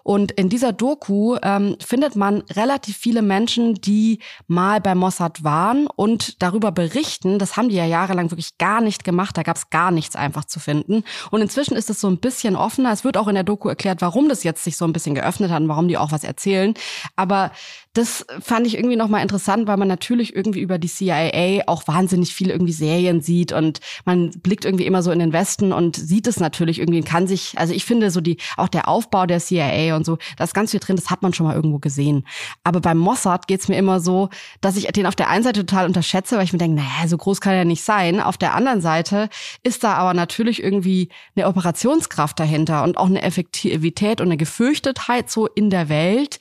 Und 0.07 0.31
in 0.31 0.47
dieser 0.47 0.71
Doku 0.71 1.35
ähm, 1.43 1.75
findet 1.85 2.15
man 2.15 2.41
relativ 2.55 2.95
viele 2.95 3.21
Menschen, 3.21 3.73
die 3.73 4.19
mal 4.47 4.79
bei 4.79 4.95
Mossad 4.95 5.43
waren 5.43 5.85
und 5.85 6.41
darüber 6.41 6.71
berichten. 6.71 7.39
Das 7.39 7.57
haben 7.57 7.67
die 7.67 7.75
ja 7.75 7.83
jahrelang 7.83 8.31
wirklich 8.31 8.57
gar 8.57 8.79
nicht 8.79 9.03
gemacht. 9.03 9.35
Da 9.35 9.43
gab 9.43 9.57
es 9.57 9.69
gar 9.69 9.91
nichts 9.91 10.15
einfach 10.15 10.45
zu 10.45 10.61
finden. 10.61 11.03
Und 11.29 11.41
inzwischen 11.41 11.75
ist 11.75 11.89
es 11.89 11.99
so 11.99 12.07
ein 12.07 12.19
bisschen 12.19 12.55
offener. 12.55 12.93
Es 12.93 13.03
wird 13.03 13.17
auch 13.17 13.27
in 13.27 13.35
der 13.35 13.43
Doku 13.43 13.67
erklärt, 13.67 14.01
warum 14.01 14.29
das 14.29 14.45
jetzt 14.45 14.63
sich 14.63 14.77
so 14.77 14.85
ein 14.85 14.93
bisschen 14.93 15.13
geöffnet 15.13 15.51
hat 15.51 15.59
und 15.59 15.67
warum 15.67 15.89
die 15.89 15.97
auch 15.97 16.13
was 16.13 16.23
erzählen. 16.23 16.73
Aber 17.17 17.51
das 17.97 18.25
fand 18.39 18.67
ich 18.67 18.75
irgendwie 18.75 18.95
nochmal 18.95 19.23
interessant, 19.23 19.67
weil 19.67 19.77
man 19.77 19.87
natürlich 19.87 20.35
irgendwie 20.35 20.59
über 20.59 20.77
die 20.77 20.87
CIA 20.87 21.63
auch 21.65 21.87
wahnsinnig 21.87 22.33
viele 22.33 22.53
irgendwie 22.53 22.73
Serien 22.73 23.21
sieht 23.21 23.51
und 23.51 23.79
man 24.05 24.29
blickt 24.29 24.65
irgendwie 24.65 24.85
immer 24.85 25.01
so 25.01 25.11
in 25.11 25.17
den 25.17 25.33
Westen 25.33 25.73
und 25.73 25.95
sieht 25.95 26.27
es 26.27 26.39
natürlich 26.39 26.77
irgendwie 26.77 26.99
und 26.99 27.07
kann 27.07 27.25
sich, 27.25 27.57
also 27.57 27.73
ich 27.73 27.85
finde 27.85 28.11
so 28.11 28.21
die, 28.21 28.37
auch 28.55 28.67
der 28.67 28.87
Aufbau 28.87 29.25
der 29.25 29.39
CIA 29.39 29.95
und 29.95 30.05
so, 30.05 30.19
da 30.37 30.43
ist 30.43 30.53
ganz 30.53 30.71
viel 30.71 30.79
drin, 30.79 30.95
das 30.95 31.09
hat 31.09 31.23
man 31.23 31.33
schon 31.33 31.47
mal 31.47 31.55
irgendwo 31.55 31.79
gesehen. 31.79 32.27
Aber 32.63 32.81
beim 32.81 32.99
Mossad 32.99 33.47
geht's 33.47 33.67
mir 33.67 33.77
immer 33.77 33.99
so, 33.99 34.29
dass 34.61 34.77
ich 34.77 34.85
den 34.87 35.07
auf 35.07 35.15
der 35.15 35.29
einen 35.29 35.43
Seite 35.43 35.65
total 35.65 35.87
unterschätze, 35.87 36.37
weil 36.37 36.43
ich 36.43 36.53
mir 36.53 36.59
denke, 36.59 36.77
naja, 36.77 37.07
so 37.07 37.17
groß 37.17 37.41
kann 37.41 37.53
er 37.53 37.65
nicht 37.65 37.83
sein. 37.83 38.21
Auf 38.21 38.37
der 38.37 38.53
anderen 38.53 38.81
Seite 38.81 39.29
ist 39.63 39.83
da 39.83 39.93
aber 39.93 40.13
natürlich 40.13 40.61
irgendwie 40.61 41.09
eine 41.35 41.47
Operationskraft 41.47 42.39
dahinter 42.39 42.83
und 42.83 42.97
auch 42.97 43.07
eine 43.07 43.23
Effektivität 43.23 44.21
und 44.21 44.27
eine 44.27 44.37
Gefürchtetheit 44.37 45.31
so 45.31 45.47
in 45.47 45.71
der 45.71 45.89
Welt, 45.89 46.39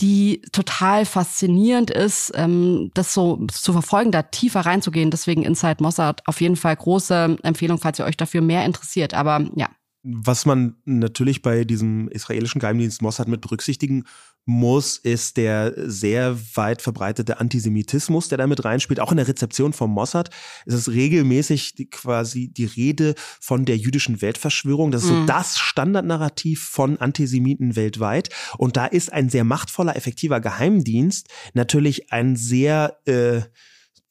die 0.00 0.42
total 0.52 1.06
faszinierend 1.06 1.90
ist, 1.90 2.32
ähm, 2.34 2.90
das 2.94 3.14
so 3.14 3.46
zu 3.46 3.72
verfolgen, 3.72 4.12
da 4.12 4.22
tiefer 4.22 4.60
reinzugehen. 4.60 5.10
Deswegen 5.10 5.42
Inside 5.42 5.82
Mossad 5.82 6.22
auf 6.26 6.40
jeden 6.40 6.56
Fall 6.56 6.76
große 6.76 7.38
Empfehlung, 7.42 7.78
falls 7.78 7.98
ihr 7.98 8.04
euch 8.04 8.16
dafür 8.16 8.42
mehr 8.42 8.64
interessiert. 8.66 9.14
Aber 9.14 9.46
ja, 9.54 9.70
Was 10.02 10.44
man 10.44 10.76
natürlich 10.84 11.40
bei 11.40 11.64
diesem 11.64 12.08
israelischen 12.08 12.60
Geheimdienst 12.60 13.00
Mossad 13.00 13.28
mit 13.28 13.40
berücksichtigen 13.40 14.04
muss, 14.46 14.96
ist 14.96 15.36
der 15.36 15.74
sehr 15.76 16.38
weit 16.54 16.80
verbreitete 16.80 17.40
Antisemitismus, 17.40 18.28
der 18.28 18.38
damit 18.38 18.64
reinspielt. 18.64 19.00
Auch 19.00 19.10
in 19.10 19.16
der 19.16 19.28
Rezeption 19.28 19.72
vom 19.72 19.90
Mossad 19.90 20.30
ist 20.64 20.74
es 20.74 20.90
regelmäßig 20.90 21.74
die, 21.74 21.90
quasi 21.90 22.48
die 22.48 22.64
Rede 22.64 23.14
von 23.40 23.64
der 23.64 23.76
jüdischen 23.76 24.22
Weltverschwörung. 24.22 24.92
Das 24.92 25.02
ist 25.02 25.10
mhm. 25.10 25.20
so 25.22 25.26
das 25.26 25.58
Standardnarrativ 25.58 26.62
von 26.62 26.96
Antisemiten 26.98 27.76
weltweit. 27.76 28.30
Und 28.56 28.76
da 28.76 28.86
ist 28.86 29.12
ein 29.12 29.28
sehr 29.28 29.44
machtvoller, 29.44 29.96
effektiver 29.96 30.40
Geheimdienst 30.40 31.28
natürlich 31.54 32.12
ein 32.12 32.36
sehr 32.36 32.98
äh, 33.06 33.42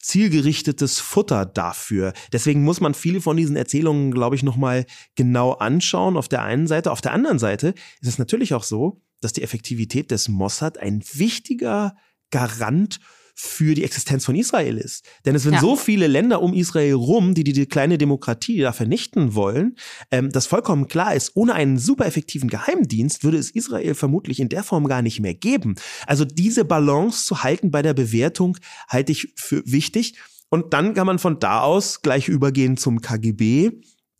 zielgerichtetes 0.06 1.00
Futter 1.00 1.44
dafür. 1.44 2.12
Deswegen 2.32 2.62
muss 2.62 2.80
man 2.80 2.94
viele 2.94 3.20
von 3.20 3.36
diesen 3.36 3.56
Erzählungen, 3.56 4.12
glaube 4.12 4.36
ich, 4.36 4.44
nochmal 4.44 4.86
genau 5.16 5.52
anschauen. 5.52 6.16
Auf 6.16 6.28
der 6.28 6.42
einen 6.42 6.68
Seite. 6.68 6.92
Auf 6.92 7.00
der 7.00 7.12
anderen 7.12 7.40
Seite 7.40 7.74
ist 8.00 8.08
es 8.08 8.18
natürlich 8.18 8.54
auch 8.54 8.62
so, 8.62 9.02
dass 9.20 9.32
die 9.32 9.42
Effektivität 9.42 10.12
des 10.12 10.28
Mossad 10.28 10.78
ein 10.78 11.02
wichtiger 11.12 11.96
Garant 12.30 13.00
für 13.38 13.74
die 13.74 13.84
Existenz 13.84 14.24
von 14.24 14.34
Israel 14.34 14.78
ist. 14.78 15.04
Denn 15.26 15.34
es 15.34 15.42
sind 15.42 15.54
ja. 15.54 15.60
so 15.60 15.76
viele 15.76 16.06
Länder 16.06 16.40
um 16.40 16.54
Israel 16.54 16.94
rum, 16.94 17.34
die 17.34 17.44
die, 17.44 17.66
kleine 17.66 17.98
Demokratie 17.98 18.58
da 18.58 18.72
vernichten 18.72 19.34
wollen, 19.34 19.76
ähm, 20.10 20.32
dass 20.32 20.46
vollkommen 20.46 20.88
klar 20.88 21.14
ist, 21.14 21.32
ohne 21.34 21.52
einen 21.52 21.78
super 21.78 22.06
effektiven 22.06 22.48
Geheimdienst 22.48 23.24
würde 23.24 23.36
es 23.36 23.50
Israel 23.50 23.94
vermutlich 23.94 24.40
in 24.40 24.48
der 24.48 24.64
Form 24.64 24.88
gar 24.88 25.02
nicht 25.02 25.20
mehr 25.20 25.34
geben. 25.34 25.74
Also 26.06 26.24
diese 26.24 26.64
Balance 26.64 27.26
zu 27.26 27.42
halten 27.42 27.70
bei 27.70 27.82
der 27.82 27.92
Bewertung 27.92 28.56
halte 28.88 29.12
ich 29.12 29.34
für 29.36 29.62
wichtig. 29.66 30.14
Und 30.48 30.72
dann 30.72 30.94
kann 30.94 31.06
man 31.06 31.18
von 31.18 31.38
da 31.38 31.60
aus 31.60 32.00
gleich 32.00 32.28
übergehen 32.28 32.78
zum 32.78 33.02
KGB 33.02 33.72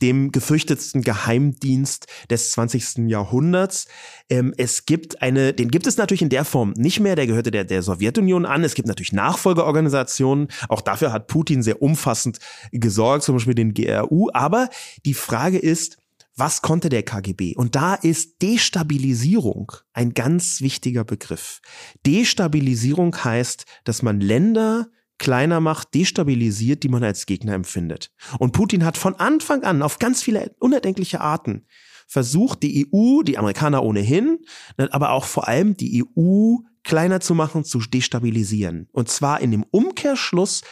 dem 0.03 0.33
gefürchtetsten 0.33 1.03
Geheimdienst 1.03 2.07
des 2.31 2.53
20. 2.53 3.09
Jahrhunderts. 3.09 3.87
Ähm, 4.29 4.53
es 4.57 4.87
gibt 4.87 5.23
eine, 5.23 5.53
den 5.53 5.71
gibt 5.71 5.87
es 5.87 5.97
natürlich 5.97 6.23
in 6.23 6.29
der 6.29 6.45
Form 6.45 6.73
nicht 6.77 7.01
mehr, 7.01 7.17
der 7.17 7.27
gehörte 7.27 7.51
der, 7.51 7.65
der 7.65 7.83
Sowjetunion 7.83 8.47
an. 8.47 8.65
Es 8.65 8.75
gibt 8.75 8.89
natürlich 8.89 9.13
Nachfolgeorganisationen. 9.13 10.49
Auch 10.69 10.81
dafür 10.81 11.13
hat 11.13 11.27
Putin 11.27 11.63
sehr 11.63 11.83
umfassend 11.83 12.39
gesorgt, 12.73 13.25
zum 13.25 13.37
Beispiel 13.37 13.55
den 13.55 13.75
GRU. 13.75 14.29
Aber 14.33 14.69
die 15.05 15.15
Frage 15.15 15.59
ist, 15.59 15.99
was 16.37 16.61
konnte 16.61 16.91
der 16.91 17.03
KGB? 17.03 17.55
Und 17.57 17.75
da 17.75 17.95
ist 17.95 18.43
Destabilisierung 18.43 19.73
ein 19.95 20.13
ganz 20.13 20.61
wichtiger 20.61 21.03
Begriff. 21.03 21.61
Destabilisierung 22.05 23.17
heißt, 23.17 23.65
dass 23.85 24.03
man 24.03 24.21
Länder 24.21 24.89
kleiner 25.19 25.61
macht, 25.61 25.95
destabilisiert, 25.95 26.83
die 26.83 26.89
man 26.89 27.05
als 27.05 27.27
Gegner 27.27 27.55
empfindet. 27.55 28.11
Und 28.39 28.53
Putin 28.53 28.85
hat 28.85 28.97
von 28.97 29.15
Anfang 29.17 29.63
an 29.65 29.83
auf 29.83 29.99
ganz 29.99 30.23
viele 30.23 30.55
unerdenkliche 30.59 31.21
Arten 31.21 31.67
versucht, 32.07 32.63
die 32.63 32.87
EU, 32.93 33.23
die 33.23 33.39
Amerikaner 33.39 33.83
ohnehin, 33.83 34.39
aber 34.77 35.11
auch 35.11 35.25
vor 35.25 35.49
allem 35.49 35.77
die 35.77 36.05
EU 36.05 36.57
kleiner 36.85 37.21
zu 37.21 37.35
machen, 37.35 37.65
zu 37.65 37.81
destabilisieren. 37.81 38.89
Und 38.93 39.09
zwar 39.09 39.41
in 39.41 39.51
dem 39.51 39.65
Umkehrschluss, 39.65 40.63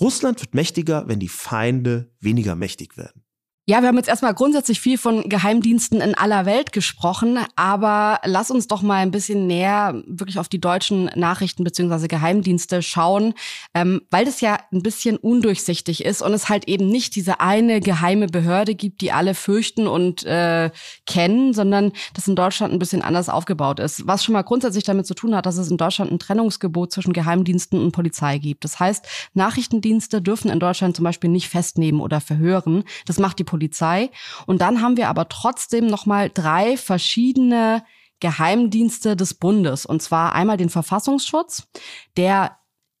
Russland 0.00 0.40
wird 0.40 0.54
mächtiger, 0.54 1.08
wenn 1.08 1.18
die 1.18 1.28
Feinde 1.28 2.12
weniger 2.20 2.54
mächtig 2.54 2.96
werden. 2.96 3.24
Ja, 3.70 3.82
wir 3.82 3.88
haben 3.88 3.98
jetzt 3.98 4.08
erstmal 4.08 4.32
grundsätzlich 4.32 4.80
viel 4.80 4.96
von 4.96 5.28
Geheimdiensten 5.28 6.00
in 6.00 6.14
aller 6.14 6.46
Welt 6.46 6.72
gesprochen, 6.72 7.38
aber 7.54 8.18
lass 8.24 8.50
uns 8.50 8.66
doch 8.66 8.80
mal 8.80 9.02
ein 9.02 9.10
bisschen 9.10 9.46
näher 9.46 10.02
wirklich 10.06 10.38
auf 10.38 10.48
die 10.48 10.58
deutschen 10.58 11.10
Nachrichten 11.16 11.64
beziehungsweise 11.64 12.08
Geheimdienste 12.08 12.80
schauen, 12.80 13.34
ähm, 13.74 14.00
weil 14.10 14.24
das 14.24 14.40
ja 14.40 14.56
ein 14.72 14.82
bisschen 14.82 15.18
undurchsichtig 15.18 16.02
ist 16.02 16.22
und 16.22 16.32
es 16.32 16.48
halt 16.48 16.66
eben 16.66 16.88
nicht 16.88 17.14
diese 17.14 17.40
eine 17.40 17.80
geheime 17.80 18.28
Behörde 18.28 18.74
gibt, 18.74 19.02
die 19.02 19.12
alle 19.12 19.34
fürchten 19.34 19.86
und 19.86 20.24
äh, 20.24 20.70
kennen, 21.04 21.52
sondern 21.52 21.92
das 22.14 22.26
in 22.26 22.36
Deutschland 22.36 22.72
ein 22.72 22.78
bisschen 22.78 23.02
anders 23.02 23.28
aufgebaut 23.28 23.80
ist. 23.80 24.06
Was 24.06 24.24
schon 24.24 24.32
mal 24.32 24.44
grundsätzlich 24.44 24.84
damit 24.84 25.06
zu 25.06 25.12
tun 25.12 25.36
hat, 25.36 25.44
dass 25.44 25.58
es 25.58 25.70
in 25.70 25.76
Deutschland 25.76 26.10
ein 26.10 26.18
Trennungsgebot 26.18 26.90
zwischen 26.90 27.12
Geheimdiensten 27.12 27.78
und 27.78 27.92
Polizei 27.92 28.38
gibt. 28.38 28.64
Das 28.64 28.80
heißt, 28.80 29.06
Nachrichtendienste 29.34 30.22
dürfen 30.22 30.50
in 30.50 30.58
Deutschland 30.58 30.96
zum 30.96 31.04
Beispiel 31.04 31.28
nicht 31.28 31.50
festnehmen 31.50 32.00
oder 32.00 32.22
verhören. 32.22 32.84
Das 33.04 33.18
macht 33.18 33.38
die 33.38 33.44
Polizei 33.44 33.57
Polizei. 33.58 34.10
Und 34.46 34.60
dann 34.60 34.80
haben 34.80 34.96
wir 34.96 35.08
aber 35.08 35.28
trotzdem 35.28 35.86
nochmal 35.86 36.30
drei 36.32 36.76
verschiedene 36.76 37.82
Geheimdienste 38.20 39.16
des 39.16 39.34
Bundes. 39.34 39.84
Und 39.84 40.02
zwar 40.02 40.34
einmal 40.34 40.56
den 40.56 40.70
Verfassungsschutz, 40.70 41.68
der 42.16 42.57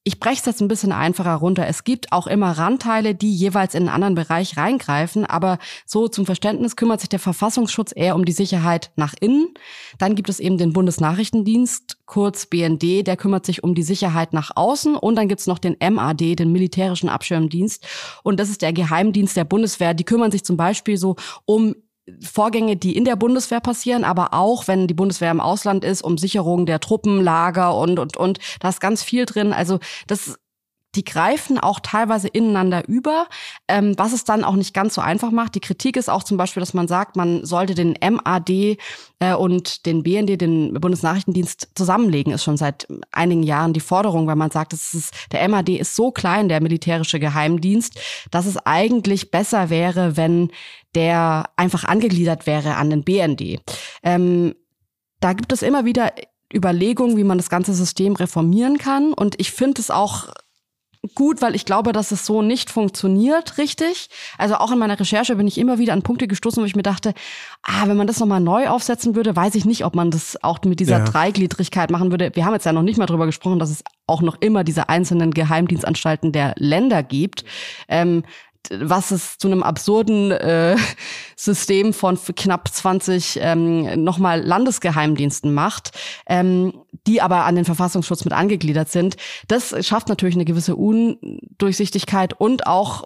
ich 0.08 0.20
breche 0.20 0.40
es 0.40 0.46
jetzt 0.46 0.62
ein 0.62 0.68
bisschen 0.68 0.90
einfacher 0.90 1.34
runter. 1.34 1.66
Es 1.66 1.84
gibt 1.84 2.12
auch 2.12 2.26
immer 2.26 2.52
Randteile, 2.52 3.14
die 3.14 3.30
jeweils 3.30 3.74
in 3.74 3.82
einen 3.82 3.90
anderen 3.90 4.14
Bereich 4.14 4.56
reingreifen, 4.56 5.26
aber 5.26 5.58
so 5.84 6.08
zum 6.08 6.24
Verständnis 6.24 6.76
kümmert 6.76 7.00
sich 7.00 7.10
der 7.10 7.18
Verfassungsschutz 7.18 7.92
eher 7.94 8.14
um 8.14 8.24
die 8.24 8.32
Sicherheit 8.32 8.90
nach 8.96 9.12
innen. 9.20 9.48
Dann 9.98 10.14
gibt 10.14 10.30
es 10.30 10.40
eben 10.40 10.56
den 10.56 10.72
Bundesnachrichtendienst, 10.72 11.98
kurz 12.06 12.46
BND, 12.46 13.06
der 13.06 13.18
kümmert 13.18 13.44
sich 13.44 13.62
um 13.62 13.74
die 13.74 13.82
Sicherheit 13.82 14.32
nach 14.32 14.50
außen 14.56 14.96
und 14.96 15.14
dann 15.16 15.28
gibt 15.28 15.42
es 15.42 15.46
noch 15.46 15.58
den 15.58 15.76
MAD, 15.78 16.38
den 16.38 16.52
militärischen 16.52 17.10
Abschirmdienst 17.10 17.86
und 18.22 18.40
das 18.40 18.48
ist 18.48 18.62
der 18.62 18.72
Geheimdienst 18.72 19.36
der 19.36 19.44
Bundeswehr. 19.44 19.92
Die 19.92 20.04
kümmern 20.04 20.30
sich 20.30 20.42
zum 20.42 20.56
Beispiel 20.56 20.96
so 20.96 21.16
um 21.44 21.74
Vorgänge, 22.20 22.76
die 22.76 22.96
in 22.96 23.04
der 23.04 23.16
Bundeswehr 23.16 23.60
passieren, 23.60 24.04
aber 24.04 24.34
auch, 24.34 24.68
wenn 24.68 24.86
die 24.86 24.94
Bundeswehr 24.94 25.30
im 25.30 25.40
Ausland 25.40 25.84
ist, 25.84 26.02
um 26.02 26.18
Sicherung 26.18 26.66
der 26.66 26.80
Truppenlager 26.80 27.76
und, 27.76 27.98
und, 27.98 28.16
und. 28.16 28.38
Da 28.60 28.68
ist 28.68 28.80
ganz 28.80 29.02
viel 29.02 29.26
drin. 29.26 29.52
Also 29.52 29.78
das 30.06 30.38
die 30.94 31.04
greifen 31.04 31.58
auch 31.58 31.80
teilweise 31.80 32.28
ineinander 32.28 32.88
über, 32.88 33.26
ähm, 33.68 33.94
was 33.98 34.12
es 34.12 34.24
dann 34.24 34.42
auch 34.42 34.54
nicht 34.54 34.72
ganz 34.72 34.94
so 34.94 35.00
einfach 35.00 35.30
macht. 35.30 35.54
Die 35.54 35.60
Kritik 35.60 35.96
ist 35.96 36.08
auch 36.08 36.22
zum 36.22 36.36
Beispiel, 36.36 36.60
dass 36.60 36.74
man 36.74 36.88
sagt, 36.88 37.14
man 37.14 37.44
sollte 37.44 37.74
den 37.74 37.94
MAD 38.00 38.78
äh, 39.18 39.34
und 39.34 39.84
den 39.84 40.02
BND, 40.02 40.40
den 40.40 40.74
Bundesnachrichtendienst, 40.74 41.68
zusammenlegen, 41.74 42.32
ist 42.32 42.44
schon 42.44 42.56
seit 42.56 42.88
einigen 43.12 43.42
Jahren 43.42 43.74
die 43.74 43.80
Forderung, 43.80 44.26
weil 44.26 44.36
man 44.36 44.50
sagt, 44.50 44.72
es 44.72 44.94
ist, 44.94 45.14
der 45.32 45.46
MAD 45.48 45.68
ist 45.70 45.94
so 45.94 46.10
klein, 46.10 46.48
der 46.48 46.62
militärische 46.62 47.20
Geheimdienst, 47.20 48.00
dass 48.30 48.46
es 48.46 48.56
eigentlich 48.56 49.30
besser 49.30 49.70
wäre, 49.70 50.16
wenn 50.16 50.50
der 50.94 51.50
einfach 51.56 51.84
angegliedert 51.84 52.46
wäre 52.46 52.76
an 52.76 52.88
den 52.88 53.04
BND. 53.04 53.60
Ähm, 54.02 54.54
da 55.20 55.34
gibt 55.34 55.52
es 55.52 55.62
immer 55.62 55.84
wieder 55.84 56.12
Überlegungen, 56.52 57.16
wie 57.16 57.24
man 57.24 57.38
das 57.38 57.50
ganze 57.50 57.74
System 57.74 58.14
reformieren 58.14 58.78
kann. 58.78 59.12
Und 59.12 59.38
ich 59.38 59.52
finde 59.52 59.80
es 59.80 59.90
auch 59.90 60.28
gut, 61.14 61.42
weil 61.42 61.54
ich 61.54 61.64
glaube, 61.64 61.92
dass 61.92 62.10
es 62.10 62.26
so 62.26 62.42
nicht 62.42 62.70
funktioniert 62.70 63.58
richtig. 63.58 64.08
Also 64.36 64.56
auch 64.56 64.72
in 64.72 64.78
meiner 64.78 64.98
Recherche 64.98 65.36
bin 65.36 65.46
ich 65.46 65.58
immer 65.58 65.78
wieder 65.78 65.92
an 65.92 66.02
Punkte 66.02 66.26
gestoßen, 66.26 66.62
wo 66.62 66.66
ich 66.66 66.76
mir 66.76 66.82
dachte, 66.82 67.14
ah, 67.62 67.86
wenn 67.86 67.96
man 67.96 68.06
das 68.06 68.18
nochmal 68.18 68.40
neu 68.40 68.68
aufsetzen 68.68 69.14
würde, 69.14 69.34
weiß 69.34 69.54
ich 69.54 69.64
nicht, 69.64 69.84
ob 69.84 69.94
man 69.94 70.10
das 70.10 70.42
auch 70.42 70.60
mit 70.64 70.80
dieser 70.80 70.98
ja. 70.98 71.04
Dreigliedrigkeit 71.04 71.90
machen 71.90 72.10
würde. 72.10 72.30
Wir 72.34 72.44
haben 72.44 72.54
jetzt 72.54 72.66
ja 72.66 72.72
noch 72.72 72.82
nicht 72.82 72.98
mal 72.98 73.06
drüber 73.06 73.26
gesprochen, 73.26 73.58
dass 73.58 73.70
es 73.70 73.84
auch 74.06 74.22
noch 74.22 74.36
immer 74.40 74.64
diese 74.64 74.88
einzelnen 74.88 75.32
Geheimdienstanstalten 75.32 76.32
der 76.32 76.54
Länder 76.56 77.02
gibt. 77.02 77.44
Ähm, 77.88 78.24
was 78.70 79.10
es 79.10 79.38
zu 79.38 79.48
einem 79.48 79.62
absurden 79.62 80.30
äh, 80.30 80.76
System 81.36 81.92
von 81.92 82.18
knapp 82.36 82.68
20 82.68 83.38
ähm, 83.40 84.02
nochmal 84.02 84.40
Landesgeheimdiensten 84.42 85.52
macht, 85.52 85.92
ähm, 86.26 86.84
die 87.06 87.20
aber 87.20 87.44
an 87.44 87.56
den 87.56 87.64
Verfassungsschutz 87.64 88.24
mit 88.24 88.32
angegliedert 88.32 88.90
sind. 88.90 89.16
Das 89.46 89.86
schafft 89.86 90.08
natürlich 90.08 90.34
eine 90.34 90.44
gewisse 90.44 90.76
Undurchsichtigkeit 90.76 92.34
und 92.34 92.66
auch 92.66 93.04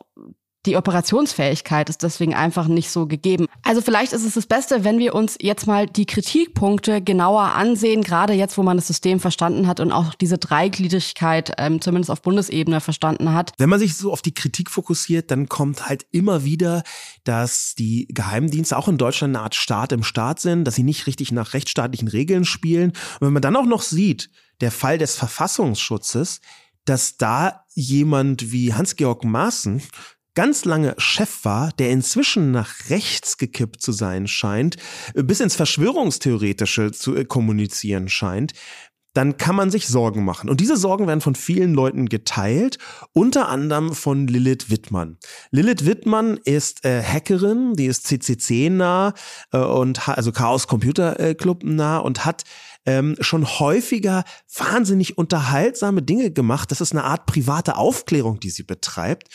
die 0.67 0.77
Operationsfähigkeit 0.77 1.89
ist 1.89 2.03
deswegen 2.03 2.35
einfach 2.35 2.69
nicht 2.69 2.91
so 2.91 3.07
gegeben. 3.07 3.47
Also 3.63 3.81
vielleicht 3.81 4.13
ist 4.13 4.25
es 4.25 4.35
das 4.35 4.47
Beste, 4.47 4.85
wenn 4.85 4.99
wir 4.99 5.15
uns 5.15 5.37
jetzt 5.41 5.67
mal 5.67 5.87
die 5.87 6.07
Kritikpunkte 6.07 7.03
genauer 7.03 7.43
ansehen, 7.55 8.03
gerade 8.03 8.33
jetzt, 8.33 8.57
wo 8.57 8.63
man 8.63 8.77
das 8.77 8.87
System 8.87 9.19
verstanden 9.19 9.67
hat 9.67 9.81
und 9.81 9.91
auch 9.91 10.15
diese 10.15 10.39
Dreigliedrigkeit 10.39 11.53
ähm, 11.59 11.81
zumindest 11.81 12.11
auf 12.11 12.23
Bundesebene 12.23 12.81
verstanden 12.81 13.33
hat. 13.33 13.53
Wenn 13.59 13.71
man 13.71 13.81
sich 13.81 13.97
so 13.97 14.13
auf 14.13 14.23
die 14.23 14.35
Kritik 14.35 14.71
fokussiert, 14.71 15.31
dann 15.33 15.49
kommt 15.49 15.89
halt 15.89 16.07
immer 16.13 16.45
wieder, 16.45 16.85
dass 17.25 17.75
die 17.75 18.07
Geheimdienste 18.11 18.77
auch 18.77 18.87
in 18.87 18.99
Deutschland 18.99 19.35
eine 19.37 19.45
Art 19.45 19.57
Staat 19.57 19.91
im 19.91 20.05
Staat 20.05 20.39
sind, 20.39 20.65
dass 20.65 20.77
sie 20.77 20.85
nicht 20.85 21.09
richtig 21.09 21.33
nach 21.33 21.55
rechtsstaatlichen 21.55 22.09
Regeln 22.09 22.45
spielen. 22.45 22.91
Und 22.91 23.27
wenn 23.27 23.33
man 23.33 23.43
dann 23.43 23.57
auch 23.57 23.67
noch 23.67 23.83
sieht, 23.83 24.31
der 24.61 24.71
Fall 24.71 24.99
des 24.99 25.17
Verfassungsschutzes, 25.17 26.41
dass 26.85 27.17
da 27.17 27.65
jemand 27.75 28.53
wie 28.53 28.75
Hans-Georg 28.75 29.25
Maaßen 29.25 29.83
ganz 30.35 30.64
lange 30.64 30.95
Chef 30.99 31.45
war, 31.45 31.70
der 31.78 31.91
inzwischen 31.91 32.51
nach 32.51 32.91
rechts 32.91 33.37
gekippt 33.37 33.83
zu 33.83 33.93
sein 33.93 34.26
scheint, 34.26 34.76
bis 35.14 35.41
ins 35.41 35.57
Verschwörungstheoretische 35.57 36.93
zu 36.93 37.14
äh, 37.16 37.24
kommunizieren 37.24 38.09
scheint, 38.09 38.53
dann 39.14 39.37
kann 39.37 39.55
man 39.55 39.70
sich 39.70 39.89
Sorgen 39.89 40.24
machen. 40.24 40.49
Und 40.49 40.61
diese 40.61 40.76
Sorgen 40.76 41.07
werden 41.07 41.20
von 41.20 41.35
vielen 41.35 41.74
Leuten 41.74 42.09
geteilt, 42.09 42.78
unter 43.12 43.49
anderem 43.49 43.93
von 43.93 44.26
Lilith 44.26 44.70
Wittmann. 44.70 45.18
Lilith 45.51 45.85
Wittmann 45.85 46.39
ist 46.45 46.85
äh, 46.85 47.03
Hackerin, 47.03 47.74
die 47.74 47.87
ist 47.87 48.07
CCC 48.07 48.70
nah 48.70 49.12
äh, 49.53 49.59
und 49.59 50.09
also 50.09 50.33
Chaos 50.33 50.66
Computer 50.66 51.20
äh, 51.20 51.35
Club 51.35 51.62
nah 51.62 51.99
und 51.99 52.24
hat 52.24 52.45
ähm, 52.87 53.16
schon 53.20 53.47
häufiger 53.47 54.24
wahnsinnig 54.57 55.18
unterhaltsame 55.18 56.03
Dinge 56.03 56.30
gemacht. 56.30 56.70
Das 56.70 56.80
ist 56.80 56.93
eine 56.93 57.05
Art 57.05 57.26
private 57.26 57.76
Aufklärung, 57.76 58.41
die 58.41 58.51
sie 58.51 58.64
betreibt. 58.64 59.28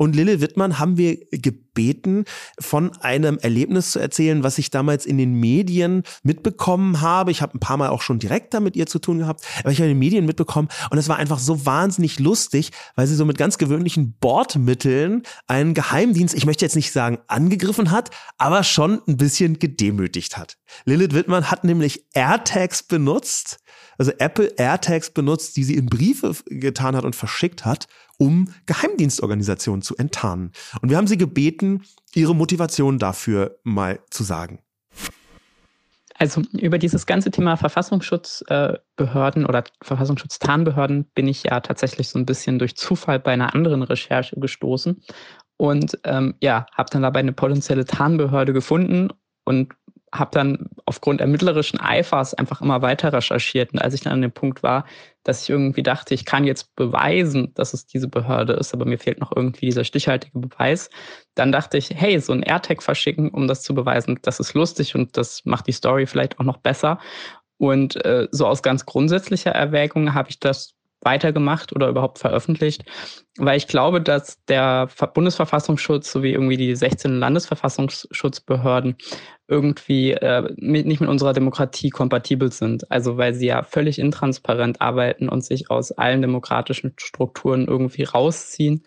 Und 0.00 0.16
Lille 0.16 0.40
Wittmann 0.40 0.78
haben 0.78 0.96
wir 0.96 1.18
gebeten, 1.30 2.24
von 2.58 2.96
einem 3.02 3.36
Erlebnis 3.36 3.90
zu 3.90 3.98
erzählen, 3.98 4.42
was 4.42 4.56
ich 4.56 4.70
damals 4.70 5.04
in 5.04 5.18
den 5.18 5.34
Medien 5.34 6.04
mitbekommen 6.22 7.02
habe. 7.02 7.30
Ich 7.30 7.42
habe 7.42 7.54
ein 7.54 7.60
paar 7.60 7.76
Mal 7.76 7.90
auch 7.90 8.00
schon 8.00 8.18
direkt 8.18 8.54
damit 8.54 8.76
ihr 8.76 8.86
zu 8.86 8.98
tun 8.98 9.18
gehabt, 9.18 9.44
aber 9.58 9.72
ich 9.72 9.78
habe 9.78 9.90
in 9.90 9.96
den 9.96 9.98
Medien 9.98 10.24
mitbekommen 10.24 10.68
und 10.88 10.96
es 10.96 11.10
war 11.10 11.18
einfach 11.18 11.38
so 11.38 11.66
wahnsinnig 11.66 12.18
lustig, 12.18 12.70
weil 12.96 13.06
sie 13.06 13.14
so 13.14 13.26
mit 13.26 13.36
ganz 13.36 13.58
gewöhnlichen 13.58 14.14
Bordmitteln 14.18 15.22
einen 15.46 15.74
Geheimdienst, 15.74 16.34
ich 16.34 16.46
möchte 16.46 16.64
jetzt 16.64 16.76
nicht 16.76 16.92
sagen 16.92 17.18
angegriffen 17.26 17.90
hat, 17.90 18.08
aber 18.38 18.64
schon 18.64 19.02
ein 19.06 19.18
bisschen 19.18 19.58
gedemütigt 19.58 20.38
hat. 20.38 20.56
Lilith 20.86 21.12
Wittmann 21.12 21.50
hat 21.50 21.64
nämlich 21.64 22.06
AirTags 22.14 22.84
benutzt, 22.84 23.59
also 24.00 24.12
Apple 24.16 24.54
AirTags 24.56 25.10
benutzt, 25.10 25.58
die 25.58 25.62
sie 25.62 25.74
in 25.74 25.84
Briefe 25.84 26.34
getan 26.46 26.96
hat 26.96 27.04
und 27.04 27.14
verschickt 27.14 27.66
hat, 27.66 27.86
um 28.16 28.48
Geheimdienstorganisationen 28.64 29.82
zu 29.82 29.94
enttarnen. 29.94 30.52
Und 30.80 30.88
wir 30.88 30.96
haben 30.96 31.06
sie 31.06 31.18
gebeten, 31.18 31.82
ihre 32.14 32.34
Motivation 32.34 32.98
dafür 32.98 33.58
mal 33.62 34.00
zu 34.08 34.24
sagen. 34.24 34.60
Also 36.14 36.40
über 36.52 36.78
dieses 36.78 37.04
ganze 37.04 37.30
Thema 37.30 37.56
Verfassungsschutzbehörden 37.56 39.44
oder 39.44 39.64
Verfassungsschutztarnbehörden 39.82 41.04
bin 41.14 41.28
ich 41.28 41.42
ja 41.42 41.60
tatsächlich 41.60 42.08
so 42.08 42.18
ein 42.18 42.24
bisschen 42.24 42.58
durch 42.58 42.76
Zufall 42.76 43.20
bei 43.20 43.32
einer 43.32 43.54
anderen 43.54 43.82
Recherche 43.82 44.40
gestoßen 44.40 45.02
und 45.58 45.98
ähm, 46.04 46.36
ja, 46.40 46.64
habe 46.72 46.88
dann 46.90 47.02
dabei 47.02 47.20
eine 47.20 47.34
potenzielle 47.34 47.84
Tarnbehörde 47.84 48.54
gefunden 48.54 49.10
und 49.44 49.74
habe 50.12 50.30
dann 50.32 50.68
aufgrund 50.86 51.20
ermittlerischen 51.20 51.80
Eifers 51.80 52.34
einfach 52.34 52.60
immer 52.60 52.82
weiter 52.82 53.12
recherchiert. 53.12 53.72
Und 53.72 53.78
als 53.78 53.94
ich 53.94 54.00
dann 54.00 54.14
an 54.14 54.22
dem 54.22 54.32
Punkt 54.32 54.62
war, 54.62 54.84
dass 55.22 55.42
ich 55.42 55.50
irgendwie 55.50 55.82
dachte, 55.82 56.14
ich 56.14 56.24
kann 56.24 56.44
jetzt 56.44 56.74
beweisen, 56.74 57.52
dass 57.54 57.74
es 57.74 57.86
diese 57.86 58.08
Behörde 58.08 58.54
ist, 58.54 58.74
aber 58.74 58.86
mir 58.86 58.98
fehlt 58.98 59.20
noch 59.20 59.34
irgendwie 59.34 59.66
dieser 59.66 59.84
stichhaltige 59.84 60.38
Beweis, 60.38 60.90
dann 61.34 61.52
dachte 61.52 61.78
ich, 61.78 61.90
hey, 61.90 62.18
so 62.18 62.32
ein 62.32 62.42
AirTag 62.42 62.82
verschicken, 62.82 63.30
um 63.30 63.46
das 63.46 63.62
zu 63.62 63.74
beweisen, 63.74 64.18
das 64.22 64.40
ist 64.40 64.54
lustig 64.54 64.94
und 64.94 65.16
das 65.16 65.44
macht 65.44 65.66
die 65.66 65.72
Story 65.72 66.06
vielleicht 66.06 66.40
auch 66.40 66.44
noch 66.44 66.56
besser. 66.56 66.98
Und 67.58 68.02
äh, 68.04 68.26
so 68.30 68.46
aus 68.46 68.62
ganz 68.62 68.86
grundsätzlicher 68.86 69.50
Erwägung 69.50 70.14
habe 70.14 70.30
ich 70.30 70.40
das 70.40 70.74
weitergemacht 71.02 71.74
oder 71.74 71.88
überhaupt 71.88 72.18
veröffentlicht, 72.18 72.84
weil 73.38 73.56
ich 73.56 73.66
glaube, 73.66 74.00
dass 74.00 74.44
der 74.46 74.88
Bundesverfassungsschutz 75.14 76.12
sowie 76.12 76.32
irgendwie 76.32 76.56
die 76.56 76.76
16 76.76 77.18
Landesverfassungsschutzbehörden 77.18 78.96
irgendwie 79.48 80.12
äh, 80.12 80.42
mit, 80.56 80.86
nicht 80.86 81.00
mit 81.00 81.10
unserer 81.10 81.32
Demokratie 81.32 81.90
kompatibel 81.90 82.52
sind. 82.52 82.90
Also 82.90 83.16
weil 83.16 83.34
sie 83.34 83.46
ja 83.46 83.62
völlig 83.62 83.98
intransparent 83.98 84.80
arbeiten 84.80 85.28
und 85.28 85.44
sich 85.44 85.70
aus 85.70 85.90
allen 85.92 86.20
demokratischen 86.20 86.92
Strukturen 86.98 87.66
irgendwie 87.66 88.04
rausziehen. 88.04 88.84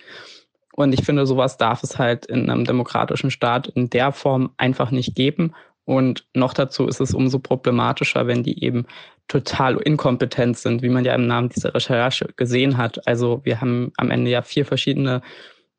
Und 0.76 0.94
ich 0.94 1.06
finde, 1.06 1.28
sowas 1.28 1.58
darf 1.58 1.84
es 1.84 2.00
halt 2.00 2.26
in 2.26 2.50
einem 2.50 2.66
demokratischen 2.66 3.30
Staat 3.30 3.68
in 3.68 3.90
der 3.90 4.12
Form 4.12 4.52
einfach 4.58 4.90
nicht 4.92 5.16
geben. 5.16 5.54
Und 5.86 6.26
noch 6.34 6.54
dazu 6.54 6.88
ist 6.88 7.02
es 7.02 7.14
umso 7.14 7.40
problematischer, 7.40 8.26
wenn 8.26 8.44
die 8.44 8.64
eben 8.64 8.86
total 9.28 9.78
inkompetent 9.78 10.58
sind, 10.58 10.82
wie 10.82 10.90
man 10.90 11.06
ja 11.06 11.16
im 11.16 11.28
Namen 11.28 11.50
dieser 11.50 11.74
Recherche 11.74 12.28
gesehen 12.36 12.78
hat. 12.78 13.08
Also 13.08 13.42
wir 13.44 13.62
haben 13.62 13.92
am 13.98 14.12
Ende 14.12 14.32
ja 14.32 14.42
vier 14.42 14.66
verschiedene 14.66 15.22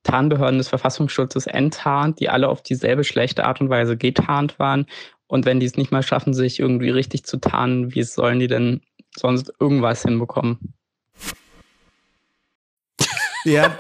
Tarnbehörden 0.03 0.59
des 0.59 0.69
Verfassungsschutzes 0.69 1.47
enttarnt, 1.47 2.21
die 2.21 2.29
alle 2.29 2.49
auf 2.49 2.63
dieselbe 2.63 3.05
schlechte 3.05 3.45
Art 3.45 3.61
und 3.61 3.71
Weise 3.71 3.97
getarnt 3.97 4.59
waren. 4.59 4.87
Und 5.27 5.47
wenn 5.47 5.61
die 5.61 5.67
es 5.67 5.77
nicht 5.77 5.93
mal 5.93 6.03
schaffen, 6.03 6.35
sich 6.35 6.61
irgendwie 6.61 6.91
richtig 6.91 7.25
zu 7.25 7.39
tarnen, 7.39 7.95
wie 7.95 8.03
sollen 8.03 8.39
die 8.39 8.47
denn 8.47 8.83
sonst 9.17 9.53
irgendwas 9.59 10.03
hinbekommen? 10.03 10.75
Ja, 13.45 13.77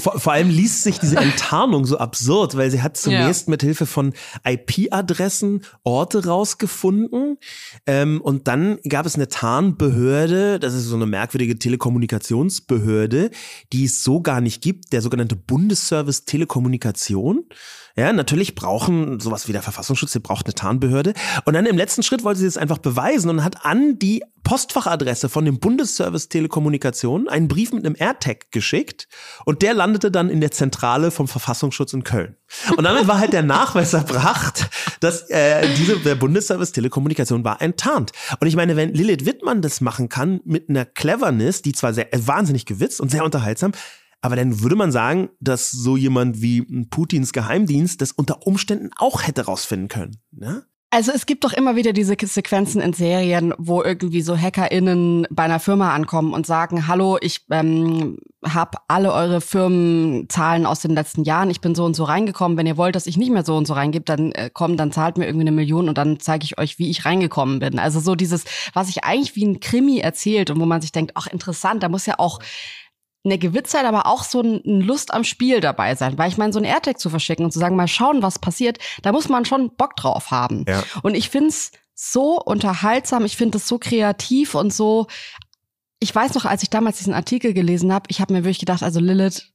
vor, 0.00 0.18
vor, 0.18 0.32
allem 0.32 0.50
liest 0.50 0.82
sich 0.82 0.98
diese 0.98 1.16
Enttarnung 1.16 1.86
so 1.86 1.98
absurd, 1.98 2.56
weil 2.56 2.70
sie 2.70 2.82
hat 2.82 2.96
zunächst 2.96 3.46
ja. 3.46 3.50
mit 3.50 3.62
Hilfe 3.62 3.86
von 3.86 4.12
IP-Adressen 4.44 5.64
Orte 5.82 6.26
rausgefunden 6.26 7.38
ähm, 7.86 8.20
und 8.20 8.48
dann 8.48 8.78
gab 8.88 9.06
es 9.06 9.14
eine 9.14 9.28
Tarnbehörde, 9.28 10.58
das 10.58 10.74
ist 10.74 10.84
so 10.84 10.96
eine 10.96 11.06
merkwürdige 11.06 11.58
Telekommunikationsbehörde, 11.58 13.30
die 13.72 13.84
es 13.84 14.02
so 14.02 14.20
gar 14.20 14.40
nicht 14.40 14.62
gibt, 14.62 14.92
der 14.92 15.02
sogenannte 15.02 15.36
Bundesservice 15.36 16.24
Telekommunikation. 16.24 17.44
Ja, 17.96 18.12
natürlich 18.12 18.56
brauchen 18.56 19.20
sowas 19.20 19.46
wie 19.46 19.52
der 19.52 19.62
Verfassungsschutz, 19.62 20.10
sie 20.10 20.18
braucht 20.18 20.46
eine 20.46 20.54
Tarnbehörde. 20.54 21.14
Und 21.44 21.54
dann 21.54 21.64
im 21.64 21.76
letzten 21.76 22.02
Schritt 22.02 22.24
wollte 22.24 22.40
sie 22.40 22.46
es 22.46 22.56
einfach 22.56 22.78
beweisen 22.78 23.30
und 23.30 23.44
hat 23.44 23.64
an 23.64 24.00
die 24.00 24.24
Postfachadresse 24.42 25.28
von 25.28 25.44
dem 25.44 25.60
Bundesservice 25.60 26.28
Telekommunikation 26.28 27.28
einen 27.28 27.46
Brief 27.46 27.72
mit 27.72 27.86
einem 27.86 27.94
AirTag 27.96 28.50
geschickt 28.50 29.06
und 29.44 29.62
der 29.62 29.74
landete 29.74 30.10
dann 30.10 30.28
in 30.28 30.40
der 30.40 30.50
Zentrale 30.50 31.12
vom 31.12 31.28
Verfassungsschutz 31.28 31.92
in 31.92 32.02
Köln. 32.02 32.36
Und 32.76 32.82
damit 32.82 33.06
war 33.06 33.20
halt 33.20 33.32
der 33.32 33.42
Nachweis 33.42 33.92
erbracht, 33.94 34.68
dass 34.98 35.30
äh, 35.30 35.66
diese 35.76 35.98
der 36.00 36.16
Bundesservice 36.16 36.72
Telekommunikation 36.72 37.44
war 37.44 37.62
enttarnt. 37.62 38.10
Und 38.40 38.48
ich 38.48 38.56
meine, 38.56 38.74
wenn 38.74 38.92
Lilith 38.92 39.24
Wittmann 39.24 39.62
das 39.62 39.80
machen 39.80 40.08
kann 40.08 40.40
mit 40.44 40.68
einer 40.68 40.84
Cleverness, 40.84 41.62
die 41.62 41.72
zwar 41.72 41.94
sehr 41.94 42.12
äh, 42.12 42.26
wahnsinnig 42.26 42.66
gewitzt 42.66 43.00
und 43.00 43.10
sehr 43.10 43.24
unterhaltsam, 43.24 43.70
aber 44.24 44.36
dann 44.36 44.62
würde 44.62 44.74
man 44.74 44.90
sagen, 44.90 45.28
dass 45.38 45.70
so 45.70 45.98
jemand 45.98 46.40
wie 46.40 46.62
Putins 46.88 47.34
Geheimdienst 47.34 48.00
das 48.00 48.10
unter 48.10 48.46
Umständen 48.46 48.88
auch 48.96 49.26
hätte 49.26 49.44
rausfinden 49.44 49.88
können. 49.88 50.16
Ne? 50.30 50.64
Also 50.88 51.12
es 51.12 51.26
gibt 51.26 51.44
doch 51.44 51.52
immer 51.52 51.76
wieder 51.76 51.92
diese 51.92 52.16
Sequenzen 52.18 52.80
in 52.80 52.94
Serien, 52.94 53.52
wo 53.58 53.82
irgendwie 53.82 54.22
so 54.22 54.34
HackerInnen 54.38 55.26
bei 55.28 55.42
einer 55.42 55.60
Firma 55.60 55.92
ankommen 55.92 56.32
und 56.32 56.46
sagen, 56.46 56.86
hallo, 56.86 57.18
ich 57.20 57.44
ähm, 57.50 58.16
habe 58.42 58.78
alle 58.88 59.12
eure 59.12 59.42
Firmenzahlen 59.42 60.64
aus 60.64 60.80
den 60.80 60.92
letzten 60.92 61.24
Jahren, 61.24 61.50
ich 61.50 61.60
bin 61.60 61.74
so 61.74 61.84
und 61.84 61.94
so 61.94 62.04
reingekommen. 62.04 62.56
Wenn 62.56 62.66
ihr 62.66 62.78
wollt, 62.78 62.94
dass 62.94 63.06
ich 63.06 63.18
nicht 63.18 63.30
mehr 63.30 63.44
so 63.44 63.56
und 63.56 63.66
so 63.66 63.74
reingebe, 63.74 64.04
dann 64.04 64.32
äh, 64.32 64.48
kommt, 64.50 64.80
dann 64.80 64.92
zahlt 64.92 65.18
mir 65.18 65.26
irgendwie 65.26 65.48
eine 65.48 65.52
Million 65.52 65.90
und 65.90 65.98
dann 65.98 66.18
zeige 66.18 66.44
ich 66.44 66.56
euch, 66.58 66.78
wie 66.78 66.88
ich 66.88 67.04
reingekommen 67.04 67.58
bin. 67.58 67.78
Also 67.78 68.00
so 68.00 68.14
dieses, 68.14 68.44
was 68.72 68.86
sich 68.86 69.04
eigentlich 69.04 69.36
wie 69.36 69.44
ein 69.44 69.60
Krimi 69.60 69.98
erzählt 69.98 70.48
und 70.50 70.60
wo 70.60 70.64
man 70.64 70.80
sich 70.80 70.92
denkt, 70.92 71.12
ach 71.14 71.26
interessant, 71.26 71.82
da 71.82 71.90
muss 71.90 72.06
ja 72.06 72.14
auch 72.18 72.38
eine 73.24 73.38
Gewissheit, 73.38 73.84
aber 73.84 74.06
auch 74.06 74.22
so 74.22 74.40
ein 74.40 74.80
Lust 74.80 75.12
am 75.14 75.24
Spiel 75.24 75.60
dabei 75.60 75.94
sein. 75.94 76.18
Weil 76.18 76.28
ich 76.28 76.36
meine, 76.36 76.52
so 76.52 76.58
ein 76.58 76.64
AirTag 76.64 76.98
zu 76.98 77.08
verschicken 77.08 77.44
und 77.44 77.52
zu 77.52 77.58
sagen, 77.58 77.76
mal 77.76 77.88
schauen, 77.88 78.22
was 78.22 78.38
passiert, 78.38 78.78
da 79.02 79.12
muss 79.12 79.28
man 79.28 79.44
schon 79.44 79.74
Bock 79.76 79.96
drauf 79.96 80.30
haben. 80.30 80.64
Ja. 80.68 80.82
Und 81.02 81.14
ich 81.14 81.30
find's 81.30 81.72
so 81.94 82.40
unterhaltsam, 82.40 83.24
ich 83.24 83.36
finde 83.36 83.58
es 83.58 83.68
so 83.68 83.78
kreativ 83.78 84.54
und 84.54 84.72
so. 84.72 85.06
Ich 86.00 86.14
weiß 86.14 86.34
noch, 86.34 86.44
als 86.44 86.62
ich 86.62 86.70
damals 86.70 86.98
diesen 86.98 87.14
Artikel 87.14 87.54
gelesen 87.54 87.92
habe, 87.92 88.06
ich 88.08 88.20
habe 88.20 88.32
mir 88.32 88.40
wirklich 88.40 88.58
gedacht, 88.58 88.82
also 88.82 89.00
Lilith, 89.00 89.53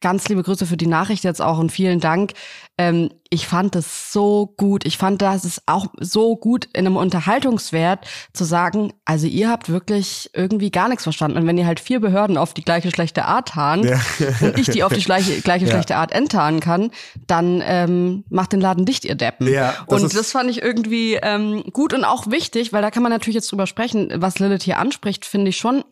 ganz 0.00 0.28
liebe 0.28 0.42
Grüße 0.42 0.66
für 0.66 0.76
die 0.76 0.86
Nachricht 0.86 1.24
jetzt 1.24 1.40
auch 1.40 1.58
und 1.58 1.72
vielen 1.72 2.00
Dank. 2.00 2.32
Ähm, 2.78 3.10
ich 3.30 3.46
fand 3.46 3.74
es 3.76 4.12
so 4.12 4.52
gut. 4.56 4.84
Ich 4.84 4.98
fand 4.98 5.22
das 5.22 5.44
ist 5.44 5.62
auch 5.66 5.86
so 5.98 6.36
gut 6.36 6.66
in 6.72 6.86
einem 6.86 6.96
Unterhaltungswert 6.96 8.06
zu 8.32 8.44
sagen, 8.44 8.92
also 9.04 9.26
ihr 9.26 9.48
habt 9.48 9.68
wirklich 9.68 10.30
irgendwie 10.34 10.70
gar 10.70 10.88
nichts 10.88 11.04
verstanden. 11.04 11.38
Und 11.38 11.46
wenn 11.46 11.58
ihr 11.58 11.66
halt 11.66 11.80
vier 11.80 12.00
Behörden 12.00 12.36
auf 12.36 12.54
die 12.54 12.62
gleiche 12.62 12.90
schlechte 12.90 13.24
Art 13.24 13.48
tarnt 13.48 13.84
ja. 13.84 13.98
und 14.40 14.58
ich 14.58 14.68
die 14.68 14.82
auf 14.82 14.92
die 14.92 15.02
gleiche, 15.02 15.40
gleiche 15.42 15.64
ja. 15.64 15.70
schlechte 15.72 15.96
Art 15.96 16.12
enttarnen 16.12 16.60
kann, 16.60 16.90
dann 17.26 17.62
ähm, 17.64 18.24
macht 18.28 18.52
den 18.52 18.60
Laden 18.60 18.84
dicht, 18.84 19.04
ihr 19.04 19.14
Deppen. 19.14 19.48
Ja, 19.48 19.74
das 19.88 20.02
und 20.02 20.14
das 20.14 20.32
fand 20.32 20.50
ich 20.50 20.62
irgendwie 20.62 21.18
ähm, 21.22 21.64
gut 21.72 21.94
und 21.94 22.04
auch 22.04 22.30
wichtig, 22.30 22.72
weil 22.72 22.82
da 22.82 22.90
kann 22.90 23.02
man 23.02 23.12
natürlich 23.12 23.36
jetzt 23.36 23.50
drüber 23.50 23.66
sprechen, 23.66 24.12
was 24.16 24.38
Lilith 24.38 24.62
hier 24.62 24.78
anspricht, 24.78 25.24
finde 25.24 25.48
ich 25.48 25.56
schon 25.56 25.84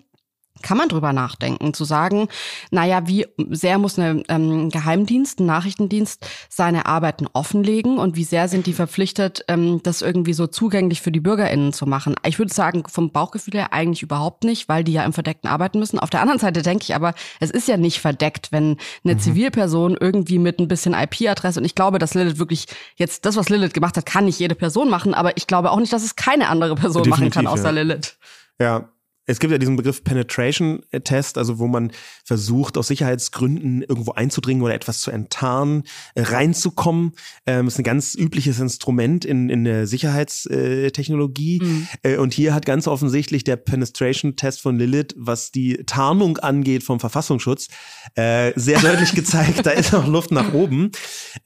kann 0.63 0.79
man 0.79 0.89
drüber 0.89 1.13
nachdenken, 1.13 1.75
zu 1.75 1.85
sagen, 1.85 2.29
naja, 2.71 3.07
wie 3.07 3.27
sehr 3.51 3.79
muss 3.79 3.99
ein 3.99 4.23
ähm, 4.29 4.71
Geheimdienst, 4.71 5.41
ein 5.41 5.47
Nachrichtendienst 5.47 6.27
seine 6.49 6.87
Arbeiten 6.87 7.27
offenlegen 7.33 7.99
und 7.99 8.17
wie 8.17 8.25
sehr 8.25 8.49
sind 8.49 8.67
die 8.67 8.73
verpflichtet, 8.73 9.45
ähm, 9.49 9.81
das 9.83 10.01
irgendwie 10.01 10.33
so 10.33 10.47
zugänglich 10.47 11.03
für 11.03 11.13
die 11.13 11.21
BürgerInnen 11.21 11.73
zu 11.73 11.87
machen. 11.87 12.15
Ich 12.27 12.39
würde 12.39 12.55
sagen, 12.55 12.85
vom 12.89 13.11
Bauchgefühl 13.11 13.55
her 13.55 13.73
eigentlich 13.73 14.03
überhaupt 14.03 14.45
nicht, 14.45 14.69
weil 14.69 14.85
die 14.85 14.93
ja 14.93 15.05
im 15.05 15.13
Verdeckten 15.13 15.51
arbeiten 15.51 15.79
müssen. 15.79 15.99
Auf 15.99 16.11
der 16.11 16.21
anderen 16.23 16.41
Seite 16.41 16.63
denke 16.63 16.85
ich 16.85 16.95
aber, 16.95 17.15
es 17.41 17.51
ist 17.51 17.69
ja 17.69 17.77
nicht 17.77 18.01
verdeckt, 18.01 18.53
wenn 18.53 18.77
eine 19.05 19.15
mhm. 19.15 19.19
Zivilperson 19.19 19.97
irgendwie 20.01 20.39
mit 20.39 20.61
ein 20.61 20.69
bisschen 20.69 20.95
IP-Adresse 20.95 21.61
und 21.61 21.67
ich 21.67 21.75
glaube, 21.75 21.99
dass 21.99 22.15
Lilith 22.15 22.39
wirklich 22.39 22.67
jetzt 22.97 23.27
das, 23.27 23.37
was 23.37 23.49
Lilith 23.49 23.75
gemacht 23.75 23.97
hat, 23.97 24.07
kann 24.07 24.25
nicht 24.25 24.39
jede 24.39 24.55
Person 24.55 24.89
machen, 24.89 25.15
aber 25.15 25.37
ich 25.37 25.47
glaube 25.47 25.71
auch 25.73 25.81
nicht, 25.81 25.93
dass 25.93 26.05
es 26.05 26.17
keine 26.17 26.49
andere 26.49 26.75
Person 26.75 27.03
Definitiv, 27.03 27.37
machen 27.37 27.47
kann 27.47 27.47
außer 27.47 27.65
ja. 27.75 27.83
Lilith. 27.83 28.17
Ja, 28.61 28.89
es 29.27 29.39
gibt 29.39 29.53
ja 29.53 29.59
diesen 29.59 29.77
Begriff 29.77 30.05
Penetration 30.05 30.83
Test, 31.05 31.39
also 31.39 31.59
wo 31.59 31.67
man 31.67 31.93
versucht, 32.25 32.77
aus 32.77 32.89
Sicherheitsgründen 32.89 33.83
irgendwo 33.83 34.13
einzudringen 34.13 34.63
oder 34.63 34.75
etwas 34.75 35.01
zu 35.01 35.11
enttarnen, 35.11 35.85
äh, 36.15 36.23
reinzukommen. 36.23 37.13
Ähm, 37.47 37.67
ist 37.67 37.79
ein 37.79 37.85
ganz 37.85 38.15
übliches 38.15 38.61
Instrument 38.61 39.25
in, 39.25 39.49
in 39.49 39.65
der 39.65 39.87
Sicherheitstechnologie. 39.87 41.61
Mhm. 41.63 41.89
Äh, 42.03 42.17
und 42.19 42.35
hier 42.35 42.55
hat 42.55 42.67
ganz 42.67 42.87
offensichtlich 42.87 43.45
der 43.45 43.57
Penetration 43.57 44.37
Test 44.37 44.61
von 44.61 44.79
Lilith, 44.79 45.15
was 45.17 45.51
die 45.51 45.77
Tarnung 45.87 46.39
angeht 46.39 46.83
vom 46.83 47.01
Verfassungsschutz, 47.01 47.69
äh, 48.15 48.53
sehr 48.57 48.81
deutlich 48.81 49.13
gezeigt, 49.15 49.65
da 49.65 49.71
ist 49.71 49.93
noch 49.93 50.07
Luft 50.07 50.31
nach 50.33 50.53
oben. 50.53 50.91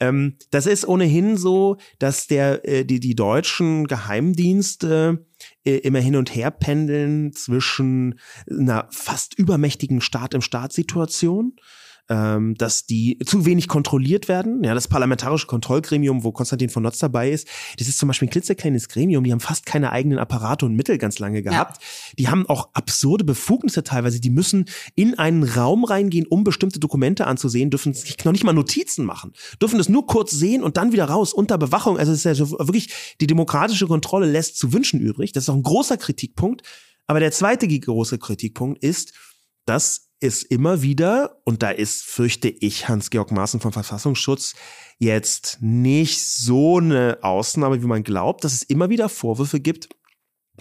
Ähm, 0.00 0.34
das 0.50 0.66
ist 0.66 0.86
ohnehin 0.86 1.36
so, 1.36 1.76
dass 1.98 2.26
der, 2.26 2.66
äh, 2.66 2.84
die, 2.84 3.00
die 3.00 3.14
deutschen 3.14 3.86
Geheimdienste 3.86 5.27
immer 5.76 6.00
hin 6.00 6.16
und 6.16 6.34
her 6.34 6.50
pendeln 6.50 7.32
zwischen 7.32 8.18
einer 8.50 8.88
fast 8.90 9.38
übermächtigen 9.38 10.00
Staat 10.00 10.34
im 10.34 10.40
Staatssituation 10.40 11.54
ähm, 12.08 12.54
dass 12.54 12.86
die 12.86 13.18
zu 13.24 13.44
wenig 13.44 13.68
kontrolliert 13.68 14.28
werden. 14.28 14.64
Ja, 14.64 14.74
das 14.74 14.88
parlamentarische 14.88 15.46
Kontrollgremium, 15.46 16.24
wo 16.24 16.32
Konstantin 16.32 16.70
von 16.70 16.82
Notz 16.82 16.98
dabei 16.98 17.30
ist, 17.30 17.46
das 17.78 17.88
ist 17.88 17.98
zum 17.98 18.06
Beispiel 18.06 18.28
ein 18.28 18.30
klitzekleines 18.30 18.88
Gremium, 18.88 19.24
die 19.24 19.32
haben 19.32 19.40
fast 19.40 19.66
keine 19.66 19.92
eigenen 19.92 20.18
Apparate 20.18 20.64
und 20.66 20.74
Mittel 20.74 20.98
ganz 20.98 21.18
lange 21.18 21.42
gehabt. 21.42 21.82
Ja. 21.82 22.14
Die 22.18 22.28
haben 22.28 22.48
auch 22.48 22.70
absurde 22.72 23.24
Befugnisse 23.24 23.84
teilweise, 23.84 24.20
die 24.20 24.30
müssen 24.30 24.66
in 24.94 25.18
einen 25.18 25.42
Raum 25.42 25.84
reingehen, 25.84 26.26
um 26.26 26.44
bestimmte 26.44 26.80
Dokumente 26.80 27.26
anzusehen, 27.26 27.70
dürfen 27.70 27.92
sich 27.92 28.24
noch 28.24 28.32
nicht 28.32 28.44
mal 28.44 28.52
Notizen 28.52 29.04
machen, 29.04 29.32
dürfen 29.60 29.78
es 29.78 29.88
nur 29.88 30.06
kurz 30.06 30.30
sehen 30.30 30.62
und 30.62 30.76
dann 30.76 30.92
wieder 30.92 31.04
raus 31.04 31.32
unter 31.32 31.58
Bewachung. 31.58 31.98
Also 31.98 32.12
es 32.12 32.18
ist 32.18 32.24
ja 32.24 32.34
so 32.34 32.50
wirklich, 32.58 33.16
die 33.20 33.26
demokratische 33.26 33.86
Kontrolle 33.86 34.26
lässt 34.26 34.56
zu 34.56 34.72
wünschen 34.72 35.00
übrig. 35.00 35.32
Das 35.32 35.44
ist 35.44 35.50
auch 35.50 35.54
ein 35.54 35.62
großer 35.62 35.96
Kritikpunkt. 35.96 36.62
Aber 37.06 37.20
der 37.20 37.32
zweite 37.32 37.66
große 37.66 38.18
Kritikpunkt 38.18 38.82
ist, 38.82 39.14
dass 39.64 40.07
ist 40.20 40.42
immer 40.44 40.82
wieder, 40.82 41.40
und 41.44 41.62
da 41.62 41.70
ist, 41.70 42.04
fürchte 42.04 42.48
ich, 42.48 42.88
Hans-Georg 42.88 43.30
Maaßen 43.30 43.60
vom 43.60 43.72
Verfassungsschutz 43.72 44.54
jetzt 44.98 45.58
nicht 45.60 46.26
so 46.26 46.78
eine 46.78 47.18
Ausnahme, 47.22 47.82
wie 47.82 47.86
man 47.86 48.02
glaubt, 48.02 48.44
dass 48.44 48.52
es 48.52 48.62
immer 48.62 48.90
wieder 48.90 49.08
Vorwürfe 49.08 49.60
gibt, 49.60 49.88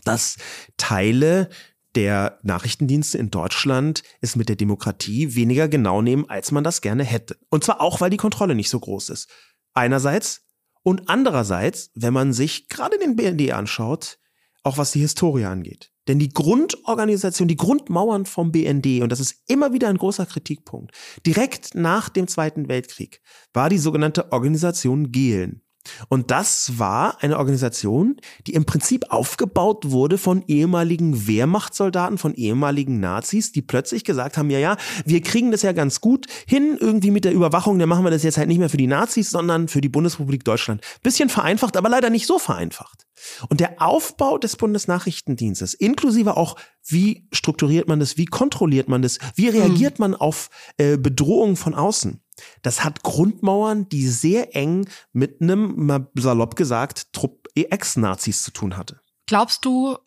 dass 0.03 0.37
Teile 0.77 1.49
der 1.95 2.37
Nachrichtendienste 2.43 3.17
in 3.17 3.31
Deutschland 3.31 4.03
es 4.21 4.35
mit 4.35 4.49
der 4.49 4.55
Demokratie 4.55 5.33
weniger 5.33 5.67
genau 5.67 6.03
nehmen, 6.03 6.29
als 6.29 6.51
man 6.51 6.63
das 6.63 6.81
gerne 6.81 7.03
hätte. 7.03 7.37
Und 7.49 7.63
zwar 7.63 7.81
auch, 7.81 7.99
weil 8.01 8.11
die 8.11 8.17
Kontrolle 8.17 8.53
nicht 8.53 8.69
so 8.69 8.79
groß 8.79 9.09
ist. 9.09 9.29
Einerseits 9.73 10.43
und 10.83 11.09
andererseits, 11.09 11.89
wenn 11.95 12.13
man 12.13 12.33
sich 12.33 12.69
gerade 12.69 12.99
den 12.99 13.15
BND 13.15 13.51
anschaut, 13.51 14.19
auch 14.61 14.77
was 14.77 14.91
die 14.91 14.99
Historie 14.99 15.45
angeht. 15.45 15.91
Denn 16.07 16.19
die 16.19 16.29
Grundorganisation, 16.29 17.47
die 17.47 17.57
Grundmauern 17.57 18.25
vom 18.25 18.51
BND, 18.51 19.01
und 19.01 19.11
das 19.11 19.19
ist 19.19 19.43
immer 19.47 19.73
wieder 19.73 19.89
ein 19.89 19.97
großer 19.97 20.25
Kritikpunkt, 20.25 20.91
direkt 21.25 21.75
nach 21.75 22.09
dem 22.09 22.27
Zweiten 22.27 22.67
Weltkrieg 22.67 23.21
war 23.53 23.69
die 23.69 23.77
sogenannte 23.77 24.31
Organisation 24.31 25.11
Gehlen. 25.11 25.61
Und 26.09 26.31
das 26.31 26.77
war 26.77 27.21
eine 27.21 27.37
Organisation, 27.37 28.17
die 28.45 28.53
im 28.53 28.65
Prinzip 28.65 29.05
aufgebaut 29.09 29.91
wurde 29.91 30.17
von 30.17 30.43
ehemaligen 30.47 31.27
Wehrmachtssoldaten, 31.27 32.17
von 32.17 32.33
ehemaligen 32.33 32.99
Nazis, 32.99 33.51
die 33.51 33.61
plötzlich 33.61 34.03
gesagt 34.03 34.37
haben, 34.37 34.49
ja, 34.49 34.59
ja, 34.59 34.77
wir 35.05 35.21
kriegen 35.21 35.51
das 35.51 35.61
ja 35.61 35.71
ganz 35.71 36.01
gut 36.01 36.27
hin, 36.45 36.77
irgendwie 36.79 37.11
mit 37.11 37.25
der 37.25 37.33
Überwachung, 37.33 37.79
dann 37.79 37.89
machen 37.89 38.03
wir 38.03 38.11
das 38.11 38.23
jetzt 38.23 38.37
halt 38.37 38.47
nicht 38.47 38.59
mehr 38.59 38.69
für 38.69 38.77
die 38.77 38.87
Nazis, 38.87 39.29
sondern 39.29 39.67
für 39.67 39.81
die 39.81 39.89
Bundesrepublik 39.89 40.43
Deutschland. 40.43 40.81
Bisschen 41.03 41.29
vereinfacht, 41.29 41.77
aber 41.77 41.89
leider 41.89 42.09
nicht 42.09 42.27
so 42.27 42.39
vereinfacht. 42.39 43.05
Und 43.49 43.59
der 43.59 43.81
Aufbau 43.81 44.37
des 44.37 44.55
Bundesnachrichtendienstes, 44.55 45.73
inklusive 45.73 46.37
auch, 46.37 46.55
wie 46.85 47.27
strukturiert 47.31 47.87
man 47.87 47.99
das, 47.99 48.17
wie 48.17 48.25
kontrolliert 48.25 48.87
man 48.87 49.01
das, 49.01 49.17
wie 49.35 49.49
reagiert 49.49 49.99
mhm. 49.99 50.03
man 50.03 50.15
auf 50.15 50.49
äh, 50.77 50.97
Bedrohungen 50.97 51.55
von 51.55 51.73
außen, 51.73 52.21
das 52.61 52.83
hat 52.83 53.03
Grundmauern, 53.03 53.89
die 53.89 54.07
sehr 54.07 54.55
eng 54.55 54.87
mit 55.13 55.41
einem, 55.41 55.85
mal 55.85 56.07
salopp 56.15 56.55
gesagt, 56.55 57.13
Trupp 57.13 57.47
Ex-Nazis 57.55 58.43
zu 58.43 58.51
tun 58.51 58.77
hatte. 58.77 58.99
Glaubst 59.25 59.65
du, 59.65 59.97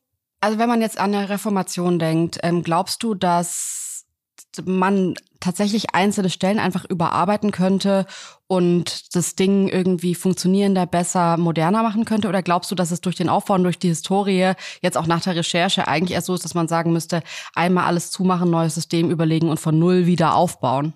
also 0.40 0.58
wenn 0.58 0.68
man 0.68 0.80
jetzt 0.80 0.98
an 0.98 1.14
eine 1.14 1.28
Reformation 1.28 1.98
denkt, 1.98 2.38
ähm, 2.42 2.62
glaubst 2.62 3.02
du, 3.02 3.14
dass 3.14 4.06
man 4.64 5.14
tatsächlich 5.38 5.94
einzelne 5.94 6.30
Stellen 6.30 6.58
einfach 6.58 6.84
überarbeiten 6.84 7.50
könnte 7.50 8.06
und 8.46 9.14
das 9.14 9.36
Ding 9.36 9.68
irgendwie 9.68 10.14
funktionierender, 10.14 10.86
besser, 10.86 11.36
moderner 11.36 11.82
machen 11.82 12.04
könnte? 12.04 12.28
Oder 12.28 12.42
glaubst 12.42 12.70
du, 12.70 12.74
dass 12.74 12.90
es 12.90 13.00
durch 13.00 13.16
den 13.16 13.28
Aufbau 13.28 13.54
und 13.54 13.62
durch 13.62 13.78
die 13.78 13.88
Historie 13.88 14.52
jetzt 14.80 14.96
auch 14.96 15.06
nach 15.06 15.22
der 15.22 15.36
Recherche 15.36 15.88
eigentlich 15.88 16.12
erst 16.12 16.26
so 16.26 16.34
ist, 16.34 16.44
dass 16.44 16.54
man 16.54 16.68
sagen 16.68 16.92
müsste, 16.92 17.22
einmal 17.54 17.84
alles 17.84 18.10
zumachen, 18.10 18.50
neues 18.50 18.74
System 18.74 19.10
überlegen 19.10 19.48
und 19.48 19.60
von 19.60 19.78
Null 19.78 20.06
wieder 20.06 20.34
aufbauen? 20.34 20.94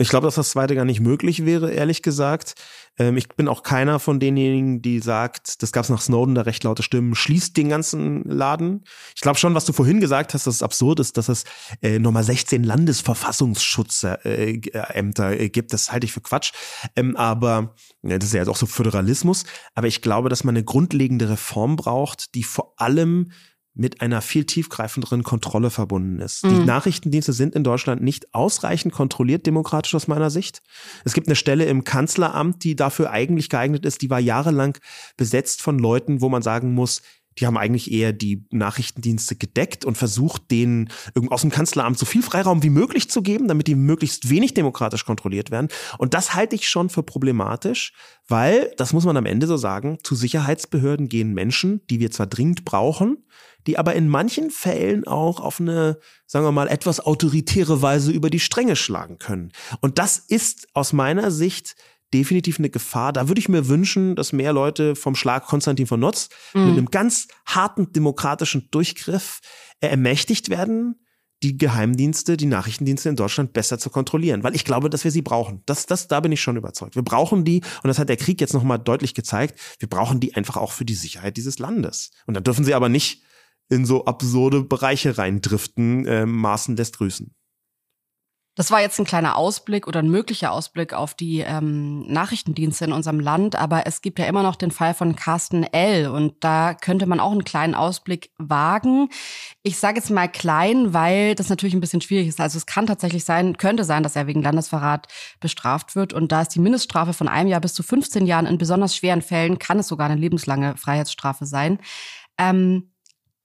Ich 0.00 0.08
glaube, 0.08 0.26
dass 0.26 0.36
das 0.36 0.48
zweite 0.48 0.74
gar 0.74 0.86
nicht 0.86 1.00
möglich 1.00 1.44
wäre, 1.44 1.72
ehrlich 1.72 2.00
gesagt. 2.00 2.54
Ähm, 2.98 3.18
ich 3.18 3.28
bin 3.28 3.48
auch 3.48 3.62
keiner 3.62 3.98
von 3.98 4.18
denjenigen, 4.18 4.80
die 4.80 4.98
sagt, 4.98 5.62
das 5.62 5.72
gab 5.72 5.84
es 5.84 5.90
nach 5.90 6.00
Snowden, 6.00 6.34
da 6.34 6.40
recht 6.40 6.64
laute 6.64 6.82
Stimmen, 6.82 7.14
schließt 7.14 7.54
den 7.54 7.68
ganzen 7.68 8.24
Laden. 8.24 8.84
Ich 9.14 9.20
glaube 9.20 9.38
schon, 9.38 9.54
was 9.54 9.66
du 9.66 9.74
vorhin 9.74 10.00
gesagt 10.00 10.32
hast, 10.32 10.46
dass 10.46 10.54
es 10.54 10.62
absurd 10.62 11.00
ist, 11.00 11.18
dass 11.18 11.28
es 11.28 11.44
äh, 11.82 11.98
nochmal 11.98 12.24
16 12.24 12.64
Landesverfassungsschutzämter 12.64 14.24
äh, 14.24 15.44
äh, 15.44 15.48
gibt. 15.50 15.74
Das 15.74 15.92
halte 15.92 16.06
ich 16.06 16.12
für 16.12 16.22
Quatsch. 16.22 16.52
Ähm, 16.96 17.14
aber 17.16 17.74
ja, 18.02 18.16
das 18.16 18.28
ist 18.28 18.34
ja 18.34 18.48
auch 18.48 18.56
so 18.56 18.64
Föderalismus. 18.64 19.44
Aber 19.74 19.86
ich 19.86 20.00
glaube, 20.00 20.30
dass 20.30 20.44
man 20.44 20.56
eine 20.56 20.64
grundlegende 20.64 21.28
Reform 21.28 21.76
braucht, 21.76 22.34
die 22.34 22.44
vor 22.44 22.72
allem 22.78 23.32
mit 23.74 24.00
einer 24.00 24.20
viel 24.20 24.44
tiefgreifenderen 24.44 25.22
Kontrolle 25.22 25.70
verbunden 25.70 26.20
ist. 26.20 26.44
Mhm. 26.44 26.48
Die 26.48 26.64
Nachrichtendienste 26.64 27.32
sind 27.32 27.54
in 27.54 27.64
Deutschland 27.64 28.02
nicht 28.02 28.34
ausreichend 28.34 28.92
kontrolliert 28.92 29.46
demokratisch 29.46 29.94
aus 29.94 30.08
meiner 30.08 30.30
Sicht. 30.30 30.62
Es 31.04 31.14
gibt 31.14 31.28
eine 31.28 31.36
Stelle 31.36 31.64
im 31.66 31.84
Kanzleramt, 31.84 32.64
die 32.64 32.76
dafür 32.76 33.10
eigentlich 33.10 33.48
geeignet 33.48 33.86
ist, 33.86 34.02
die 34.02 34.10
war 34.10 34.20
jahrelang 34.20 34.76
besetzt 35.16 35.62
von 35.62 35.78
Leuten, 35.78 36.20
wo 36.20 36.28
man 36.28 36.42
sagen 36.42 36.74
muss, 36.74 37.02
die 37.38 37.46
haben 37.46 37.56
eigentlich 37.56 37.90
eher 37.90 38.12
die 38.12 38.44
Nachrichtendienste 38.50 39.36
gedeckt 39.36 39.84
und 39.84 39.96
versucht, 39.96 40.50
denen 40.50 40.90
aus 41.30 41.42
dem 41.42 41.50
Kanzleramt 41.50 41.98
so 41.98 42.04
viel 42.04 42.22
Freiraum 42.22 42.62
wie 42.62 42.70
möglich 42.70 43.08
zu 43.08 43.22
geben, 43.22 43.48
damit 43.48 43.66
die 43.66 43.76
möglichst 43.76 44.28
wenig 44.30 44.52
demokratisch 44.52 45.06
kontrolliert 45.06 45.50
werden. 45.50 45.68
Und 45.98 46.12
das 46.14 46.34
halte 46.34 46.56
ich 46.56 46.68
schon 46.68 46.90
für 46.90 47.02
problematisch, 47.02 47.92
weil, 48.28 48.72
das 48.76 48.92
muss 48.92 49.04
man 49.04 49.16
am 49.16 49.26
Ende 49.26 49.46
so 49.46 49.56
sagen, 49.56 49.98
zu 50.02 50.14
Sicherheitsbehörden 50.14 51.08
gehen 51.08 51.32
Menschen, 51.32 51.80
die 51.88 52.00
wir 52.00 52.10
zwar 52.10 52.26
dringend 52.26 52.64
brauchen, 52.64 53.24
die 53.66 53.78
aber 53.78 53.94
in 53.94 54.08
manchen 54.08 54.50
Fällen 54.50 55.06
auch 55.06 55.40
auf 55.40 55.60
eine, 55.60 55.98
sagen 56.26 56.44
wir 56.44 56.52
mal, 56.52 56.68
etwas 56.68 57.00
autoritäre 57.00 57.82
Weise 57.82 58.12
über 58.12 58.30
die 58.30 58.40
Stränge 58.40 58.76
schlagen 58.76 59.18
können. 59.18 59.52
Und 59.80 59.98
das 59.98 60.18
ist 60.18 60.68
aus 60.74 60.92
meiner 60.92 61.30
Sicht 61.30 61.76
definitiv 62.12 62.58
eine 62.58 62.70
Gefahr. 62.70 63.12
Da 63.12 63.28
würde 63.28 63.38
ich 63.38 63.48
mir 63.48 63.68
wünschen, 63.68 64.16
dass 64.16 64.32
mehr 64.32 64.52
Leute 64.52 64.96
vom 64.96 65.14
Schlag 65.14 65.46
Konstantin 65.46 65.86
von 65.86 66.00
Notz 66.00 66.28
mhm. 66.54 66.66
mit 66.66 66.72
einem 66.72 66.86
ganz 66.86 67.28
harten 67.46 67.92
demokratischen 67.92 68.68
Durchgriff 68.70 69.40
ermächtigt 69.80 70.50
werden, 70.50 70.96
die 71.42 71.56
Geheimdienste, 71.56 72.36
die 72.36 72.46
Nachrichtendienste 72.46 73.08
in 73.08 73.16
Deutschland 73.16 73.54
besser 73.54 73.78
zu 73.78 73.88
kontrollieren, 73.88 74.42
weil 74.42 74.54
ich 74.54 74.64
glaube, 74.64 74.90
dass 74.90 75.04
wir 75.04 75.10
sie 75.10 75.22
brauchen. 75.22 75.62
Das, 75.64 75.86
das, 75.86 76.06
da 76.06 76.20
bin 76.20 76.32
ich 76.32 76.40
schon 76.42 76.56
überzeugt. 76.56 76.96
Wir 76.96 77.02
brauchen 77.02 77.44
die, 77.44 77.62
und 77.82 77.88
das 77.88 77.98
hat 77.98 78.10
der 78.10 78.18
Krieg 78.18 78.40
jetzt 78.40 78.52
nochmal 78.52 78.78
deutlich 78.78 79.14
gezeigt, 79.14 79.58
wir 79.78 79.88
brauchen 79.88 80.20
die 80.20 80.34
einfach 80.34 80.58
auch 80.58 80.72
für 80.72 80.84
die 80.84 80.94
Sicherheit 80.94 81.38
dieses 81.38 81.58
Landes. 81.58 82.10
Und 82.26 82.34
da 82.34 82.40
dürfen 82.40 82.64
sie 82.64 82.74
aber 82.74 82.90
nicht 82.90 83.22
in 83.70 83.86
so 83.86 84.04
absurde 84.04 84.62
Bereiche 84.62 85.16
reindriften, 85.16 86.06
äh, 86.06 86.26
Maßen 86.26 86.76
lässt 86.76 86.98
grüßen. 86.98 87.34
Das 88.56 88.70
war 88.72 88.82
jetzt 88.82 88.98
ein 88.98 89.06
kleiner 89.06 89.36
Ausblick 89.36 89.86
oder 89.86 90.00
ein 90.00 90.10
möglicher 90.10 90.50
Ausblick 90.52 90.92
auf 90.92 91.14
die 91.14 91.38
ähm, 91.38 92.06
Nachrichtendienste 92.12 92.84
in 92.84 92.92
unserem 92.92 93.20
Land, 93.20 93.54
aber 93.54 93.86
es 93.86 94.02
gibt 94.02 94.18
ja 94.18 94.26
immer 94.26 94.42
noch 94.42 94.56
den 94.56 94.72
Fall 94.72 94.92
von 94.92 95.14
Carsten 95.14 95.62
L. 95.62 96.08
und 96.08 96.34
da 96.44 96.74
könnte 96.74 97.06
man 97.06 97.20
auch 97.20 97.30
einen 97.30 97.44
kleinen 97.44 97.76
Ausblick 97.76 98.32
wagen. 98.38 99.08
Ich 99.62 99.78
sage 99.78 99.98
jetzt 99.98 100.10
mal 100.10 100.28
klein, 100.28 100.92
weil 100.92 101.36
das 101.36 101.48
natürlich 101.48 101.74
ein 101.74 101.80
bisschen 101.80 102.00
schwierig 102.00 102.26
ist. 102.26 102.40
Also 102.40 102.58
es 102.58 102.66
kann 102.66 102.86
tatsächlich 102.86 103.24
sein, 103.24 103.56
könnte 103.56 103.84
sein, 103.84 104.02
dass 104.02 104.16
er 104.16 104.26
wegen 104.26 104.42
Landesverrat 104.42 105.06
bestraft 105.38 105.94
wird 105.94 106.12
und 106.12 106.32
da 106.32 106.42
ist 106.42 106.54
die 106.54 106.60
Mindeststrafe 106.60 107.12
von 107.12 107.28
einem 107.28 107.48
Jahr 107.48 107.60
bis 107.60 107.72
zu 107.72 107.84
15 107.84 108.26
Jahren 108.26 108.46
in 108.46 108.58
besonders 108.58 108.96
schweren 108.96 109.22
Fällen 109.22 109.58
kann 109.60 109.78
es 109.78 109.86
sogar 109.88 110.10
eine 110.10 110.20
lebenslange 110.20 110.76
Freiheitsstrafe 110.76 111.46
sein. 111.46 111.78
Ähm, 112.36 112.89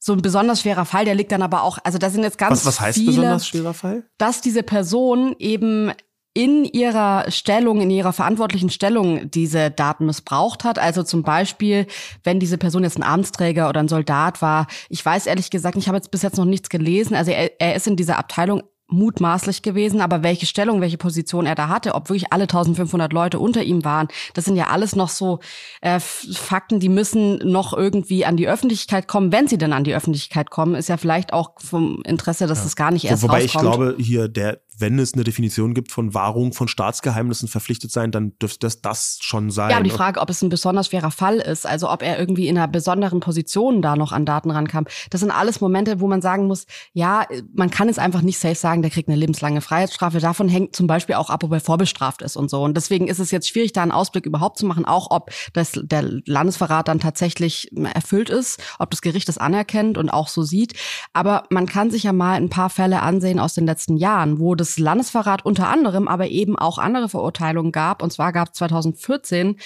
so 0.05 0.13
ein 0.13 0.21
besonders 0.21 0.61
schwerer 0.61 0.85
Fall, 0.85 1.03
der 1.03 1.15
liegt 1.15 1.31
dann 1.31 1.41
aber 1.41 1.63
auch, 1.63 1.79
also 1.83 1.97
da 1.97 2.11
sind 2.11 2.21
jetzt 2.21 2.37
ganz 2.37 2.51
was, 2.51 2.65
was 2.67 2.79
heißt 2.79 2.99
viele, 2.99 3.07
besonders 3.07 3.47
schwerer 3.47 3.73
Fall? 3.73 4.03
Dass 4.19 4.39
diese 4.39 4.61
Person 4.61 5.35
eben 5.39 5.91
in 6.35 6.63
ihrer 6.63 7.31
Stellung, 7.31 7.81
in 7.81 7.89
ihrer 7.89 8.13
verantwortlichen 8.13 8.69
Stellung 8.69 9.31
diese 9.31 9.71
Daten 9.71 10.05
missbraucht 10.05 10.63
hat. 10.63 10.77
Also 10.77 11.01
zum 11.01 11.23
Beispiel, 11.23 11.87
wenn 12.23 12.39
diese 12.39 12.59
Person 12.59 12.83
jetzt 12.83 12.99
ein 12.99 13.03
Amtsträger 13.03 13.67
oder 13.67 13.79
ein 13.79 13.87
Soldat 13.87 14.43
war. 14.43 14.67
Ich 14.89 15.03
weiß 15.03 15.25
ehrlich 15.25 15.49
gesagt, 15.49 15.75
ich 15.75 15.87
habe 15.87 15.97
jetzt 15.97 16.11
bis 16.11 16.21
jetzt 16.21 16.37
noch 16.37 16.45
nichts 16.45 16.69
gelesen. 16.69 17.15
Also 17.15 17.31
er, 17.31 17.59
er 17.59 17.75
ist 17.75 17.87
in 17.87 17.95
dieser 17.95 18.19
Abteilung 18.19 18.61
mutmaßlich 18.87 19.61
gewesen, 19.61 20.01
aber 20.01 20.21
welche 20.21 20.45
Stellung, 20.45 20.79
welche 20.81 20.97
Position 20.97 21.45
er 21.45 21.55
da 21.55 21.69
hatte, 21.69 21.95
ob 21.95 22.09
wirklich 22.09 22.31
alle 22.31 22.43
1500 22.43 23.11
Leute 23.13 23.39
unter 23.39 23.63
ihm 23.63 23.83
waren, 23.83 24.07
das 24.33 24.45
sind 24.45 24.55
ja 24.55 24.67
alles 24.67 24.95
noch 24.95 25.09
so 25.09 25.39
äh, 25.81 25.99
Fakten, 25.99 26.79
die 26.79 26.89
müssen 26.89 27.37
noch 27.39 27.73
irgendwie 27.73 28.25
an 28.25 28.37
die 28.37 28.47
Öffentlichkeit 28.47 29.07
kommen. 29.07 29.31
Wenn 29.31 29.47
sie 29.47 29.57
denn 29.57 29.73
an 29.73 29.83
die 29.83 29.95
Öffentlichkeit 29.95 30.51
kommen, 30.51 30.75
ist 30.75 30.89
ja 30.89 30.97
vielleicht 30.97 31.33
auch 31.33 31.53
vom 31.57 32.01
Interesse, 32.05 32.47
dass 32.47 32.59
ja. 32.59 32.63
das 32.65 32.75
gar 32.75 32.91
nicht 32.91 33.05
erst 33.05 33.23
Wobei 33.23 33.43
rauskommt. 33.43 33.65
ich 33.65 33.71
glaube, 33.71 33.95
hier 33.97 34.27
der 34.27 34.61
wenn 34.77 34.99
es 34.99 35.13
eine 35.13 35.23
Definition 35.23 35.73
gibt 35.73 35.91
von 35.91 36.13
Wahrung 36.13 36.53
von 36.53 36.67
Staatsgeheimnissen 36.67 37.47
verpflichtet 37.47 37.91
sein, 37.91 38.11
dann 38.11 38.37
dürfte 38.39 38.59
das 38.59 38.81
das 38.81 39.19
schon 39.21 39.51
sein. 39.51 39.69
Ja, 39.69 39.77
aber 39.77 39.83
die 39.83 39.89
Frage, 39.89 40.19
ob 40.19 40.29
es 40.29 40.41
ein 40.41 40.49
besonders 40.49 40.87
schwerer 40.87 41.11
Fall 41.11 41.37
ist, 41.37 41.65
also 41.65 41.89
ob 41.89 42.01
er 42.01 42.19
irgendwie 42.19 42.47
in 42.47 42.57
einer 42.57 42.67
besonderen 42.67 43.19
Position 43.19 43.81
da 43.81 43.95
noch 43.95 44.11
an 44.11 44.25
Daten 44.25 44.51
rankam, 44.51 44.85
das 45.09 45.21
sind 45.21 45.31
alles 45.31 45.61
Momente, 45.61 45.99
wo 45.99 46.07
man 46.07 46.21
sagen 46.21 46.47
muss, 46.47 46.65
ja, 46.93 47.25
man 47.53 47.69
kann 47.69 47.89
es 47.89 47.97
einfach 47.97 48.21
nicht 48.21 48.39
safe 48.39 48.55
sagen, 48.55 48.81
der 48.81 48.91
kriegt 48.91 49.07
eine 49.07 49.17
lebenslange 49.17 49.61
Freiheitsstrafe. 49.61 50.19
Davon 50.19 50.49
hängt 50.49 50.75
zum 50.75 50.87
Beispiel 50.87 51.15
auch 51.15 51.29
ab, 51.29 51.43
ob 51.43 51.51
er 51.51 51.59
vorbestraft 51.61 52.21
ist 52.21 52.35
und 52.35 52.49
so. 52.49 52.63
Und 52.63 52.75
deswegen 52.75 53.07
ist 53.07 53.19
es 53.19 53.31
jetzt 53.31 53.47
schwierig, 53.47 53.71
da 53.73 53.81
einen 53.81 53.91
Ausblick 53.91 54.25
überhaupt 54.25 54.57
zu 54.57 54.65
machen, 54.65 54.85
auch 54.85 55.11
ob 55.11 55.31
das, 55.53 55.71
der 55.73 56.03
Landesverrat 56.25 56.87
dann 56.87 56.99
tatsächlich 56.99 57.71
erfüllt 57.93 58.29
ist, 58.29 58.61
ob 58.79 58.91
das 58.91 59.01
Gericht 59.01 59.29
das 59.29 59.37
anerkennt 59.37 59.97
und 59.97 60.09
auch 60.09 60.27
so 60.27 60.43
sieht. 60.43 60.73
Aber 61.13 61.43
man 61.49 61.65
kann 61.65 61.91
sich 61.91 62.03
ja 62.03 62.13
mal 62.13 62.35
ein 62.35 62.49
paar 62.49 62.69
Fälle 62.69 63.01
ansehen 63.01 63.39
aus 63.39 63.53
den 63.53 63.65
letzten 63.65 63.97
Jahren, 63.97 64.39
wo 64.39 64.55
das 64.55 64.64
des 64.65 64.79
Landesverrat 64.79 65.45
unter 65.45 65.67
anderem, 65.69 66.07
aber 66.07 66.27
eben 66.27 66.57
auch 66.57 66.77
andere 66.77 67.09
Verurteilungen 67.09 67.71
gab. 67.71 68.01
Und 68.01 68.11
zwar 68.11 68.33
gab 68.33 68.49
es 68.49 68.53
2014 68.55 69.57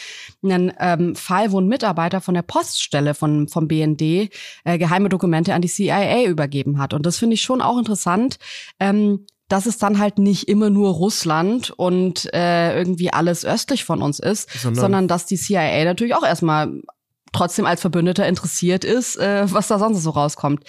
einen 0.44 0.74
ähm, 0.80 1.16
Fall, 1.16 1.52
wo 1.52 1.60
ein 1.60 1.68
Mitarbeiter 1.68 2.22
von 2.22 2.34
der 2.34 2.42
Poststelle 2.42 3.14
von, 3.14 3.48
vom 3.48 3.68
BND 3.68 4.02
äh, 4.02 4.78
geheime 4.78 5.10
Dokumente 5.10 5.54
an 5.54 5.62
die 5.62 5.68
CIA 5.68 6.26
übergeben 6.26 6.80
hat. 6.80 6.94
Und 6.94 7.06
das 7.06 7.18
finde 7.18 7.36
ich 7.36 7.42
schon 7.42 7.62
auch 7.62 7.78
interessant. 7.78 8.38
Ähm, 8.80 9.26
dass 9.50 9.66
es 9.66 9.80
dann 9.80 9.98
halt 9.98 10.20
nicht 10.20 10.48
immer 10.48 10.70
nur 10.70 10.92
Russland 10.92 11.72
und 11.72 12.32
äh, 12.34 12.78
irgendwie 12.78 13.12
alles 13.12 13.44
östlich 13.46 13.84
von 13.84 14.04
uns 14.04 14.20
ist, 14.20 14.48
sondern, 14.52 14.80
sondern 14.80 15.08
dass 15.08 15.26
die 15.26 15.38
CIA 15.38 15.86
natürlich 15.86 16.14
auch 16.14 16.24
erstmal 16.24 16.82
trotzdem 17.40 17.66
als 17.66 17.80
Verbündeter 17.80 18.28
interessiert 18.28 18.84
ist, 18.84 19.16
äh, 19.16 19.50
was 19.50 19.70
da 19.70 19.80
sonst 19.80 20.04
so 20.04 20.10
rauskommt. 20.10 20.64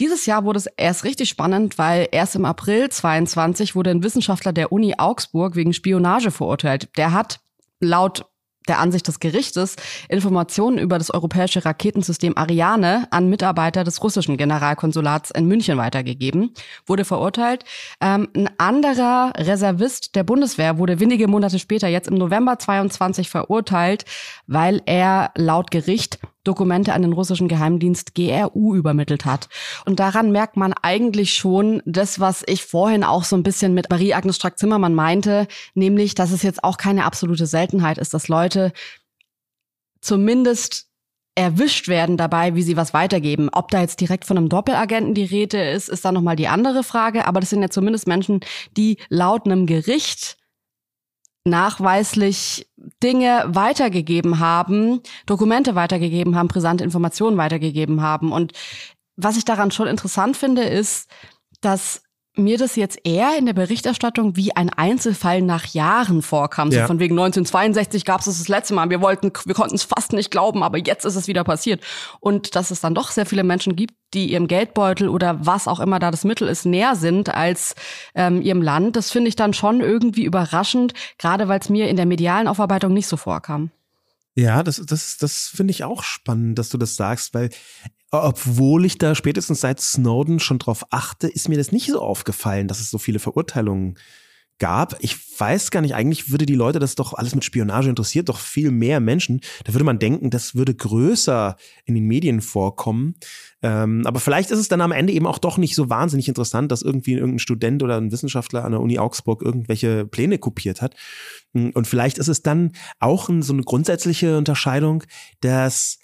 Dieses 0.00 0.26
Jahr 0.26 0.44
wurde 0.44 0.58
es 0.58 0.66
erst 0.66 1.04
richtig 1.04 1.28
spannend, 1.28 1.78
weil 1.78 2.08
erst 2.10 2.34
im 2.34 2.44
April 2.44 2.88
22 2.88 3.76
wurde 3.76 3.90
ein 3.90 4.02
Wissenschaftler 4.02 4.52
der 4.52 4.72
Uni 4.72 4.94
Augsburg 4.98 5.54
wegen 5.54 5.72
Spionage 5.72 6.32
verurteilt. 6.32 6.88
Der 6.96 7.12
hat 7.12 7.38
laut 7.78 8.26
der 8.68 8.78
Ansicht 8.78 9.08
des 9.08 9.20
Gerichtes 9.20 9.76
Informationen 10.08 10.78
über 10.78 10.98
das 10.98 11.10
europäische 11.10 11.64
Raketensystem 11.64 12.36
Ariane 12.36 13.06
an 13.10 13.28
Mitarbeiter 13.28 13.84
des 13.84 14.02
russischen 14.02 14.36
Generalkonsulats 14.36 15.30
in 15.30 15.46
München 15.46 15.78
weitergegeben, 15.78 16.52
wurde 16.86 17.04
verurteilt. 17.04 17.64
Ähm, 18.00 18.28
ein 18.34 18.50
anderer 18.58 19.32
Reservist 19.36 20.14
der 20.14 20.24
Bundeswehr 20.24 20.78
wurde 20.78 21.00
wenige 21.00 21.28
Monate 21.28 21.58
später, 21.58 21.88
jetzt 21.88 22.08
im 22.08 22.14
November 22.14 22.58
22, 22.58 23.28
verurteilt, 23.28 24.04
weil 24.46 24.82
er 24.86 25.30
laut 25.36 25.70
Gericht 25.70 26.18
Dokumente 26.46 26.92
an 26.92 27.02
den 27.02 27.12
russischen 27.12 27.48
Geheimdienst 27.48 28.14
GRU 28.14 28.74
übermittelt 28.74 29.24
hat. 29.24 29.48
Und 29.84 30.00
daran 30.00 30.32
merkt 30.32 30.56
man 30.56 30.72
eigentlich 30.82 31.34
schon 31.34 31.82
das, 31.84 32.20
was 32.20 32.42
ich 32.46 32.64
vorhin 32.64 33.04
auch 33.04 33.24
so 33.24 33.36
ein 33.36 33.42
bisschen 33.42 33.74
mit 33.74 33.90
Marie-Agnes 33.90 34.36
Strack-Zimmermann 34.36 34.94
meinte, 34.94 35.46
nämlich, 35.74 36.14
dass 36.14 36.32
es 36.32 36.42
jetzt 36.42 36.64
auch 36.64 36.76
keine 36.76 37.04
absolute 37.04 37.46
Seltenheit 37.46 37.98
ist, 37.98 38.14
dass 38.14 38.28
Leute 38.28 38.72
zumindest 40.00 40.86
erwischt 41.36 41.86
werden 41.86 42.16
dabei, 42.16 42.54
wie 42.54 42.62
sie 42.62 42.76
was 42.76 42.94
weitergeben. 42.94 43.50
Ob 43.52 43.70
da 43.70 43.82
jetzt 43.82 44.00
direkt 44.00 44.24
von 44.24 44.38
einem 44.38 44.48
Doppelagenten 44.48 45.14
die 45.14 45.24
Rede 45.24 45.62
ist, 45.70 45.88
ist 45.88 46.04
dann 46.04 46.14
nochmal 46.14 46.36
die 46.36 46.48
andere 46.48 46.82
Frage. 46.82 47.26
Aber 47.26 47.40
das 47.40 47.50
sind 47.50 47.60
ja 47.60 47.68
zumindest 47.68 48.08
Menschen, 48.08 48.40
die 48.76 48.96
laut 49.10 49.44
einem 49.44 49.66
Gericht 49.66 50.38
nachweislich 51.46 52.66
Dinge 53.02 53.44
weitergegeben 53.46 54.38
haben, 54.38 55.00
Dokumente 55.26 55.74
weitergegeben 55.74 56.36
haben, 56.36 56.48
brisante 56.48 56.84
Informationen 56.84 57.36
weitergegeben 57.36 58.02
haben. 58.02 58.32
Und 58.32 58.52
was 59.16 59.36
ich 59.36 59.44
daran 59.44 59.70
schon 59.70 59.86
interessant 59.86 60.36
finde, 60.36 60.62
ist, 60.62 61.10
dass 61.60 62.02
mir 62.38 62.58
das 62.58 62.76
jetzt 62.76 62.98
eher 63.04 63.36
in 63.38 63.46
der 63.46 63.52
Berichterstattung 63.52 64.36
wie 64.36 64.54
ein 64.54 64.70
Einzelfall 64.70 65.42
nach 65.42 65.66
Jahren 65.66 66.22
vorkam. 66.22 66.70
Ja. 66.70 66.82
So 66.82 66.86
von 66.88 66.98
wegen 66.98 67.14
1962 67.14 68.04
gab 68.04 68.20
es 68.20 68.26
es 68.26 68.38
das 68.38 68.48
letzte 68.48 68.74
Mal. 68.74 68.90
Wir 68.90 69.00
wollten, 69.00 69.32
wir 69.44 69.54
konnten 69.54 69.74
es 69.74 69.84
fast 69.84 70.12
nicht 70.12 70.30
glauben, 70.30 70.62
aber 70.62 70.78
jetzt 70.78 71.04
ist 71.04 71.16
es 71.16 71.28
wieder 71.28 71.44
passiert. 71.44 71.82
Und 72.20 72.54
dass 72.54 72.70
es 72.70 72.80
dann 72.80 72.94
doch 72.94 73.10
sehr 73.10 73.26
viele 73.26 73.44
Menschen 73.44 73.76
gibt, 73.76 73.94
die 74.14 74.30
ihrem 74.32 74.46
Geldbeutel 74.46 75.08
oder 75.08 75.44
was 75.44 75.68
auch 75.68 75.80
immer 75.80 75.98
da 75.98 76.10
das 76.10 76.24
Mittel 76.24 76.48
ist, 76.48 76.64
näher 76.64 76.96
sind 76.96 77.34
als 77.34 77.74
ähm, 78.14 78.42
ihrem 78.42 78.62
Land. 78.62 78.96
Das 78.96 79.10
finde 79.10 79.28
ich 79.28 79.36
dann 79.36 79.52
schon 79.52 79.80
irgendwie 79.80 80.24
überraschend, 80.24 80.94
gerade 81.18 81.48
weil 81.48 81.60
es 81.60 81.68
mir 81.68 81.88
in 81.88 81.96
der 81.96 82.06
medialen 82.06 82.48
Aufarbeitung 82.48 82.92
nicht 82.92 83.08
so 83.08 83.16
vorkam. 83.16 83.70
Ja, 84.38 84.62
das, 84.62 84.82
das, 84.84 85.16
das 85.16 85.50
finde 85.54 85.70
ich 85.70 85.82
auch 85.82 86.02
spannend, 86.02 86.58
dass 86.58 86.68
du 86.68 86.76
das 86.76 86.94
sagst, 86.96 87.32
weil 87.32 87.48
obwohl 88.10 88.84
ich 88.84 88.98
da 88.98 89.14
spätestens 89.14 89.60
seit 89.60 89.80
Snowden 89.80 90.38
schon 90.38 90.58
drauf 90.58 90.84
achte, 90.90 91.28
ist 91.28 91.48
mir 91.48 91.58
das 91.58 91.72
nicht 91.72 91.86
so 91.86 92.00
aufgefallen, 92.00 92.68
dass 92.68 92.80
es 92.80 92.90
so 92.90 92.98
viele 92.98 93.18
Verurteilungen 93.18 93.96
gab. 94.58 94.96
Ich 95.00 95.16
weiß 95.38 95.70
gar 95.70 95.82
nicht, 95.82 95.94
eigentlich 95.94 96.30
würde 96.30 96.46
die 96.46 96.54
Leute 96.54 96.78
das 96.78 96.94
doch 96.94 97.12
alles 97.12 97.34
mit 97.34 97.44
Spionage 97.44 97.90
interessiert, 97.90 98.28
doch 98.28 98.38
viel 98.38 98.70
mehr 98.70 99.00
Menschen. 99.00 99.40
Da 99.64 99.74
würde 99.74 99.84
man 99.84 99.98
denken, 99.98 100.30
das 100.30 100.54
würde 100.54 100.74
größer 100.74 101.56
in 101.84 101.94
den 101.94 102.06
Medien 102.06 102.40
vorkommen. 102.40 103.16
Ähm, 103.62 104.02
aber 104.06 104.20
vielleicht 104.20 104.50
ist 104.50 104.58
es 104.58 104.68
dann 104.68 104.80
am 104.80 104.92
Ende 104.92 105.12
eben 105.12 105.26
auch 105.26 105.38
doch 105.38 105.58
nicht 105.58 105.74
so 105.74 105.90
wahnsinnig 105.90 106.28
interessant, 106.28 106.72
dass 106.72 106.82
irgendwie 106.82 107.14
irgendein 107.14 107.38
Student 107.38 107.82
oder 107.82 107.98
ein 107.98 108.12
Wissenschaftler 108.12 108.64
an 108.64 108.72
der 108.72 108.80
Uni 108.80 108.98
Augsburg 108.98 109.42
irgendwelche 109.42 110.06
Pläne 110.06 110.38
kopiert 110.38 110.80
hat. 110.80 110.94
Und 111.52 111.86
vielleicht 111.86 112.18
ist 112.18 112.28
es 112.28 112.42
dann 112.42 112.72
auch 112.98 113.28
so 113.40 113.52
eine 113.52 113.62
grundsätzliche 113.62 114.38
Unterscheidung, 114.38 115.04
dass 115.40 115.98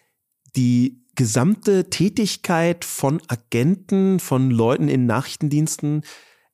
die 0.57 1.02
gesamte 1.15 1.91
Tätigkeit 1.91 2.85
von 2.85 3.21
Agenten, 3.29 4.21
von 4.21 4.51
Leuten 4.51 4.89
in 4.89 5.07
Nachrichtendiensten, 5.07 6.03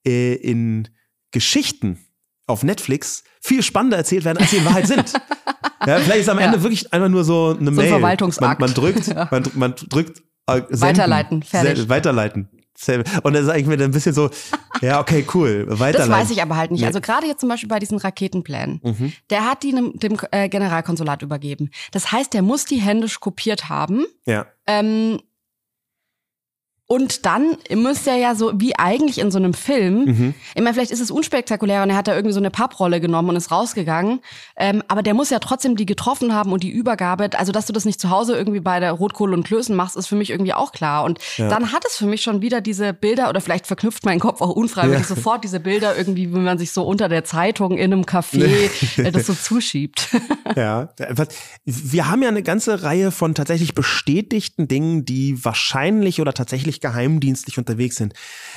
äh, 0.07 0.35
in 0.35 0.89
Geschichten 1.31 1.99
auf 2.47 2.63
Netflix 2.63 3.25
viel 3.41 3.63
spannender 3.63 3.99
erzählt 3.99 4.25
werden, 4.25 4.39
als 4.39 4.51
sie 4.51 4.57
in 4.57 4.65
Wahrheit 4.65 4.87
sind. 4.87 5.13
ja, 5.87 5.99
vielleicht 5.99 6.21
ist 6.21 6.29
am 6.29 6.39
Ende 6.39 6.63
wirklich 6.63 6.93
einfach 6.93 7.09
nur 7.09 7.25
so 7.25 7.57
eine 7.59 7.67
so 7.67 7.71
Mail. 7.73 7.87
Ein 7.87 7.91
Verwaltungsakt. 8.01 8.61
Man, 8.61 8.71
man 8.71 8.75
drückt, 8.75 9.07
ja. 9.07 9.29
man, 9.31 9.45
man, 9.55 9.75
drückt 9.75 10.23
äh, 10.47 10.63
senden, 10.71 10.81
weiterleiten, 10.81 11.43
fertig. 11.43 11.89
Weiterleiten. 11.89 12.49
Und 13.23 13.33
dann 13.35 13.45
sage 13.45 13.61
ich 13.61 13.67
mir 13.67 13.77
dann 13.77 13.91
ein 13.91 13.93
bisschen 13.93 14.15
so, 14.15 14.31
ja, 14.81 15.01
okay, 15.01 15.27
cool, 15.35 15.67
weiter. 15.69 15.99
Das 15.99 16.09
weiß 16.09 16.31
ich 16.31 16.43
aber 16.43 16.57
halt 16.57 16.71
nicht. 16.71 16.85
Also 16.85 17.01
gerade 17.01 17.27
jetzt 17.27 17.41
zum 17.41 17.49
Beispiel 17.49 17.69
bei 17.69 17.79
diesen 17.79 17.99
Raketenplänen, 17.99 18.81
mhm. 18.83 19.13
der 19.31 19.45
hat 19.45 19.63
die 19.63 19.73
dem, 19.73 19.99
dem 19.99 20.17
äh, 20.31 20.49
Generalkonsulat 20.49 21.23
übergeben. 21.23 21.71
Das 21.93 22.13
heißt, 22.13 22.33
der 22.35 22.43
muss 22.43 22.65
die 22.65 22.77
händisch 22.77 23.21
kopiert 23.21 23.69
haben. 23.69 24.07
Ja. 24.27 24.47
Ähm, 24.67 25.21
und 26.91 27.27
dann 27.27 27.59
müsste 27.71 28.11
er 28.11 28.17
ja 28.17 28.35
so, 28.35 28.51
wie 28.55 28.75
eigentlich 28.79 29.19
in 29.19 29.31
so 29.31 29.37
einem 29.37 29.53
Film, 29.53 30.05
mhm. 30.07 30.35
ich 30.55 30.63
meine, 30.63 30.73
vielleicht 30.73 30.91
ist 30.91 31.03
es 31.03 31.11
unspektakulär 31.11 31.83
und 31.83 31.91
er 31.91 31.97
hat 31.97 32.09
da 32.09 32.15
irgendwie 32.15 32.33
so 32.33 32.41
eine 32.41 32.51
Papprolle 32.51 32.99
genommen 32.99 33.29
und 33.29 33.37
ist 33.37 33.51
rausgegangen, 33.51 34.21
ähm, 34.57 34.83
aber 34.89 35.03
der 35.03 35.13
muss 35.13 35.29
ja 35.29 35.39
trotzdem 35.39 35.77
die 35.77 35.85
getroffen 35.85 36.33
haben 36.33 36.51
und 36.51 36.63
die 36.63 36.71
Übergabe, 36.71 37.29
also 37.39 37.53
dass 37.53 37.67
du 37.67 37.75
das 37.75 37.85
nicht 37.85 38.01
zu 38.01 38.09
Hause 38.09 38.37
irgendwie 38.37 38.61
bei 38.61 38.81
der 38.81 38.93
Rotkohle 38.93 39.35
und 39.35 39.45
Klößen 39.45 39.77
machst, 39.77 39.97
ist 39.97 40.07
für 40.07 40.17
mich 40.17 40.31
irgendwie 40.31 40.55
auch 40.55 40.73
klar. 40.73 41.05
Und 41.05 41.19
ja. 41.37 41.51
dann 41.51 41.73
hat 41.73 41.85
es 41.85 41.99
für 41.99 42.07
mich 42.07 42.23
schon 42.23 42.41
wieder 42.41 42.63
diese 42.63 42.95
Bilder, 42.95 43.29
oder 43.29 43.43
vielleicht 43.43 43.67
verknüpft 43.67 44.07
mein 44.07 44.19
Kopf 44.19 44.41
auch 44.41 44.57
unfreiwillig 44.57 45.01
ja. 45.01 45.15
sofort 45.15 45.45
diese 45.45 45.61
Bilder 45.61 45.95
irgendwie, 45.95 46.33
wie 46.33 46.39
man 46.39 46.57
sich 46.57 46.73
so 46.73 46.85
unter 46.85 47.11
der 47.11 47.23
Zeitung 47.23 47.77
in 47.77 47.93
einem 47.93 48.05
Café 48.05 48.71
äh, 48.97 49.13
das 49.13 49.27
so 49.27 49.35
zuschiebt. 49.35 50.09
ja, 50.57 50.89
wir 51.67 52.11
haben 52.11 52.23
ja 52.23 52.31
eine 52.31 52.43
ganze 52.43 52.83
Reihe 52.83 53.11
von 53.11 53.35
tatsächlich 53.35 53.75
bestätigten 53.75 54.69
Dingen, 54.69 55.05
die 55.05 55.45
wahrscheinlich 55.45 56.23
oder 56.23 56.33
tatsächlich 56.33 56.78
wirklich 56.79 56.81
geheimdienstlich 56.81 57.59
unterwegs 57.59 57.97
sind. 57.97 58.15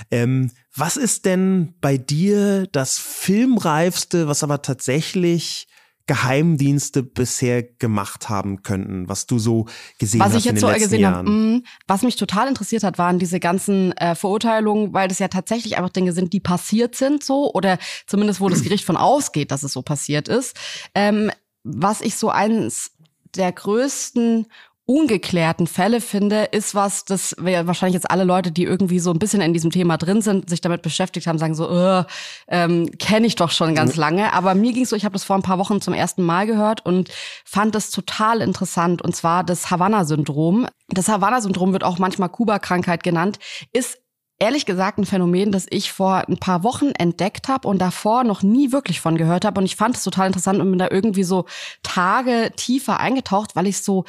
Ähm, 0.09 0.51
was 0.75 0.97
ist 0.97 1.25
denn 1.25 1.73
bei 1.81 1.97
dir 1.97 2.67
das 2.71 2.97
filmreifste, 2.97 4.27
was 4.27 4.43
aber 4.43 4.61
tatsächlich 4.61 5.67
Geheimdienste 6.07 7.03
bisher 7.03 7.63
gemacht 7.63 8.27
haben 8.27 8.63
könnten, 8.63 9.07
was 9.07 9.27
du 9.27 9.39
so 9.39 9.67
gesehen 9.97 10.19
was 10.19 10.29
hast 10.29 10.39
ich 10.39 10.45
jetzt 10.45 10.61
in 10.61 10.67
den 10.67 10.79
so 10.79 10.83
gesehen. 10.83 11.05
Habe, 11.05 11.61
was 11.87 12.01
mich 12.01 12.15
total 12.15 12.47
interessiert 12.49 12.83
hat, 12.83 12.97
waren 12.97 13.19
diese 13.19 13.39
ganzen 13.39 13.93
äh, 13.93 14.15
Verurteilungen, 14.15 14.93
weil 14.93 15.07
das 15.07 15.19
ja 15.19 15.27
tatsächlich 15.27 15.77
einfach 15.77 15.91
Dinge 15.91 16.11
sind, 16.11 16.33
die 16.33 16.39
passiert 16.39 16.95
sind 16.95 17.23
so 17.23 17.53
oder 17.53 17.77
zumindest 18.07 18.41
wo 18.41 18.49
das 18.49 18.61
Gericht 18.63 18.83
von 18.83 18.97
ausgeht, 18.97 19.51
dass 19.51 19.63
es 19.63 19.73
so 19.73 19.83
passiert 19.83 20.27
ist. 20.27 20.57
Ähm, 20.95 21.31
was 21.63 22.01
ich 22.01 22.15
so 22.15 22.29
eins 22.29 22.91
der 23.35 23.51
größten 23.51 24.47
ungeklärten 24.91 25.67
Fälle 25.67 26.01
finde, 26.01 26.43
ist 26.51 26.75
was, 26.75 27.05
das 27.05 27.33
wir 27.39 27.65
wahrscheinlich 27.65 27.93
jetzt 27.93 28.11
alle 28.11 28.25
Leute, 28.25 28.51
die 28.51 28.65
irgendwie 28.65 28.99
so 28.99 29.11
ein 29.11 29.19
bisschen 29.19 29.39
in 29.39 29.53
diesem 29.53 29.71
Thema 29.71 29.95
drin 29.95 30.21
sind, 30.21 30.49
sich 30.49 30.59
damit 30.59 30.81
beschäftigt 30.81 31.27
haben, 31.27 31.37
sagen 31.37 31.55
so, 31.55 31.69
äh, 31.69 32.03
ähm, 32.49 32.91
kenne 32.99 33.25
ich 33.25 33.35
doch 33.35 33.51
schon 33.51 33.73
ganz 33.73 33.95
lange. 33.95 34.33
Aber 34.33 34.53
mir 34.53 34.73
ging 34.73 34.85
so, 34.85 34.97
ich 34.97 35.05
habe 35.05 35.13
das 35.13 35.23
vor 35.23 35.37
ein 35.37 35.43
paar 35.43 35.59
Wochen 35.59 35.79
zum 35.79 35.93
ersten 35.93 36.23
Mal 36.23 36.45
gehört 36.45 36.85
und 36.85 37.09
fand 37.45 37.73
das 37.73 37.89
total 37.89 38.41
interessant. 38.41 39.01
Und 39.01 39.15
zwar 39.15 39.45
das 39.45 39.71
Havanna-Syndrom. 39.71 40.67
Das 40.89 41.07
Havanna-Syndrom 41.07 41.71
wird 41.71 41.85
auch 41.85 41.97
manchmal 41.97 42.27
Kuba-Krankheit 42.27 43.01
genannt, 43.01 43.39
ist 43.71 43.97
ehrlich 44.39 44.65
gesagt 44.65 44.97
ein 44.97 45.05
Phänomen, 45.05 45.53
das 45.53 45.67
ich 45.69 45.93
vor 45.93 46.27
ein 46.27 46.37
paar 46.37 46.63
Wochen 46.63 46.91
entdeckt 46.97 47.47
habe 47.47 47.65
und 47.65 47.79
davor 47.79 48.25
noch 48.25 48.43
nie 48.43 48.73
wirklich 48.73 48.99
von 48.99 49.15
gehört 49.15 49.45
habe. 49.45 49.59
Und 49.59 49.65
ich 49.65 49.77
fand 49.77 49.95
es 49.95 50.03
total 50.03 50.27
interessant 50.27 50.59
und 50.59 50.69
bin 50.69 50.79
da 50.79 50.89
irgendwie 50.91 51.23
so 51.23 51.45
Tage 51.81 52.51
tiefer 52.57 52.99
eingetaucht, 52.99 53.55
weil 53.55 53.67
ich 53.67 53.81
so 53.81 54.03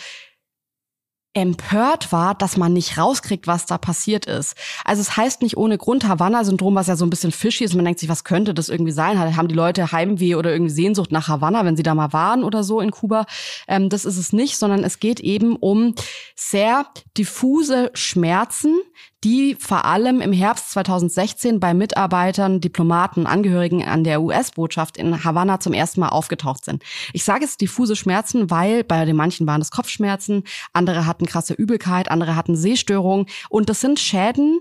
empört 1.34 2.12
war, 2.12 2.34
dass 2.34 2.56
man 2.56 2.72
nicht 2.74 2.98
rauskriegt, 2.98 3.46
was 3.46 3.64
da 3.64 3.78
passiert 3.78 4.26
ist. 4.26 4.54
Also 4.84 5.00
es 5.00 5.16
heißt 5.16 5.40
nicht 5.40 5.56
ohne 5.56 5.78
Grund 5.78 6.06
Havanna-Syndrom, 6.06 6.74
was 6.74 6.88
ja 6.88 6.96
so 6.96 7.06
ein 7.06 7.10
bisschen 7.10 7.32
fishy 7.32 7.64
ist. 7.64 7.74
Man 7.74 7.84
denkt 7.86 8.00
sich, 8.00 8.08
was 8.08 8.24
könnte 8.24 8.52
das 8.52 8.68
irgendwie 8.68 8.92
sein? 8.92 9.18
Haben 9.36 9.48
die 9.48 9.54
Leute 9.54 9.92
Heimweh 9.92 10.34
oder 10.34 10.52
irgendwie 10.52 10.72
Sehnsucht 10.72 11.10
nach 11.10 11.28
Havanna, 11.28 11.64
wenn 11.64 11.76
sie 11.76 11.82
da 11.82 11.94
mal 11.94 12.12
waren 12.12 12.44
oder 12.44 12.62
so 12.62 12.80
in 12.80 12.90
Kuba? 12.90 13.24
Ähm, 13.66 13.88
das 13.88 14.04
ist 14.04 14.18
es 14.18 14.32
nicht, 14.32 14.58
sondern 14.58 14.84
es 14.84 15.00
geht 15.00 15.20
eben 15.20 15.56
um 15.56 15.94
sehr 16.36 16.86
diffuse 17.16 17.90
Schmerzen, 17.94 18.80
die 19.24 19.56
vor 19.58 19.84
allem 19.84 20.20
im 20.20 20.32
Herbst 20.32 20.70
2016 20.72 21.60
bei 21.60 21.74
Mitarbeitern, 21.74 22.60
Diplomaten, 22.60 23.26
Angehörigen 23.26 23.84
an 23.84 24.04
der 24.04 24.20
US-Botschaft 24.22 24.96
in 24.96 25.24
Havanna 25.24 25.60
zum 25.60 25.72
ersten 25.72 26.00
Mal 26.00 26.08
aufgetaucht 26.08 26.64
sind. 26.64 26.82
Ich 27.12 27.24
sage 27.24 27.44
jetzt 27.44 27.60
diffuse 27.60 27.94
Schmerzen, 27.94 28.50
weil 28.50 28.84
bei 28.84 29.04
den 29.04 29.16
manchen 29.16 29.46
waren 29.46 29.60
es 29.60 29.70
Kopfschmerzen, 29.70 30.44
andere 30.72 31.06
hatten 31.06 31.26
krasse 31.26 31.54
Übelkeit, 31.54 32.10
andere 32.10 32.34
hatten 32.34 32.56
Sehstörungen 32.56 33.26
und 33.48 33.68
das 33.68 33.80
sind 33.80 34.00
Schäden. 34.00 34.60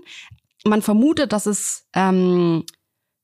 Man 0.64 0.82
vermutet, 0.82 1.32
dass 1.32 1.46
es 1.46 1.86
ähm, 1.94 2.64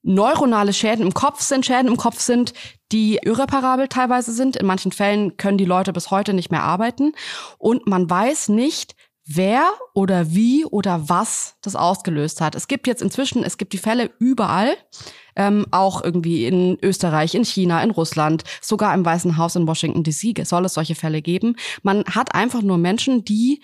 neuronale 0.02 0.72
Schäden 0.72 1.04
im 1.04 1.14
Kopf 1.14 1.40
sind, 1.40 1.66
Schäden 1.66 1.88
im 1.88 1.96
Kopf 1.96 2.18
sind, 2.20 2.54
die 2.90 3.20
irreparabel 3.22 3.88
teilweise 3.88 4.32
sind. 4.32 4.56
In 4.56 4.66
manchen 4.66 4.92
Fällen 4.92 5.36
können 5.36 5.58
die 5.58 5.64
Leute 5.64 5.92
bis 5.92 6.10
heute 6.10 6.32
nicht 6.32 6.50
mehr 6.50 6.62
arbeiten. 6.62 7.12
Und 7.58 7.86
man 7.86 8.08
weiß 8.08 8.48
nicht, 8.48 8.94
wer 9.28 9.70
oder 9.94 10.32
wie 10.32 10.64
oder 10.64 11.08
was 11.08 11.56
das 11.60 11.76
ausgelöst 11.76 12.40
hat. 12.40 12.54
Es 12.54 12.66
gibt 12.66 12.86
jetzt 12.86 13.02
inzwischen, 13.02 13.44
es 13.44 13.58
gibt 13.58 13.72
die 13.74 13.78
Fälle 13.78 14.10
überall, 14.18 14.76
ähm, 15.36 15.66
auch 15.70 16.02
irgendwie 16.02 16.46
in 16.46 16.78
Österreich, 16.82 17.34
in 17.34 17.44
China, 17.44 17.82
in 17.82 17.90
Russland, 17.90 18.44
sogar 18.60 18.94
im 18.94 19.04
Weißen 19.04 19.36
Haus 19.36 19.54
in 19.54 19.68
Washington 19.68 20.02
DC 20.02 20.46
soll 20.46 20.64
es 20.64 20.74
solche 20.74 20.94
Fälle 20.94 21.22
geben. 21.22 21.56
Man 21.82 22.04
hat 22.06 22.34
einfach 22.34 22.62
nur 22.62 22.78
Menschen, 22.78 23.24
die, 23.24 23.62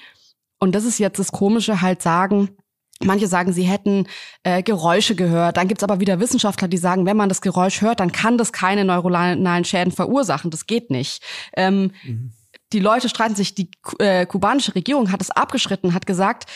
und 0.58 0.74
das 0.74 0.84
ist 0.84 0.98
jetzt 0.98 1.18
das 1.18 1.32
Komische, 1.32 1.80
halt 1.80 2.02
sagen, 2.02 2.50
Manche 3.02 3.26
sagen, 3.26 3.52
sie 3.52 3.64
hätten 3.64 4.06
äh, 4.44 4.62
Geräusche 4.62 5.16
gehört. 5.16 5.56
Dann 5.56 5.66
gibt's 5.66 5.82
aber 5.82 5.98
wieder 5.98 6.20
Wissenschaftler, 6.20 6.68
die 6.68 6.78
sagen, 6.78 7.06
wenn 7.06 7.16
man 7.16 7.28
das 7.28 7.40
Geräusch 7.40 7.80
hört, 7.80 7.98
dann 7.98 8.12
kann 8.12 8.38
das 8.38 8.52
keine 8.52 8.84
neuronalen 8.84 9.64
Schäden 9.64 9.92
verursachen. 9.92 10.52
Das 10.52 10.66
geht 10.66 10.90
nicht. 10.90 11.20
Ähm, 11.56 11.90
mhm. 12.04 12.32
Die 12.74 12.80
Leute 12.80 13.08
streiten 13.08 13.36
sich. 13.36 13.54
Die 13.54 13.70
äh, 14.00 14.26
kubanische 14.26 14.74
Regierung 14.74 15.12
hat 15.12 15.22
es 15.22 15.30
abgeschritten, 15.30 15.94
hat 15.94 16.06
gesagt, 16.06 16.50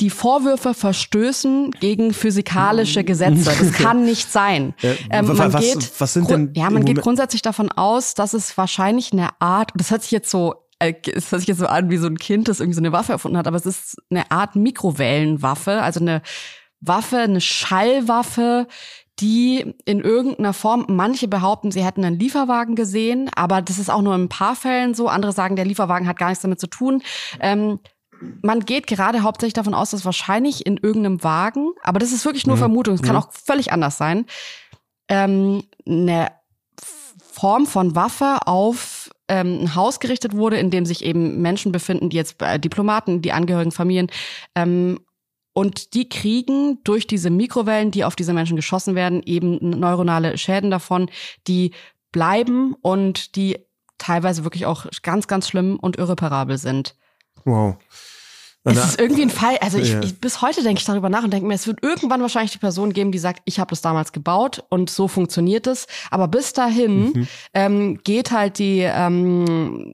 die 0.00 0.08
Vorwürfe 0.08 0.72
verstößen 0.72 1.70
gegen 1.72 2.14
physikalische 2.14 3.00
mhm. 3.00 3.06
Gesetze. 3.06 3.44
Das 3.44 3.72
kann 3.74 4.04
nicht 4.04 4.32
sein. 4.32 4.74
Ja, 4.80 4.94
ähm, 5.10 5.26
man 5.26 5.52
was, 5.52 5.62
geht, 5.62 5.92
was 6.00 6.14
sind 6.14 6.30
denn 6.30 6.52
ja, 6.56 6.70
man 6.70 6.84
geht 6.84 7.02
grundsätzlich 7.02 7.42
davon 7.42 7.70
aus, 7.70 8.14
dass 8.14 8.32
es 8.32 8.56
wahrscheinlich 8.56 9.12
eine 9.12 9.28
Art, 9.40 9.70
das 9.74 9.90
hört 9.90 10.02
sich 10.02 10.10
jetzt 10.10 10.30
so 10.30 10.54
äh, 10.78 10.94
es 11.14 11.30
hört 11.30 11.40
sich 11.40 11.48
jetzt 11.48 11.58
so 11.58 11.66
an 11.66 11.90
wie 11.90 11.98
so 11.98 12.06
ein 12.06 12.16
Kind, 12.16 12.48
das 12.48 12.60
irgendwie 12.60 12.76
so 12.76 12.80
eine 12.80 12.92
Waffe 12.92 13.12
erfunden 13.12 13.36
hat, 13.36 13.46
aber 13.46 13.58
es 13.58 13.66
ist 13.66 13.96
eine 14.10 14.30
Art 14.30 14.56
Mikrowellenwaffe, 14.56 15.82
also 15.82 16.00
eine 16.00 16.22
Waffe, 16.80 17.18
eine 17.18 17.40
Schallwaffe, 17.40 18.66
die 19.20 19.74
in 19.84 20.00
irgendeiner 20.00 20.52
Form, 20.52 20.86
manche 20.88 21.28
behaupten, 21.28 21.70
sie 21.70 21.84
hätten 21.84 22.04
einen 22.04 22.18
Lieferwagen 22.18 22.74
gesehen, 22.74 23.30
aber 23.34 23.62
das 23.62 23.78
ist 23.78 23.90
auch 23.90 24.02
nur 24.02 24.14
in 24.14 24.22
ein 24.22 24.28
paar 24.28 24.56
Fällen 24.56 24.94
so. 24.94 25.08
Andere 25.08 25.32
sagen, 25.32 25.56
der 25.56 25.64
Lieferwagen 25.64 26.08
hat 26.08 26.18
gar 26.18 26.28
nichts 26.28 26.42
damit 26.42 26.60
zu 26.60 26.66
tun. 26.66 27.02
Ähm, 27.40 27.78
man 28.42 28.60
geht 28.60 28.86
gerade 28.86 29.22
hauptsächlich 29.22 29.54
davon 29.54 29.74
aus, 29.74 29.90
dass 29.90 30.04
wahrscheinlich 30.04 30.64
in 30.64 30.76
irgendeinem 30.76 31.22
Wagen, 31.22 31.72
aber 31.82 31.98
das 31.98 32.12
ist 32.12 32.24
wirklich 32.24 32.46
nur 32.46 32.56
mhm. 32.56 32.60
Vermutung, 32.60 32.94
es 32.94 33.02
kann 33.02 33.16
mhm. 33.16 33.22
auch 33.22 33.32
völlig 33.32 33.72
anders 33.72 33.98
sein, 33.98 34.26
ähm, 35.08 35.64
eine 35.86 36.28
Form 37.32 37.66
von 37.66 37.94
Waffe 37.94 38.38
auf 38.46 39.10
ähm, 39.28 39.62
ein 39.62 39.74
Haus 39.74 40.00
gerichtet 40.00 40.36
wurde, 40.36 40.58
in 40.58 40.70
dem 40.70 40.86
sich 40.86 41.04
eben 41.04 41.40
Menschen 41.42 41.72
befinden, 41.72 42.10
die 42.10 42.16
jetzt 42.16 42.40
äh, 42.42 42.58
Diplomaten, 42.58 43.22
die 43.22 43.32
Angehörigen, 43.32 43.72
Familien 43.72 44.08
ähm, 44.54 45.00
und 45.52 45.94
die 45.94 46.08
kriegen 46.08 46.82
durch 46.84 47.06
diese 47.06 47.30
Mikrowellen, 47.30 47.90
die 47.90 48.04
auf 48.04 48.16
diese 48.16 48.32
Menschen 48.32 48.56
geschossen 48.56 48.94
werden, 48.94 49.22
eben 49.24 49.58
neuronale 49.78 50.38
Schäden 50.38 50.70
davon, 50.70 51.10
die 51.46 51.72
bleiben 52.10 52.74
und 52.80 53.36
die 53.36 53.58
teilweise 53.98 54.44
wirklich 54.44 54.66
auch 54.66 54.86
ganz, 55.02 55.28
ganz 55.28 55.48
schlimm 55.48 55.78
und 55.78 55.96
irreparabel 55.96 56.58
sind. 56.58 56.96
Wow. 57.44 57.76
Es 58.64 58.84
ist 58.84 59.00
irgendwie 59.00 59.22
ein 59.22 59.30
Fall, 59.30 59.56
also 59.60 59.78
ich, 59.78 59.92
ja. 59.92 60.00
ich 60.02 60.20
bis 60.20 60.40
heute 60.40 60.62
denke 60.62 60.78
ich 60.78 60.84
darüber 60.84 61.08
nach 61.08 61.24
und 61.24 61.32
denke 61.32 61.46
mir, 61.48 61.54
es 61.54 61.66
wird 61.66 61.82
irgendwann 61.82 62.20
wahrscheinlich 62.20 62.52
die 62.52 62.58
Person 62.58 62.92
geben, 62.92 63.10
die 63.10 63.18
sagt, 63.18 63.42
ich 63.44 63.58
habe 63.58 63.70
das 63.70 63.80
damals 63.80 64.12
gebaut 64.12 64.62
und 64.68 64.88
so 64.88 65.08
funktioniert 65.08 65.66
es. 65.66 65.88
Aber 66.12 66.28
bis 66.28 66.52
dahin 66.52 67.12
mhm. 67.12 67.28
ähm, 67.54 68.00
geht 68.04 68.30
halt 68.30 68.58
die 68.58 68.80
ähm, 68.80 69.92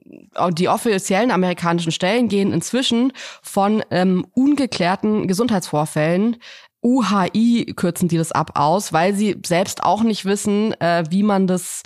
die 0.51 0.69
offiziellen 0.69 1.31
amerikanischen 1.31 1.91
Stellen 1.91 2.27
gehen 2.27 2.53
inzwischen 2.53 3.11
von 3.41 3.83
ähm, 3.89 4.27
ungeklärten 4.33 5.27
Gesundheitsvorfällen 5.27 6.37
UHI 6.81 7.73
kürzen 7.75 8.07
die 8.07 8.17
das 8.17 8.31
ab 8.31 8.51
aus, 8.55 8.93
weil 8.93 9.13
sie 9.13 9.37
selbst 9.45 9.83
auch 9.83 10.01
nicht 10.01 10.25
wissen, 10.25 10.73
äh, 10.79 11.03
wie 11.09 11.23
man 11.23 11.45
das 11.45 11.83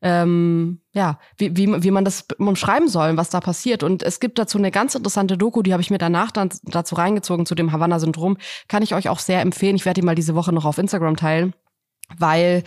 ähm, 0.00 0.80
ja, 0.92 1.18
wie, 1.36 1.56
wie, 1.56 1.82
wie 1.82 1.90
man 1.90 2.04
das 2.04 2.26
umschreiben 2.38 2.88
soll, 2.88 3.16
was 3.16 3.30
da 3.30 3.40
passiert. 3.40 3.82
Und 3.82 4.02
es 4.02 4.20
gibt 4.20 4.38
dazu 4.38 4.58
eine 4.58 4.70
ganz 4.70 4.94
interessante 4.94 5.36
Doku, 5.36 5.62
die 5.62 5.72
habe 5.72 5.82
ich 5.82 5.90
mir 5.90 5.98
danach 5.98 6.30
dann 6.30 6.50
dazu 6.64 6.94
reingezogen, 6.94 7.46
zu 7.46 7.54
dem 7.54 7.72
Havanna-Syndrom. 7.72 8.36
Kann 8.68 8.82
ich 8.82 8.94
euch 8.94 9.08
auch 9.08 9.18
sehr 9.18 9.40
empfehlen. 9.40 9.76
Ich 9.76 9.84
werde 9.84 10.00
die 10.00 10.04
mal 10.04 10.14
diese 10.14 10.34
Woche 10.34 10.52
noch 10.52 10.64
auf 10.64 10.78
Instagram 10.78 11.16
teilen, 11.16 11.54
weil 12.16 12.62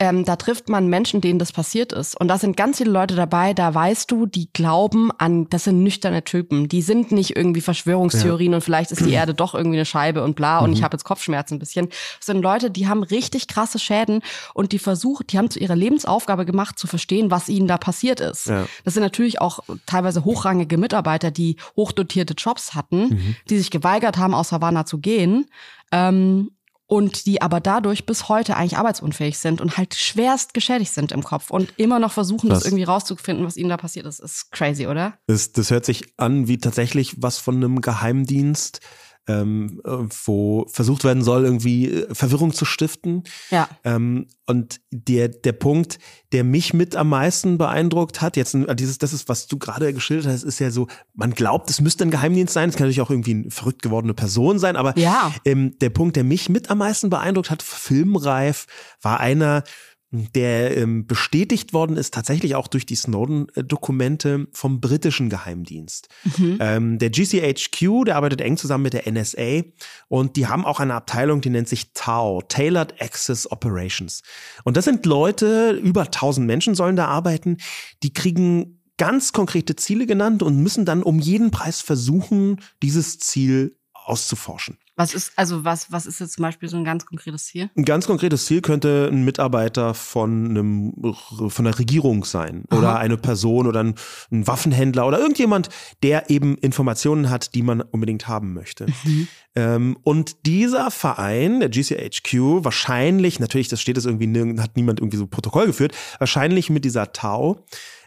ähm, 0.00 0.24
da 0.24 0.36
trifft 0.36 0.68
man 0.68 0.86
Menschen, 0.86 1.20
denen 1.20 1.40
das 1.40 1.50
passiert 1.50 1.92
ist. 1.92 2.18
Und 2.18 2.28
da 2.28 2.38
sind 2.38 2.56
ganz 2.56 2.78
viele 2.78 2.90
Leute 2.90 3.16
dabei, 3.16 3.52
da 3.52 3.74
weißt 3.74 4.08
du, 4.10 4.26
die 4.26 4.48
glauben 4.52 5.10
an, 5.18 5.48
das 5.50 5.64
sind 5.64 5.82
nüchterne 5.82 6.22
Typen. 6.22 6.68
Die 6.68 6.82
sind 6.82 7.10
nicht 7.10 7.36
irgendwie 7.36 7.60
Verschwörungstheorien 7.60 8.52
ja. 8.52 8.56
und 8.56 8.62
vielleicht 8.62 8.92
ist 8.92 9.04
die 9.04 9.12
Erde 9.12 9.34
doch 9.34 9.54
irgendwie 9.54 9.78
eine 9.78 9.84
Scheibe 9.84 10.22
und 10.22 10.36
bla 10.36 10.60
und 10.60 10.70
mhm. 10.70 10.76
ich 10.76 10.82
habe 10.84 10.94
jetzt 10.94 11.02
Kopfschmerzen 11.02 11.56
ein 11.56 11.58
bisschen. 11.58 11.88
Das 11.88 12.26
sind 12.26 12.42
Leute, 12.42 12.70
die 12.70 12.86
haben 12.86 13.02
richtig 13.02 13.48
krasse 13.48 13.80
Schäden 13.80 14.22
und 14.54 14.70
die 14.70 14.78
versuchen, 14.78 15.26
die 15.26 15.38
haben 15.38 15.50
zu 15.50 15.58
ihrer 15.58 15.76
Lebensaufgabe 15.76 16.46
gemacht, 16.46 16.78
zu 16.78 16.86
verstehen, 16.86 17.32
was 17.32 17.48
ihnen 17.48 17.66
da 17.66 17.76
passiert 17.76 18.20
ist. 18.20 18.46
Ja. 18.46 18.66
Das 18.84 18.94
sind 18.94 19.02
natürlich 19.02 19.40
auch 19.40 19.60
teilweise 19.86 20.24
hochrangige 20.24 20.78
Mitarbeiter, 20.78 21.32
die 21.32 21.56
hochdotierte 21.76 22.34
Jobs 22.34 22.76
hatten, 22.76 23.08
mhm. 23.08 23.36
die 23.50 23.58
sich 23.58 23.72
geweigert 23.72 24.16
haben, 24.16 24.34
aus 24.34 24.52
Havanna 24.52 24.86
zu 24.86 24.98
gehen. 24.98 25.46
Ähm, 25.90 26.50
und 26.88 27.26
die 27.26 27.42
aber 27.42 27.60
dadurch 27.60 28.06
bis 28.06 28.30
heute 28.30 28.56
eigentlich 28.56 28.78
arbeitsunfähig 28.78 29.38
sind 29.38 29.60
und 29.60 29.76
halt 29.76 29.94
schwerst 29.94 30.54
geschädigt 30.54 30.92
sind 30.92 31.12
im 31.12 31.22
Kopf 31.22 31.50
und 31.50 31.74
immer 31.76 31.98
noch 31.98 32.12
versuchen, 32.12 32.48
das, 32.48 32.60
das 32.60 32.66
irgendwie 32.66 32.84
rauszufinden, 32.84 33.46
was 33.46 33.58
ihnen 33.58 33.68
da 33.68 33.76
passiert 33.76 34.06
ist. 34.06 34.20
Ist 34.20 34.50
crazy, 34.50 34.86
oder? 34.86 35.12
Das, 35.26 35.52
das 35.52 35.70
hört 35.70 35.84
sich 35.84 36.14
an 36.16 36.48
wie 36.48 36.56
tatsächlich 36.56 37.22
was 37.22 37.36
von 37.36 37.56
einem 37.56 37.82
Geheimdienst 37.82 38.80
ähm, 39.28 39.80
wo 40.24 40.66
versucht 40.68 41.04
werden 41.04 41.22
soll, 41.22 41.44
irgendwie 41.44 41.90
äh, 41.90 42.14
Verwirrung 42.14 42.52
zu 42.52 42.64
stiften. 42.64 43.24
Ja. 43.50 43.68
Ähm, 43.84 44.26
und 44.46 44.80
der, 44.90 45.28
der 45.28 45.52
Punkt, 45.52 45.98
der 46.32 46.42
mich 46.42 46.72
mit 46.72 46.96
am 46.96 47.10
meisten 47.10 47.58
beeindruckt 47.58 48.22
hat, 48.22 48.38
jetzt 48.38 48.56
dieses, 48.74 48.96
das 48.96 49.12
ist, 49.12 49.28
was 49.28 49.46
du 49.46 49.58
gerade 49.58 49.92
geschildert 49.92 50.32
hast, 50.32 50.42
ist 50.42 50.58
ja 50.58 50.70
so, 50.70 50.88
man 51.14 51.32
glaubt, 51.32 51.68
es 51.68 51.82
müsste 51.82 52.04
ein 52.04 52.10
Geheimdienst 52.10 52.54
sein, 52.54 52.70
es 52.70 52.76
kann 52.76 52.86
natürlich 52.86 53.02
auch 53.02 53.10
irgendwie 53.10 53.34
eine 53.34 53.50
verrückt 53.50 53.82
gewordene 53.82 54.14
Person 54.14 54.58
sein, 54.58 54.76
aber 54.76 54.96
ja. 54.98 55.32
ähm, 55.44 55.78
der 55.80 55.90
Punkt, 55.90 56.16
der 56.16 56.24
mich 56.24 56.48
mit 56.48 56.70
am 56.70 56.78
meisten 56.78 57.10
beeindruckt 57.10 57.50
hat, 57.50 57.62
filmreif, 57.62 58.66
war 59.02 59.20
einer, 59.20 59.64
der 60.10 60.76
ähm, 60.76 61.06
bestätigt 61.06 61.74
worden 61.74 61.96
ist, 61.96 62.14
tatsächlich 62.14 62.54
auch 62.54 62.66
durch 62.66 62.86
die 62.86 62.94
Snowden-Dokumente 62.94 64.46
vom 64.52 64.80
britischen 64.80 65.28
Geheimdienst. 65.28 66.08
Mhm. 66.38 66.58
Ähm, 66.60 66.98
der 66.98 67.10
GCHQ, 67.10 68.04
der 68.06 68.16
arbeitet 68.16 68.40
eng 68.40 68.56
zusammen 68.56 68.84
mit 68.84 68.94
der 68.94 69.10
NSA 69.10 69.64
und 70.08 70.36
die 70.36 70.46
haben 70.46 70.64
auch 70.64 70.80
eine 70.80 70.94
Abteilung, 70.94 71.42
die 71.42 71.50
nennt 71.50 71.68
sich 71.68 71.92
TAO, 71.92 72.40
Tailored 72.40 73.00
Access 73.02 73.50
Operations. 73.50 74.22
Und 74.64 74.78
das 74.78 74.86
sind 74.86 75.04
Leute, 75.04 75.72
über 75.72 76.02
1000 76.02 76.46
Menschen 76.46 76.74
sollen 76.74 76.96
da 76.96 77.06
arbeiten, 77.06 77.58
die 78.02 78.14
kriegen 78.14 78.80
ganz 78.96 79.32
konkrete 79.32 79.76
Ziele 79.76 80.06
genannt 80.06 80.42
und 80.42 80.56
müssen 80.56 80.86
dann 80.86 81.02
um 81.02 81.18
jeden 81.20 81.50
Preis 81.50 81.82
versuchen, 81.82 82.60
dieses 82.82 83.18
Ziel 83.18 83.76
auszuforschen. 83.92 84.78
Was 84.98 85.14
ist, 85.14 85.30
also 85.36 85.64
was, 85.64 85.92
was 85.92 86.06
ist 86.06 86.18
jetzt 86.18 86.32
zum 86.32 86.42
Beispiel 86.42 86.68
so 86.68 86.76
ein 86.76 86.82
ganz 86.82 87.06
konkretes 87.06 87.46
Ziel? 87.46 87.70
Ein 87.76 87.84
ganz 87.84 88.08
konkretes 88.08 88.46
Ziel 88.46 88.60
könnte 88.62 89.08
ein 89.12 89.24
Mitarbeiter 89.24 89.94
von 89.94 90.50
einem, 90.50 91.14
von 91.14 91.64
der 91.64 91.78
Regierung 91.78 92.24
sein 92.24 92.64
Aha. 92.68 92.78
oder 92.78 92.98
eine 92.98 93.16
Person 93.16 93.68
oder 93.68 93.78
ein, 93.78 93.94
ein, 94.32 94.48
Waffenhändler 94.48 95.06
oder 95.06 95.20
irgendjemand, 95.20 95.68
der 96.02 96.30
eben 96.30 96.58
Informationen 96.58 97.30
hat, 97.30 97.54
die 97.54 97.62
man 97.62 97.80
unbedingt 97.80 98.26
haben 98.26 98.54
möchte. 98.54 98.86
Mhm. 99.04 99.28
Ähm, 99.54 99.98
und 100.02 100.46
dieser 100.46 100.90
Verein, 100.90 101.60
der 101.60 101.68
GCHQ, 101.68 102.64
wahrscheinlich, 102.64 103.38
natürlich, 103.38 103.68
das 103.68 103.80
steht 103.80 103.98
es 103.98 104.04
irgendwie, 104.04 104.60
hat 104.60 104.76
niemand 104.76 104.98
irgendwie 104.98 105.18
so 105.18 105.28
Protokoll 105.28 105.66
geführt, 105.66 105.94
wahrscheinlich 106.18 106.70
mit 106.70 106.84
dieser 106.84 107.12
Tau, 107.12 107.64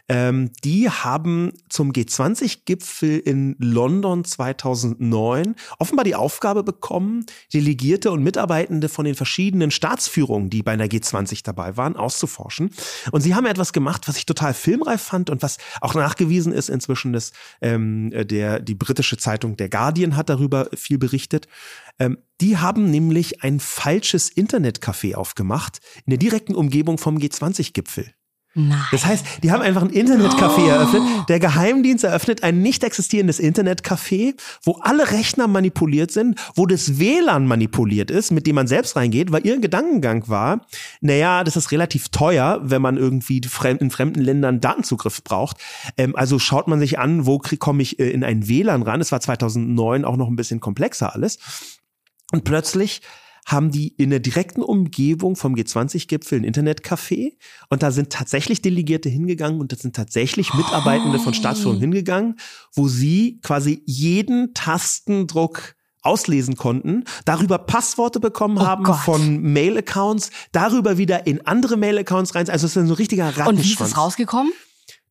ähm, 0.08 0.50
die 0.64 0.90
haben 0.90 1.52
zum 1.68 1.92
G20-Gipfel 1.92 3.18
in 3.18 3.56
London 3.58 4.24
2009 4.24 5.54
offenbar 5.78 6.04
die 6.04 6.14
Aufgabe 6.14 6.64
bekommen, 6.64 7.24
Delegierte 7.54 8.10
und 8.10 8.22
Mitarbeitende 8.22 8.88
von 8.88 9.04
den 9.04 9.14
verschiedenen 9.14 9.70
Staatsführungen, 9.70 10.50
die 10.50 10.62
bei 10.62 10.72
einer 10.72 10.86
G20 10.86 11.44
dabei 11.44 11.76
waren, 11.76 11.96
auszuforschen. 11.96 12.70
Und 13.12 13.20
sie 13.20 13.34
haben 13.34 13.46
etwas 13.46 13.72
gemacht, 13.72 14.08
was 14.08 14.16
ich 14.16 14.26
total 14.26 14.54
filmreif 14.54 15.02
fand 15.02 15.30
und 15.30 15.42
was 15.42 15.58
auch 15.80 15.94
nachgewiesen 15.94 16.52
ist 16.52 16.68
inzwischen, 16.68 17.12
dass 17.12 17.32
ähm, 17.60 18.10
der, 18.12 18.60
die 18.60 18.74
britische 18.74 19.16
Zeitung 19.16 19.56
Der 19.56 19.68
Guardian 19.68 20.16
hat 20.16 20.28
darüber 20.28 20.68
viel 20.74 20.98
berichtet. 20.98 21.46
Ähm, 21.98 22.18
die 22.40 22.58
haben 22.58 22.90
nämlich 22.90 23.42
ein 23.42 23.60
falsches 23.60 24.30
Internetcafé 24.34 25.14
aufgemacht 25.14 25.78
in 26.04 26.10
der 26.10 26.18
direkten 26.18 26.54
Umgebung 26.54 26.98
vom 26.98 27.18
G20-Gipfel. 27.18 28.12
Nein. 28.54 28.84
Das 28.90 29.06
heißt, 29.06 29.24
die 29.42 29.50
haben 29.50 29.62
einfach 29.62 29.82
ein 29.82 29.90
Internetcafé 29.90 30.66
oh. 30.66 30.68
eröffnet. 30.68 31.02
Der 31.28 31.40
Geheimdienst 31.40 32.04
eröffnet 32.04 32.42
ein 32.42 32.60
nicht 32.60 32.84
existierendes 32.84 33.40
Internetcafé, 33.40 34.34
wo 34.62 34.78
alle 34.82 35.10
Rechner 35.10 35.46
manipuliert 35.46 36.10
sind, 36.10 36.38
wo 36.54 36.66
das 36.66 36.98
WLAN 36.98 37.46
manipuliert 37.46 38.10
ist, 38.10 38.30
mit 38.30 38.46
dem 38.46 38.56
man 38.56 38.66
selbst 38.66 38.94
reingeht, 38.94 39.32
weil 39.32 39.46
ihr 39.46 39.58
Gedankengang 39.58 40.28
war, 40.28 40.66
naja, 41.00 41.44
das 41.44 41.56
ist 41.56 41.72
relativ 41.72 42.10
teuer, 42.10 42.60
wenn 42.62 42.82
man 42.82 42.98
irgendwie 42.98 43.40
in 43.78 43.90
fremden 43.90 44.20
Ländern 44.20 44.60
Datenzugriff 44.60 45.24
braucht. 45.24 45.56
Ähm, 45.96 46.14
also 46.14 46.38
schaut 46.38 46.68
man 46.68 46.78
sich 46.78 46.98
an, 46.98 47.24
wo 47.24 47.38
komme 47.38 47.82
ich 47.82 47.98
äh, 47.98 48.10
in 48.10 48.22
ein 48.22 48.48
WLAN 48.48 48.82
ran. 48.82 48.98
Das 48.98 49.12
war 49.12 49.20
2009 49.20 50.04
auch 50.04 50.16
noch 50.16 50.28
ein 50.28 50.36
bisschen 50.36 50.60
komplexer 50.60 51.14
alles. 51.14 51.38
Und 52.32 52.44
plötzlich 52.44 53.00
haben 53.46 53.70
die 53.70 53.88
in 53.88 54.10
der 54.10 54.20
direkten 54.20 54.62
Umgebung 54.62 55.36
vom 55.36 55.54
G20-Gipfel 55.54 56.40
ein 56.40 56.44
Internetcafé 56.44 57.32
und 57.68 57.82
da 57.82 57.90
sind 57.90 58.10
tatsächlich 58.10 58.62
Delegierte 58.62 59.08
hingegangen 59.08 59.60
und 59.60 59.72
da 59.72 59.76
sind 59.76 59.96
tatsächlich 59.96 60.54
Mitarbeitende 60.54 61.18
von 61.18 61.34
Staatsführung 61.34 61.78
hingegangen, 61.80 62.36
wo 62.74 62.88
sie 62.88 63.40
quasi 63.42 63.82
jeden 63.86 64.54
Tastendruck 64.54 65.74
auslesen 66.02 66.56
konnten, 66.56 67.04
darüber 67.24 67.58
Passworte 67.58 68.20
bekommen 68.20 68.58
oh 68.58 68.66
haben 68.66 68.84
Gott. 68.84 68.98
von 68.98 69.40
Mail-Accounts, 69.40 70.30
darüber 70.50 70.98
wieder 70.98 71.26
in 71.26 71.46
andere 71.46 71.76
Mail-Accounts 71.76 72.34
rein. 72.34 72.48
Also 72.50 72.66
es 72.66 72.76
ist 72.76 72.82
ein 72.82 72.88
so 72.88 72.94
richtiger 72.94 73.26
Rattenschwanz. 73.26 73.58
Und 73.58 73.64
wie 73.64 73.70
ist 73.70 73.80
das 73.80 73.96
rausgekommen? 73.96 74.52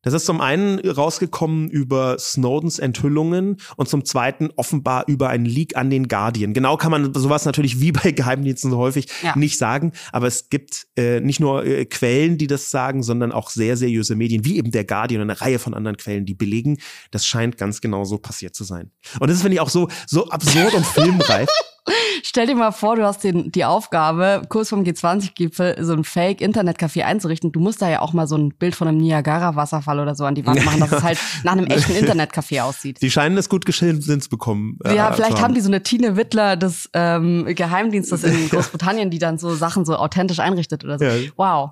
Das 0.02 0.14
ist 0.14 0.26
zum 0.26 0.40
einen 0.40 0.78
rausgekommen 0.80 1.68
über 1.70 2.18
Snowdens 2.18 2.78
Enthüllungen 2.78 3.58
und 3.76 3.88
zum 3.88 4.04
zweiten 4.04 4.50
offenbar 4.56 5.04
über 5.06 5.28
einen 5.28 5.46
Leak 5.46 5.76
an 5.76 5.90
den 5.90 6.08
Guardian. 6.08 6.54
Genau 6.54 6.76
kann 6.76 6.90
man 6.90 7.14
sowas 7.14 7.44
natürlich 7.44 7.80
wie 7.80 7.92
bei 7.92 8.10
Geheimdiensten 8.10 8.70
so 8.70 8.78
häufig 8.78 9.06
ja. 9.22 9.36
nicht 9.36 9.58
sagen, 9.58 9.92
aber 10.10 10.26
es 10.26 10.48
gibt 10.50 10.86
äh, 10.96 11.20
nicht 11.20 11.40
nur 11.40 11.64
äh, 11.64 11.84
Quellen, 11.86 12.36
die 12.36 12.48
das 12.48 12.70
sagen, 12.70 13.02
sondern 13.02 13.32
auch 13.32 13.50
sehr 13.50 13.76
seriöse 13.76 14.16
Medien, 14.16 14.44
wie 14.44 14.58
eben 14.58 14.72
der 14.72 14.84
Guardian 14.84 15.22
und 15.22 15.30
eine 15.30 15.40
Reihe 15.40 15.58
von 15.58 15.74
anderen 15.74 15.96
Quellen, 15.96 16.26
die 16.26 16.34
belegen, 16.34 16.78
das 17.10 17.24
scheint 17.24 17.56
ganz 17.56 17.80
genau 17.80 18.04
so 18.04 18.18
passiert 18.18 18.54
zu 18.54 18.64
sein. 18.64 18.90
Und 19.20 19.30
das 19.30 19.40
finde 19.40 19.54
ich 19.54 19.60
auch 19.60 19.70
so, 19.70 19.88
so 20.06 20.28
absurd 20.28 20.74
und 20.74 20.84
filmreif. 20.84 21.48
Stell 22.22 22.46
dir 22.46 22.54
mal 22.54 22.70
vor, 22.70 22.94
du 22.96 23.04
hast 23.04 23.24
den, 23.24 23.50
die 23.50 23.64
Aufgabe, 23.64 24.42
kurz 24.48 24.68
vom 24.68 24.84
G20-Gipfel 24.84 25.84
so 25.84 25.92
ein 25.92 26.04
Fake-Internetcafé 26.04 27.02
einzurichten. 27.02 27.50
Du 27.50 27.58
musst 27.58 27.82
da 27.82 27.90
ja 27.90 28.00
auch 28.00 28.12
mal 28.12 28.28
so 28.28 28.36
ein 28.36 28.50
Bild 28.50 28.76
von 28.76 28.86
einem 28.86 28.98
Niagara-Wasserfall 28.98 29.98
oder 29.98 30.14
so 30.14 30.24
an 30.24 30.36
die 30.36 30.46
Wand 30.46 30.64
machen, 30.64 30.78
dass 30.78 30.92
es 30.92 31.02
halt 31.02 31.18
nach 31.42 31.52
einem 31.52 31.66
echten 31.66 31.92
Internetcafé 31.92 32.62
aussieht. 32.62 33.02
Die 33.02 33.10
scheinen 33.10 33.36
es 33.36 33.48
gut 33.48 33.66
geschildert 33.66 34.30
bekommen. 34.30 34.78
Äh, 34.84 34.94
ja, 34.94 35.12
vielleicht 35.12 35.36
haben. 35.36 35.42
haben 35.42 35.54
die 35.54 35.60
so 35.60 35.68
eine 35.68 35.82
Tine 35.82 36.16
Wittler 36.16 36.56
des 36.56 36.88
ähm, 36.92 37.46
Geheimdienstes 37.46 38.22
in 38.22 38.48
Großbritannien, 38.50 39.10
die 39.10 39.18
dann 39.18 39.38
so 39.38 39.54
Sachen 39.54 39.84
so 39.84 39.96
authentisch 39.96 40.38
einrichtet 40.38 40.84
oder 40.84 40.98
so. 40.98 41.04
Ja. 41.04 41.14
Wow. 41.36 41.70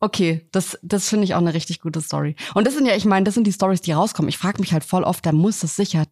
Okay, 0.00 0.48
das, 0.50 0.78
das 0.82 1.08
finde 1.08 1.24
ich 1.24 1.34
auch 1.34 1.38
eine 1.38 1.54
richtig 1.54 1.80
gute 1.80 2.00
Story. 2.00 2.34
Und 2.54 2.66
das 2.66 2.74
sind 2.74 2.86
ja, 2.86 2.96
ich 2.96 3.04
meine, 3.04 3.24
das 3.24 3.34
sind 3.34 3.46
die 3.46 3.52
Stories, 3.52 3.82
die 3.82 3.92
rauskommen. 3.92 4.28
Ich 4.30 4.38
frage 4.38 4.60
mich 4.60 4.72
halt 4.72 4.82
voll 4.82 5.04
oft, 5.04 5.24
da 5.24 5.30
muss 5.30 5.62
es 5.62 5.76
sicher 5.76 6.06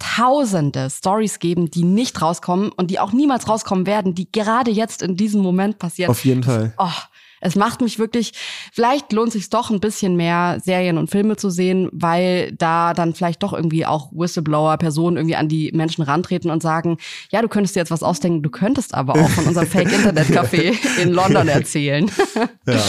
tausende 0.00 0.90
Stories 0.90 1.38
geben, 1.38 1.70
die 1.70 1.84
nicht 1.84 2.20
rauskommen 2.20 2.72
und 2.72 2.90
die 2.90 2.98
auch 2.98 3.12
niemals 3.12 3.48
rauskommen 3.48 3.86
werden, 3.86 4.14
die 4.16 4.30
gerade 4.32 4.72
jetzt 4.72 5.02
in 5.02 5.16
diesem 5.16 5.42
Moment 5.42 5.78
passieren. 5.78 6.10
Auf 6.10 6.24
jeden 6.24 6.42
Fall. 6.42 6.74
Oh, 6.78 6.88
es 7.40 7.54
macht 7.56 7.80
mich 7.80 7.98
wirklich, 7.98 8.32
vielleicht 8.72 9.12
lohnt 9.12 9.32
sich 9.32 9.48
doch 9.48 9.70
ein 9.70 9.80
bisschen 9.80 10.16
mehr 10.16 10.58
Serien 10.62 10.98
und 10.98 11.10
Filme 11.10 11.36
zu 11.36 11.50
sehen, 11.50 11.88
weil 11.92 12.52
da 12.52 12.92
dann 12.92 13.14
vielleicht 13.14 13.42
doch 13.42 13.52
irgendwie 13.52 13.86
auch 13.86 14.10
Whistleblower, 14.12 14.76
Personen 14.76 15.16
irgendwie 15.16 15.36
an 15.36 15.48
die 15.48 15.70
Menschen 15.72 16.02
rantreten 16.02 16.50
und 16.50 16.62
sagen, 16.62 16.98
ja, 17.30 17.40
du 17.40 17.48
könntest 17.48 17.76
dir 17.76 17.80
jetzt 17.80 17.90
was 17.90 18.02
ausdenken, 18.02 18.42
du 18.42 18.50
könntest 18.50 18.94
aber 18.94 19.14
auch 19.14 19.28
von 19.30 19.46
unserem 19.46 19.66
Fake-Internet-Café 19.68 20.74
in 21.00 21.10
London 21.10 21.48
erzählen. 21.48 22.10
ja. 22.66 22.82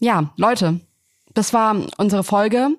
ja, 0.00 0.32
Leute, 0.36 0.80
das 1.32 1.52
war 1.52 1.76
unsere 1.96 2.22
Folge 2.22 2.76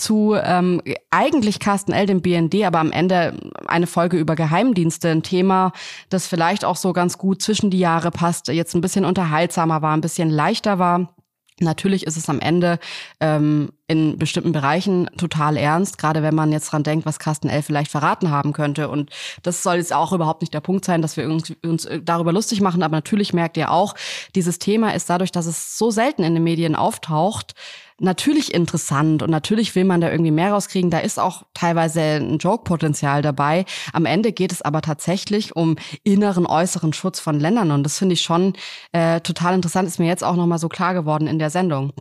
zu 0.00 0.34
ähm, 0.42 0.82
eigentlich 1.10 1.60
Carsten 1.60 1.92
L., 1.92 2.06
dem 2.06 2.22
BND, 2.22 2.64
aber 2.64 2.78
am 2.78 2.92
Ende 2.92 3.34
eine 3.66 3.86
Folge 3.86 4.16
über 4.16 4.34
Geheimdienste, 4.34 5.10
ein 5.10 5.22
Thema, 5.22 5.72
das 6.08 6.26
vielleicht 6.26 6.64
auch 6.64 6.76
so 6.76 6.92
ganz 6.92 7.18
gut 7.18 7.42
zwischen 7.42 7.70
die 7.70 7.78
Jahre 7.78 8.10
passt, 8.10 8.48
jetzt 8.48 8.74
ein 8.74 8.80
bisschen 8.80 9.04
unterhaltsamer 9.04 9.82
war, 9.82 9.96
ein 9.96 10.00
bisschen 10.00 10.30
leichter 10.30 10.78
war. 10.78 11.14
Natürlich 11.62 12.06
ist 12.06 12.16
es 12.16 12.28
am 12.30 12.40
Ende 12.40 12.78
ähm, 13.20 13.70
in 13.86 14.18
bestimmten 14.18 14.52
Bereichen 14.52 15.10
total 15.18 15.58
ernst, 15.58 15.98
gerade 15.98 16.22
wenn 16.22 16.34
man 16.34 16.52
jetzt 16.52 16.72
dran 16.72 16.82
denkt, 16.82 17.04
was 17.04 17.18
Carsten 17.18 17.50
L. 17.50 17.60
vielleicht 17.60 17.90
verraten 17.90 18.30
haben 18.30 18.54
könnte. 18.54 18.88
Und 18.88 19.10
das 19.42 19.62
soll 19.62 19.76
jetzt 19.76 19.92
auch 19.92 20.12
überhaupt 20.12 20.40
nicht 20.40 20.54
der 20.54 20.60
Punkt 20.60 20.86
sein, 20.86 21.02
dass 21.02 21.18
wir 21.18 21.28
uns, 21.28 21.88
darüber 22.02 22.32
lustig 22.32 22.62
machen. 22.62 22.82
Aber 22.82 22.96
natürlich 22.96 23.34
merkt 23.34 23.58
ihr 23.58 23.70
auch, 23.70 23.94
dieses 24.34 24.58
Thema 24.58 24.94
ist 24.94 25.10
dadurch, 25.10 25.32
dass 25.32 25.44
es 25.44 25.76
so 25.76 25.90
selten 25.90 26.22
in 26.22 26.32
den 26.32 26.42
Medien 26.44 26.74
auftaucht, 26.74 27.52
natürlich 28.00 28.54
interessant 28.54 29.22
und 29.22 29.30
natürlich 29.30 29.74
will 29.74 29.84
man 29.84 30.00
da 30.00 30.10
irgendwie 30.10 30.30
mehr 30.30 30.52
rauskriegen. 30.52 30.90
Da 30.90 30.98
ist 30.98 31.18
auch 31.18 31.44
teilweise 31.54 32.00
ein 32.00 32.38
Joke-Potenzial 32.38 33.22
dabei. 33.22 33.64
Am 33.92 34.06
Ende 34.06 34.32
geht 34.32 34.52
es 34.52 34.62
aber 34.62 34.80
tatsächlich 34.82 35.54
um 35.54 35.76
inneren, 36.02 36.46
äußeren 36.46 36.92
Schutz 36.92 37.20
von 37.20 37.38
Ländern 37.38 37.70
und 37.70 37.84
das 37.84 37.98
finde 37.98 38.14
ich 38.14 38.22
schon 38.22 38.54
äh, 38.92 39.20
total 39.20 39.54
interessant. 39.54 39.88
Ist 39.88 39.98
mir 39.98 40.06
jetzt 40.06 40.24
auch 40.24 40.36
nochmal 40.36 40.58
so 40.58 40.68
klar 40.68 40.94
geworden 40.94 41.26
in 41.26 41.38
der 41.38 41.50
Sendung. 41.50 41.92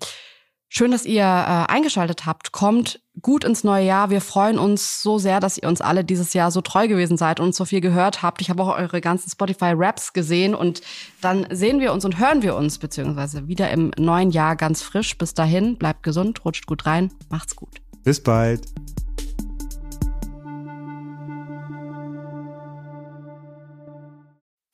Schön, 0.72 0.92
dass 0.92 1.06
ihr 1.06 1.24
äh, 1.24 1.72
eingeschaltet 1.72 2.28
habt. 2.28 2.52
Kommt 2.52 3.02
gut 3.24 3.44
ins 3.44 3.64
neue 3.64 3.86
Jahr. 3.86 4.12
Wir 4.12 4.22
freuen 4.22 4.60
uns 4.60 5.02
so 5.02 5.18
sehr, 5.18 5.40
dass 5.40 5.58
ihr 5.58 5.68
uns 5.68 5.82
alle 5.82 6.04
dieses 6.06 6.34
Jahr 6.34 6.52
so 6.52 6.62
treu 6.62 6.88
gewesen 6.88 7.18
seid 7.18 7.40
und 7.40 7.56
so 7.56 7.66
viel 7.66 7.82
gehört 7.82 8.22
habt. 8.22 8.40
Ich 8.40 8.52
habe 8.52 8.62
auch 8.62 8.78
eure 8.78 9.02
ganzen 9.02 9.32
Spotify-Raps 9.32 10.14
gesehen 10.14 10.54
und 10.54 10.82
dann 11.22 11.48
sehen 11.50 11.80
wir 11.80 11.92
uns 11.92 12.06
und 12.06 12.20
hören 12.20 12.44
wir 12.44 12.56
uns 12.56 12.78
beziehungsweise 12.78 13.48
wieder 13.48 13.72
im 13.72 13.92
neuen 13.98 14.30
Jahr 14.30 14.56
ganz 14.56 14.84
frisch. 14.84 15.18
Bis 15.18 15.34
dahin, 15.34 15.76
bleibt 15.76 16.04
gesund, 16.04 16.46
rutscht 16.46 16.68
gut 16.68 16.86
rein, 16.86 17.12
macht's 17.30 17.56
gut. 17.56 17.82
Bis 18.04 18.22
bald. 18.22 18.62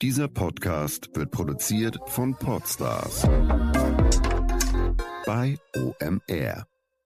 Dieser 0.02 0.28
Podcast 0.28 1.08
wird 1.14 1.30
produziert 1.30 1.98
von 2.06 2.34
Podstars 2.34 3.26
bei 5.26 5.58
OMR. 5.74 6.66